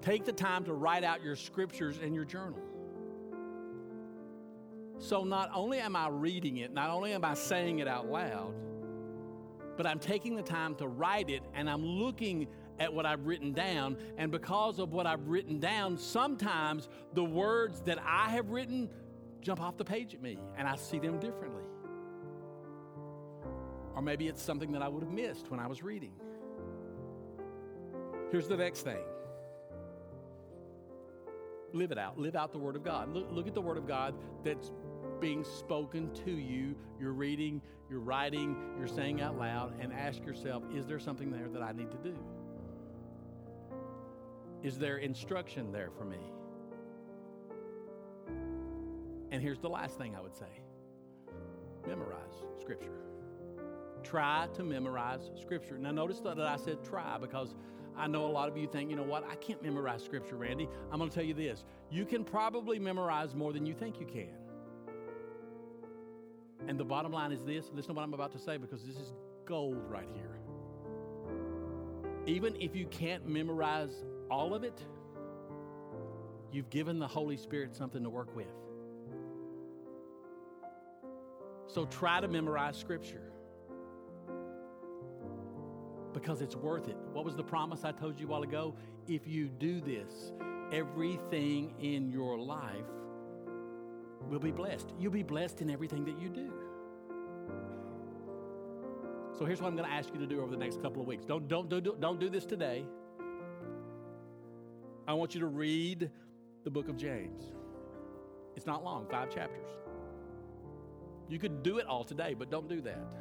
Take 0.00 0.24
the 0.24 0.32
time 0.32 0.64
to 0.64 0.74
write 0.74 1.04
out 1.04 1.22
your 1.22 1.36
scriptures 1.36 1.98
in 1.98 2.14
your 2.14 2.24
journal. 2.24 2.60
So 4.98 5.24
not 5.24 5.50
only 5.54 5.78
am 5.78 5.96
I 5.96 6.08
reading 6.08 6.58
it, 6.58 6.72
not 6.72 6.90
only 6.90 7.12
am 7.12 7.24
I 7.24 7.34
saying 7.34 7.80
it 7.80 7.88
out 7.88 8.08
loud, 8.08 8.54
but 9.76 9.86
I'm 9.86 9.98
taking 9.98 10.36
the 10.36 10.42
time 10.42 10.74
to 10.76 10.86
write 10.86 11.30
it 11.30 11.42
and 11.54 11.68
I'm 11.68 11.84
looking 11.84 12.46
at 12.78 12.92
what 12.92 13.06
I've 13.06 13.26
written 13.26 13.52
down. 13.52 13.96
And 14.16 14.30
because 14.30 14.78
of 14.78 14.92
what 14.92 15.06
I've 15.06 15.26
written 15.26 15.58
down, 15.58 15.98
sometimes 15.98 16.88
the 17.14 17.24
words 17.24 17.80
that 17.82 17.98
I 18.04 18.30
have 18.30 18.50
written 18.50 18.88
jump 19.40 19.60
off 19.60 19.76
the 19.76 19.84
page 19.84 20.14
at 20.14 20.22
me 20.22 20.38
and 20.56 20.68
I 20.68 20.76
see 20.76 20.98
them 20.98 21.18
differently. 21.18 21.64
Or 23.94 24.02
maybe 24.02 24.28
it's 24.28 24.42
something 24.42 24.72
that 24.72 24.82
I 24.82 24.88
would 24.88 25.02
have 25.02 25.12
missed 25.12 25.50
when 25.50 25.60
I 25.60 25.66
was 25.66 25.82
reading. 25.82 26.12
Here's 28.30 28.48
the 28.48 28.56
next 28.56 28.82
thing 28.82 28.98
live 31.74 31.90
it 31.90 31.98
out. 31.98 32.18
Live 32.18 32.36
out 32.36 32.52
the 32.52 32.58
Word 32.58 32.76
of 32.76 32.84
God. 32.84 33.12
Look, 33.12 33.26
look 33.30 33.46
at 33.46 33.54
the 33.54 33.60
Word 33.60 33.76
of 33.76 33.86
God 33.86 34.14
that's 34.44 34.70
being 35.20 35.44
spoken 35.44 36.12
to 36.24 36.30
you. 36.30 36.74
You're 37.00 37.12
reading, 37.12 37.60
you're 37.90 38.00
writing, 38.00 38.56
you're 38.78 38.88
saying 38.88 39.20
out 39.20 39.38
loud, 39.38 39.74
and 39.80 39.92
ask 39.92 40.24
yourself 40.24 40.62
is 40.74 40.86
there 40.86 40.98
something 40.98 41.30
there 41.30 41.48
that 41.48 41.62
I 41.62 41.72
need 41.72 41.90
to 41.90 41.98
do? 41.98 42.16
Is 44.62 44.78
there 44.78 44.98
instruction 44.98 45.72
there 45.72 45.90
for 45.98 46.04
me? 46.04 46.18
And 49.30 49.42
here's 49.42 49.58
the 49.58 49.68
last 49.68 49.98
thing 49.98 50.14
I 50.16 50.20
would 50.20 50.34
say 50.34 50.62
memorize 51.86 52.44
Scripture. 52.60 53.13
Try 54.04 54.48
to 54.54 54.62
memorize 54.62 55.30
Scripture. 55.40 55.78
Now, 55.78 55.90
notice 55.90 56.20
that 56.20 56.38
I 56.38 56.56
said 56.56 56.84
try 56.84 57.18
because 57.18 57.54
I 57.96 58.06
know 58.06 58.26
a 58.26 58.32
lot 58.32 58.48
of 58.48 58.56
you 58.56 58.66
think, 58.66 58.90
you 58.90 58.96
know 58.96 59.02
what, 59.02 59.24
I 59.28 59.34
can't 59.36 59.62
memorize 59.62 60.02
Scripture, 60.04 60.36
Randy. 60.36 60.68
I'm 60.92 60.98
going 60.98 61.10
to 61.10 61.14
tell 61.14 61.24
you 61.24 61.34
this 61.34 61.64
you 61.90 62.04
can 62.04 62.24
probably 62.24 62.78
memorize 62.78 63.34
more 63.34 63.52
than 63.52 63.66
you 63.66 63.74
think 63.74 63.98
you 63.98 64.06
can. 64.06 64.28
And 66.68 66.78
the 66.78 66.84
bottom 66.84 67.12
line 67.12 67.32
is 67.32 67.44
this 67.44 67.70
listen 67.74 67.88
to 67.88 67.94
what 67.94 68.02
I'm 68.02 68.14
about 68.14 68.32
to 68.32 68.38
say 68.38 68.56
because 68.56 68.84
this 68.84 68.96
is 68.96 69.12
gold 69.46 69.82
right 69.88 70.08
here. 70.12 70.38
Even 72.26 72.56
if 72.60 72.74
you 72.74 72.86
can't 72.86 73.26
memorize 73.28 74.04
all 74.30 74.54
of 74.54 74.64
it, 74.64 74.80
you've 76.52 76.70
given 76.70 76.98
the 76.98 77.08
Holy 77.08 77.36
Spirit 77.36 77.74
something 77.74 78.02
to 78.02 78.10
work 78.10 78.34
with. 78.34 78.46
So 81.66 81.86
try 81.86 82.20
to 82.20 82.28
memorize 82.28 82.76
Scripture 82.76 83.33
because 86.14 86.40
it's 86.40 86.56
worth 86.56 86.88
it. 86.88 86.96
What 87.12 87.24
was 87.24 87.34
the 87.34 87.42
promise 87.42 87.84
I 87.84 87.92
told 87.92 88.18
you 88.18 88.26
a 88.26 88.30
while 88.30 88.42
ago? 88.42 88.74
If 89.06 89.26
you 89.26 89.48
do 89.48 89.80
this, 89.80 90.32
everything 90.72 91.74
in 91.80 92.10
your 92.10 92.38
life 92.38 92.86
will 94.30 94.38
be 94.38 94.52
blessed. 94.52 94.94
You'll 94.98 95.12
be 95.12 95.22
blessed 95.22 95.60
in 95.60 95.68
everything 95.68 96.04
that 96.06 96.18
you 96.18 96.30
do. 96.30 96.52
So 99.38 99.44
here's 99.44 99.60
what 99.60 99.68
I'm 99.68 99.76
going 99.76 99.88
to 99.88 99.94
ask 99.94 100.14
you 100.14 100.20
to 100.20 100.26
do 100.26 100.40
over 100.40 100.50
the 100.50 100.56
next 100.56 100.80
couple 100.80 101.02
of 101.02 101.08
weeks. 101.08 101.24
Don't, 101.24 101.48
don't, 101.48 101.68
do, 101.68 101.96
don't 102.00 102.20
do 102.20 102.30
this 102.30 102.46
today. 102.46 102.84
I 105.06 105.12
want 105.12 105.34
you 105.34 105.40
to 105.40 105.46
read 105.46 106.08
the 106.62 106.70
book 106.70 106.88
of 106.88 106.96
James. 106.96 107.42
It's 108.56 108.64
not 108.64 108.84
long, 108.84 109.06
five 109.10 109.34
chapters. 109.34 109.68
You 111.28 111.38
could 111.40 111.62
do 111.64 111.78
it 111.78 111.86
all 111.86 112.04
today, 112.04 112.34
but 112.38 112.48
don't 112.48 112.68
do 112.68 112.80
that. 112.82 113.12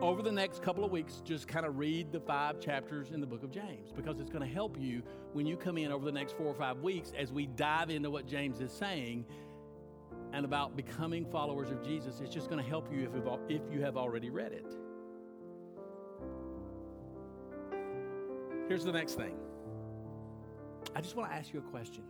Over 0.00 0.22
the 0.22 0.32
next 0.32 0.62
couple 0.62 0.84
of 0.84 0.90
weeks, 0.90 1.22
just 1.24 1.46
kind 1.46 1.64
of 1.64 1.78
read 1.78 2.10
the 2.10 2.20
five 2.20 2.60
chapters 2.60 3.10
in 3.12 3.20
the 3.20 3.26
book 3.26 3.42
of 3.42 3.50
James 3.50 3.92
because 3.94 4.18
it's 4.18 4.30
going 4.30 4.46
to 4.46 4.52
help 4.52 4.76
you 4.78 5.02
when 5.32 5.46
you 5.46 5.56
come 5.56 5.78
in 5.78 5.92
over 5.92 6.04
the 6.04 6.12
next 6.12 6.36
four 6.36 6.46
or 6.46 6.54
five 6.54 6.80
weeks 6.80 7.12
as 7.16 7.32
we 7.32 7.46
dive 7.46 7.90
into 7.90 8.10
what 8.10 8.26
James 8.26 8.60
is 8.60 8.72
saying 8.72 9.24
and 10.32 10.44
about 10.44 10.76
becoming 10.76 11.24
followers 11.24 11.70
of 11.70 11.82
Jesus. 11.82 12.20
It's 12.20 12.34
just 12.34 12.50
going 12.50 12.62
to 12.62 12.68
help 12.68 12.92
you 12.92 13.04
if, 13.04 13.60
if 13.62 13.72
you 13.72 13.82
have 13.82 13.96
already 13.96 14.30
read 14.30 14.52
it. 14.52 14.74
Here's 18.68 18.84
the 18.84 18.92
next 18.92 19.14
thing 19.14 19.36
I 20.96 21.00
just 21.00 21.14
want 21.14 21.30
to 21.30 21.36
ask 21.36 21.52
you 21.52 21.60
a 21.60 21.70
question. 21.70 22.02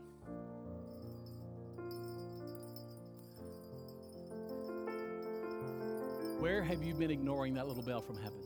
Where 6.44 6.62
have 6.62 6.82
you 6.82 6.92
been 6.92 7.10
ignoring 7.10 7.54
that 7.54 7.66
little 7.66 7.82
bell 7.82 8.02
from 8.02 8.16
heaven? 8.16 8.42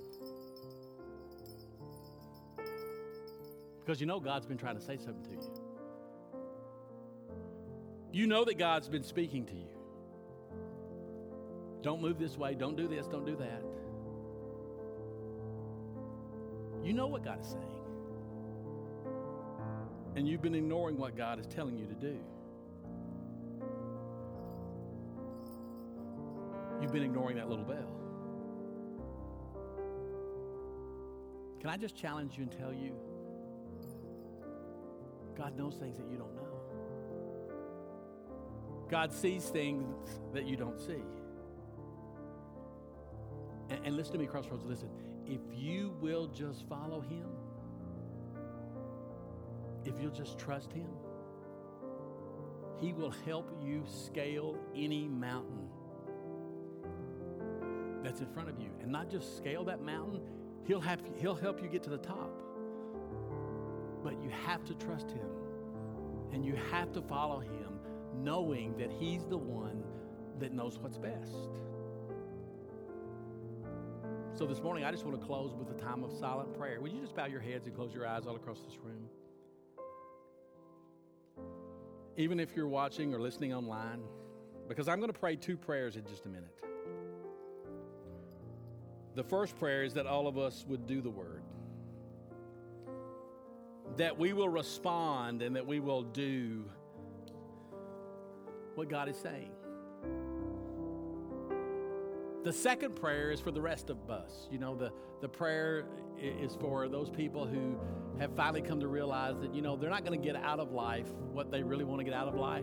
Because 3.80 4.00
you 4.00 4.06
know 4.06 4.20
God's 4.20 4.46
been 4.46 4.56
trying 4.56 4.76
to 4.76 4.80
say 4.80 4.96
something 4.98 5.24
to 5.24 5.30
you. 5.32 5.50
You 8.12 8.28
know 8.28 8.44
that 8.44 8.56
God's 8.56 8.88
been 8.88 9.02
speaking 9.02 9.46
to 9.46 9.52
you. 9.52 9.66
Don't 11.82 12.00
move 12.00 12.20
this 12.20 12.38
way, 12.38 12.54
don't 12.54 12.76
do 12.76 12.86
this, 12.86 13.08
don't 13.08 13.26
do 13.26 13.34
that. 13.34 13.64
You 16.84 16.92
know 16.92 17.08
what 17.08 17.24
God 17.24 17.40
is 17.40 17.48
saying. 17.48 17.64
And 20.14 20.28
you've 20.28 20.42
been 20.42 20.54
ignoring 20.54 20.96
what 20.96 21.16
God 21.16 21.40
is 21.40 21.48
telling 21.48 21.76
you 21.76 21.86
to 21.86 21.94
do. 21.94 22.16
You've 26.80 26.92
been 26.92 27.02
ignoring 27.02 27.36
that 27.36 27.48
little 27.48 27.64
bell. 27.64 27.94
Can 31.60 31.70
I 31.70 31.76
just 31.76 31.96
challenge 31.96 32.36
you 32.36 32.44
and 32.44 32.52
tell 32.52 32.72
you 32.72 32.94
God 35.36 35.56
knows 35.56 35.74
things 35.74 35.96
that 35.98 36.08
you 36.10 36.16
don't 36.16 36.34
know? 36.34 36.42
God 38.88 39.12
sees 39.12 39.44
things 39.44 39.86
that 40.32 40.46
you 40.46 40.56
don't 40.56 40.80
see. 40.80 41.02
And, 43.70 43.84
and 43.84 43.96
listen 43.96 44.14
to 44.14 44.18
me, 44.18 44.26
Crossroads, 44.26 44.64
listen. 44.64 44.88
If 45.26 45.40
you 45.54 45.94
will 46.00 46.26
just 46.26 46.66
follow 46.68 47.00
Him, 47.00 47.26
if 49.84 50.00
you'll 50.00 50.10
just 50.10 50.38
trust 50.38 50.72
Him, 50.72 50.88
He 52.80 52.92
will 52.92 53.12
help 53.26 53.50
you 53.62 53.84
scale 53.86 54.56
any 54.74 55.06
mountain 55.06 55.67
that's 58.02 58.20
in 58.20 58.26
front 58.26 58.48
of 58.48 58.58
you. 58.58 58.70
And 58.80 58.90
not 58.90 59.10
just 59.10 59.36
scale 59.36 59.64
that 59.64 59.82
mountain, 59.82 60.20
He'll, 60.68 60.80
have, 60.82 61.00
he'll 61.16 61.34
help 61.34 61.62
you 61.62 61.68
get 61.68 61.82
to 61.84 61.90
the 61.90 61.98
top. 61.98 62.30
But 64.04 64.22
you 64.22 64.28
have 64.28 64.64
to 64.66 64.74
trust 64.74 65.10
Him. 65.10 65.28
And 66.30 66.44
you 66.44 66.54
have 66.70 66.92
to 66.92 67.00
follow 67.00 67.40
Him, 67.40 67.80
knowing 68.14 68.76
that 68.76 68.92
He's 68.92 69.24
the 69.24 69.38
one 69.38 69.82
that 70.40 70.52
knows 70.52 70.78
what's 70.78 70.98
best. 70.98 71.32
So 74.34 74.46
this 74.46 74.62
morning, 74.62 74.84
I 74.84 74.90
just 74.92 75.04
want 75.04 75.18
to 75.18 75.26
close 75.26 75.54
with 75.54 75.70
a 75.70 75.80
time 75.80 76.04
of 76.04 76.12
silent 76.12 76.56
prayer. 76.56 76.80
Would 76.80 76.92
you 76.92 77.00
just 77.00 77.16
bow 77.16 77.24
your 77.24 77.40
heads 77.40 77.66
and 77.66 77.74
close 77.74 77.94
your 77.94 78.06
eyes 78.06 78.26
all 78.26 78.36
across 78.36 78.60
this 78.60 78.76
room? 78.76 79.08
Even 82.16 82.38
if 82.38 82.54
you're 82.54 82.68
watching 82.68 83.14
or 83.14 83.20
listening 83.20 83.54
online, 83.54 84.02
because 84.68 84.86
I'm 84.86 85.00
going 85.00 85.10
to 85.10 85.18
pray 85.18 85.34
two 85.34 85.56
prayers 85.56 85.96
in 85.96 86.04
just 86.04 86.26
a 86.26 86.28
minute. 86.28 86.54
The 89.18 89.24
first 89.24 89.58
prayer 89.58 89.82
is 89.82 89.94
that 89.94 90.06
all 90.06 90.28
of 90.28 90.38
us 90.38 90.64
would 90.68 90.86
do 90.86 91.00
the 91.00 91.10
word, 91.10 91.42
that 93.96 94.16
we 94.16 94.32
will 94.32 94.48
respond 94.48 95.42
and 95.42 95.56
that 95.56 95.66
we 95.66 95.80
will 95.80 96.04
do 96.04 96.64
what 98.76 98.88
God 98.88 99.08
is 99.08 99.16
saying. 99.16 99.50
The 102.44 102.52
second 102.52 102.94
prayer 102.94 103.32
is 103.32 103.40
for 103.40 103.50
the 103.50 103.60
rest 103.60 103.90
of 103.90 104.08
us. 104.08 104.46
You 104.52 104.58
know, 104.58 104.76
the, 104.76 104.92
the 105.20 105.28
prayer 105.28 105.86
is 106.16 106.54
for 106.60 106.86
those 106.86 107.10
people 107.10 107.44
who 107.44 107.76
have 108.20 108.36
finally 108.36 108.62
come 108.62 108.78
to 108.78 108.86
realize 108.86 109.34
that, 109.40 109.52
you 109.52 109.62
know, 109.62 109.74
they're 109.74 109.90
not 109.90 110.04
going 110.04 110.16
to 110.16 110.24
get 110.24 110.36
out 110.36 110.60
of 110.60 110.70
life 110.70 111.08
what 111.32 111.50
they 111.50 111.64
really 111.64 111.82
want 111.82 111.98
to 111.98 112.04
get 112.04 112.14
out 112.14 112.28
of 112.28 112.36
life 112.36 112.62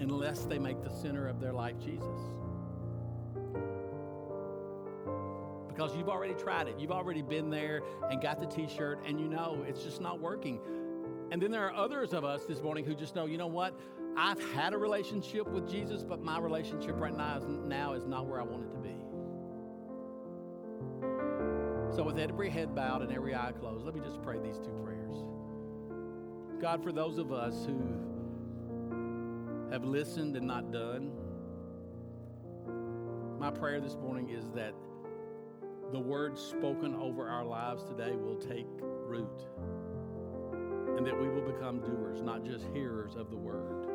unless 0.00 0.46
they 0.46 0.58
make 0.58 0.82
the 0.82 0.90
center 0.90 1.28
of 1.28 1.38
their 1.38 1.52
life 1.52 1.78
Jesus. 1.78 2.20
Because 5.76 5.94
you've 5.94 6.08
already 6.08 6.34
tried 6.34 6.68
it. 6.68 6.76
You've 6.78 6.92
already 6.92 7.20
been 7.22 7.50
there 7.50 7.82
and 8.10 8.20
got 8.20 8.40
the 8.40 8.46
t 8.46 8.66
shirt, 8.66 8.98
and 9.06 9.20
you 9.20 9.28
know 9.28 9.62
it's 9.68 9.82
just 9.82 10.00
not 10.00 10.20
working. 10.20 10.58
And 11.30 11.42
then 11.42 11.50
there 11.50 11.66
are 11.66 11.74
others 11.74 12.14
of 12.14 12.24
us 12.24 12.44
this 12.44 12.62
morning 12.62 12.84
who 12.84 12.94
just 12.94 13.14
know, 13.14 13.26
you 13.26 13.36
know 13.36 13.46
what? 13.46 13.78
I've 14.16 14.40
had 14.52 14.72
a 14.72 14.78
relationship 14.78 15.46
with 15.46 15.68
Jesus, 15.68 16.02
but 16.02 16.22
my 16.22 16.38
relationship 16.38 16.98
right 16.98 17.14
now 17.14 17.36
is, 17.36 17.44
now 17.44 17.92
is 17.92 18.06
not 18.06 18.26
where 18.26 18.40
I 18.40 18.44
want 18.44 18.64
it 18.64 18.70
to 18.72 18.78
be. 18.78 18.94
So, 21.94 22.02
with 22.04 22.18
every 22.18 22.48
head 22.48 22.74
bowed 22.74 23.02
and 23.02 23.12
every 23.12 23.34
eye 23.34 23.52
closed, 23.58 23.84
let 23.84 23.94
me 23.94 24.00
just 24.00 24.22
pray 24.22 24.38
these 24.38 24.58
two 24.58 24.72
prayers. 24.82 25.14
God, 26.60 26.82
for 26.82 26.92
those 26.92 27.18
of 27.18 27.32
us 27.32 27.66
who 27.66 28.00
have 29.70 29.84
listened 29.84 30.36
and 30.36 30.46
not 30.46 30.72
done, 30.72 31.12
my 33.38 33.50
prayer 33.50 33.80
this 33.80 33.96
morning 33.96 34.30
is 34.30 34.50
that 34.54 34.72
the 35.92 35.98
words 35.98 36.40
spoken 36.40 36.94
over 36.96 37.28
our 37.28 37.44
lives 37.44 37.84
today 37.84 38.16
will 38.16 38.36
take 38.36 38.66
root 38.80 39.46
and 40.96 41.06
that 41.06 41.18
we 41.18 41.28
will 41.28 41.42
become 41.42 41.80
doers, 41.80 42.22
not 42.22 42.44
just 42.44 42.64
hearers 42.72 43.14
of 43.16 43.30
the 43.30 43.36
word. 43.36 43.86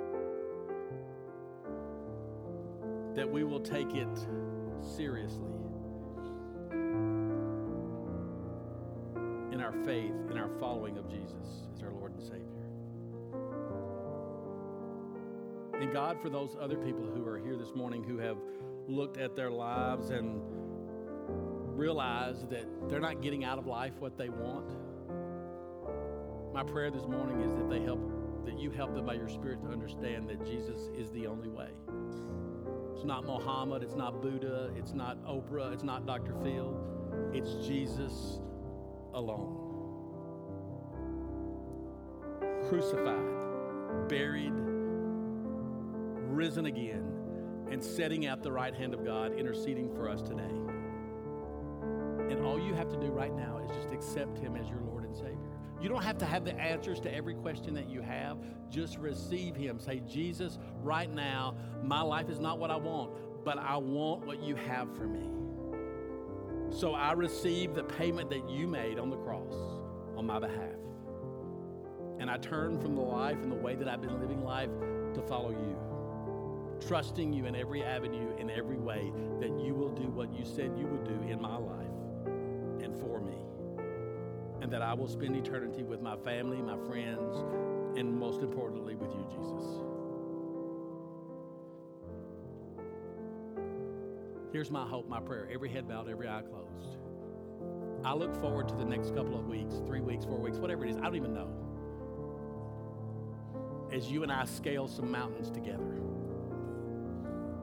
That 3.16 3.30
we 3.30 3.44
will 3.44 3.60
take 3.60 3.94
it 3.94 4.08
seriously 4.80 5.52
in 9.52 9.60
our 9.60 9.74
faith, 9.84 10.14
in 10.30 10.38
our 10.38 10.50
following 10.60 10.98
of 10.98 11.10
Jesus 11.10 11.68
as 11.76 11.84
our 11.84 11.92
Lord 11.92 12.14
and 12.14 12.22
Savior. 12.22 12.46
And 15.82 15.92
God, 15.92 16.22
for 16.22 16.30
those 16.30 16.56
other 16.62 16.78
people 16.78 17.10
who 17.14 17.28
are 17.28 17.40
here 17.40 17.58
this 17.58 17.74
morning 17.74 18.04
who 18.04 18.18
have 18.20 18.38
looked 18.88 19.18
at 19.18 19.36
their 19.36 19.50
lives 19.50 20.12
and 20.12 20.40
realize 21.82 22.46
that 22.48 22.64
they're 22.88 23.00
not 23.00 23.24
getting 23.24 23.44
out 23.44 23.58
of 23.58 23.66
life 23.66 23.94
what 23.98 24.16
they 24.16 24.30
want, 24.30 24.70
my 26.54 26.64
prayer 26.64 26.92
this 26.92 27.08
morning 27.08 27.42
is 27.42 27.52
that 27.56 27.68
they 27.72 27.82
help 27.82 28.00
that 28.46 28.60
you 28.60 28.70
help 28.70 28.94
them 28.94 29.06
by 29.06 29.16
your 29.16 29.28
spirit 29.28 29.60
to 29.62 29.68
understand 29.68 30.30
that 30.30 30.46
Jesus 30.46 30.90
is 30.96 31.10
the 31.12 31.26
only 31.26 31.50
way. 31.50 31.70
It's 32.94 33.04
not 33.04 33.26
Muhammad, 33.26 33.82
it's 33.82 33.96
not 33.96 34.22
Buddha, 34.22 34.72
it's 34.76 34.94
not 34.94 35.18
Oprah, 35.26 35.74
it's 35.74 35.84
not 35.84 36.06
Dr. 36.06 36.36
Phil. 36.44 36.76
It's 37.34 37.66
Jesus 37.66 38.40
alone. 39.16 39.58
Crucified, 42.70 44.08
buried, 44.08 44.54
risen 46.30 46.68
again, 46.68 47.12
and 47.72 47.84
setting 47.84 48.28
at 48.28 48.44
the 48.44 48.52
right 48.52 48.76
hand 48.76 48.94
of 48.94 49.04
God, 49.04 49.34
interceding 49.34 49.90
for 49.96 50.08
us 50.10 50.22
today. 50.22 50.71
And 52.32 52.46
all 52.46 52.58
you 52.58 52.74
have 52.74 52.88
to 52.90 52.98
do 52.98 53.08
right 53.08 53.36
now 53.36 53.58
is 53.58 53.70
just 53.76 53.92
accept 53.92 54.40
Him 54.40 54.56
as 54.56 54.70
your 54.70 54.80
Lord 54.80 55.04
and 55.04 55.14
Savior. 55.14 55.36
You 55.82 55.90
don't 55.90 56.02
have 56.02 56.18
to 56.20 56.26
have 56.26 56.46
the 56.46 56.54
answers 56.54 57.02
to 57.02 57.14
every 57.14 57.34
question 57.34 57.74
that 57.74 57.90
you 57.90 58.02
have. 58.02 58.38
Just 58.70 58.98
receive 59.00 59.54
Him. 59.54 59.82
Say, 59.82 60.02
Jesus, 60.08 60.58
right 60.82 61.14
now, 61.14 61.56
my 61.84 62.02
life 62.02 62.30
is 62.30 62.40
not 62.40 62.58
what 62.58 62.72
I 62.72 62.78
want, 62.78 63.12
but 63.44 63.58
I 63.58 63.76
want 63.76 64.26
what 64.26 64.42
you 64.42 64.56
have 64.56 64.96
for 64.96 65.08
me. 65.08 65.28
So 66.70 66.94
I 66.94 67.12
receive 67.12 67.74
the 67.74 67.84
payment 67.84 68.30
that 68.30 68.50
you 68.50 68.66
made 68.66 68.98
on 68.98 69.10
the 69.10 69.18
cross 69.18 69.54
on 70.16 70.26
my 70.26 70.40
behalf. 70.40 70.80
And 72.18 72.32
I 72.32 72.38
turn 72.38 72.80
from 72.80 72.96
the 72.96 73.02
life 73.02 73.42
and 73.44 73.52
the 73.52 73.56
way 73.58 73.76
that 73.76 73.90
I've 73.90 74.02
been 74.02 74.22
living 74.22 74.42
life 74.42 74.70
to 75.16 75.22
follow 75.24 75.50
you, 75.50 76.80
trusting 76.88 77.34
you 77.34 77.46
in 77.46 77.58
every 77.58 77.84
avenue, 77.84 78.38
in 78.38 78.50
every 78.50 78.78
way, 78.78 79.12
that 79.42 79.50
you 79.60 79.74
will 79.74 79.90
do 79.90 80.04
what 80.04 80.32
you 80.32 80.46
said 80.46 80.78
you 80.78 80.88
would 80.88 81.04
do 81.04 81.28
in 81.28 81.42
my 81.42 81.58
life 81.58 81.82
and 82.82 83.00
for 83.00 83.20
me 83.20 83.38
and 84.62 84.72
that 84.72 84.82
I 84.82 84.94
will 84.94 85.08
spend 85.08 85.36
eternity 85.36 85.84
with 85.84 86.02
my 86.02 86.16
family, 86.18 86.62
my 86.62 86.78
friends, 86.88 87.36
and 87.98 88.16
most 88.18 88.42
importantly, 88.42 88.96
with 88.96 89.12
you, 89.12 89.26
Jesus. 89.30 89.82
Here's 94.54 94.70
my 94.70 94.86
hope, 94.86 95.10
my 95.10 95.20
prayer 95.20 95.50
every 95.52 95.70
head 95.70 95.88
bowed, 95.88 96.08
every 96.10 96.28
eye 96.28 96.44
closed. 96.44 96.98
I 98.04 98.14
look 98.14 98.36
forward 98.40 98.68
to 98.70 98.76
the 98.76 98.86
next 98.86 99.16
couple 99.16 99.38
of 99.38 99.48
weeks, 99.48 99.76
three 99.86 100.02
weeks, 100.02 100.26
four 100.26 100.38
weeks, 100.40 100.58
whatever 100.58 100.86
it 100.86 100.92
is, 100.92 100.98
I 100.98 101.02
don't 101.02 101.16
even 101.16 101.34
know. 101.34 101.50
As 103.92 104.12
you 104.12 104.24
and 104.24 104.32
I 104.32 104.46
scale 104.46 104.88
some 104.88 105.12
mountains 105.12 105.50
together. 105.50 106.02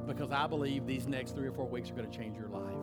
Because 0.07 0.31
I 0.33 0.47
believe 0.47 0.87
these 0.87 1.07
next 1.07 1.35
three 1.35 1.47
or 1.47 1.53
four 1.53 1.69
weeks 1.69 1.91
are 1.91 1.95
going 1.95 2.11
to 2.11 2.17
change 2.17 2.37
your 2.37 2.49
life. 2.49 2.78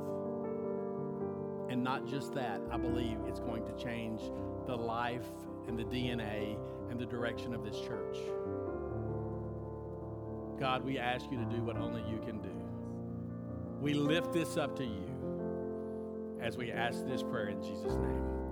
And 1.75 1.83
not 1.83 2.07
just 2.07 2.33
that, 2.35 2.61
I 2.71 2.77
believe 2.77 3.17
it's 3.27 3.41
going 3.41 3.65
to 3.65 3.73
change 3.73 4.21
the 4.65 4.77
life 4.77 5.27
and 5.67 5.77
the 5.77 5.83
DNA 5.83 6.57
and 6.89 6.97
the 6.97 7.05
direction 7.05 7.53
of 7.53 7.65
this 7.65 7.77
church. 7.81 8.15
God, 10.57 10.85
we 10.85 10.97
ask 10.97 11.29
you 11.29 11.37
to 11.37 11.43
do 11.43 11.61
what 11.63 11.75
only 11.75 12.01
you 12.09 12.19
can 12.19 12.39
do. 12.39 12.55
We 13.81 13.93
lift 13.93 14.31
this 14.31 14.55
up 14.55 14.77
to 14.77 14.85
you 14.85 16.39
as 16.41 16.55
we 16.55 16.71
ask 16.71 17.05
this 17.05 17.21
prayer 17.21 17.49
in 17.49 17.61
Jesus' 17.61 17.95
name. 17.95 18.44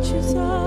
what 0.00 0.08
you 0.14 0.22
thought. 0.22 0.59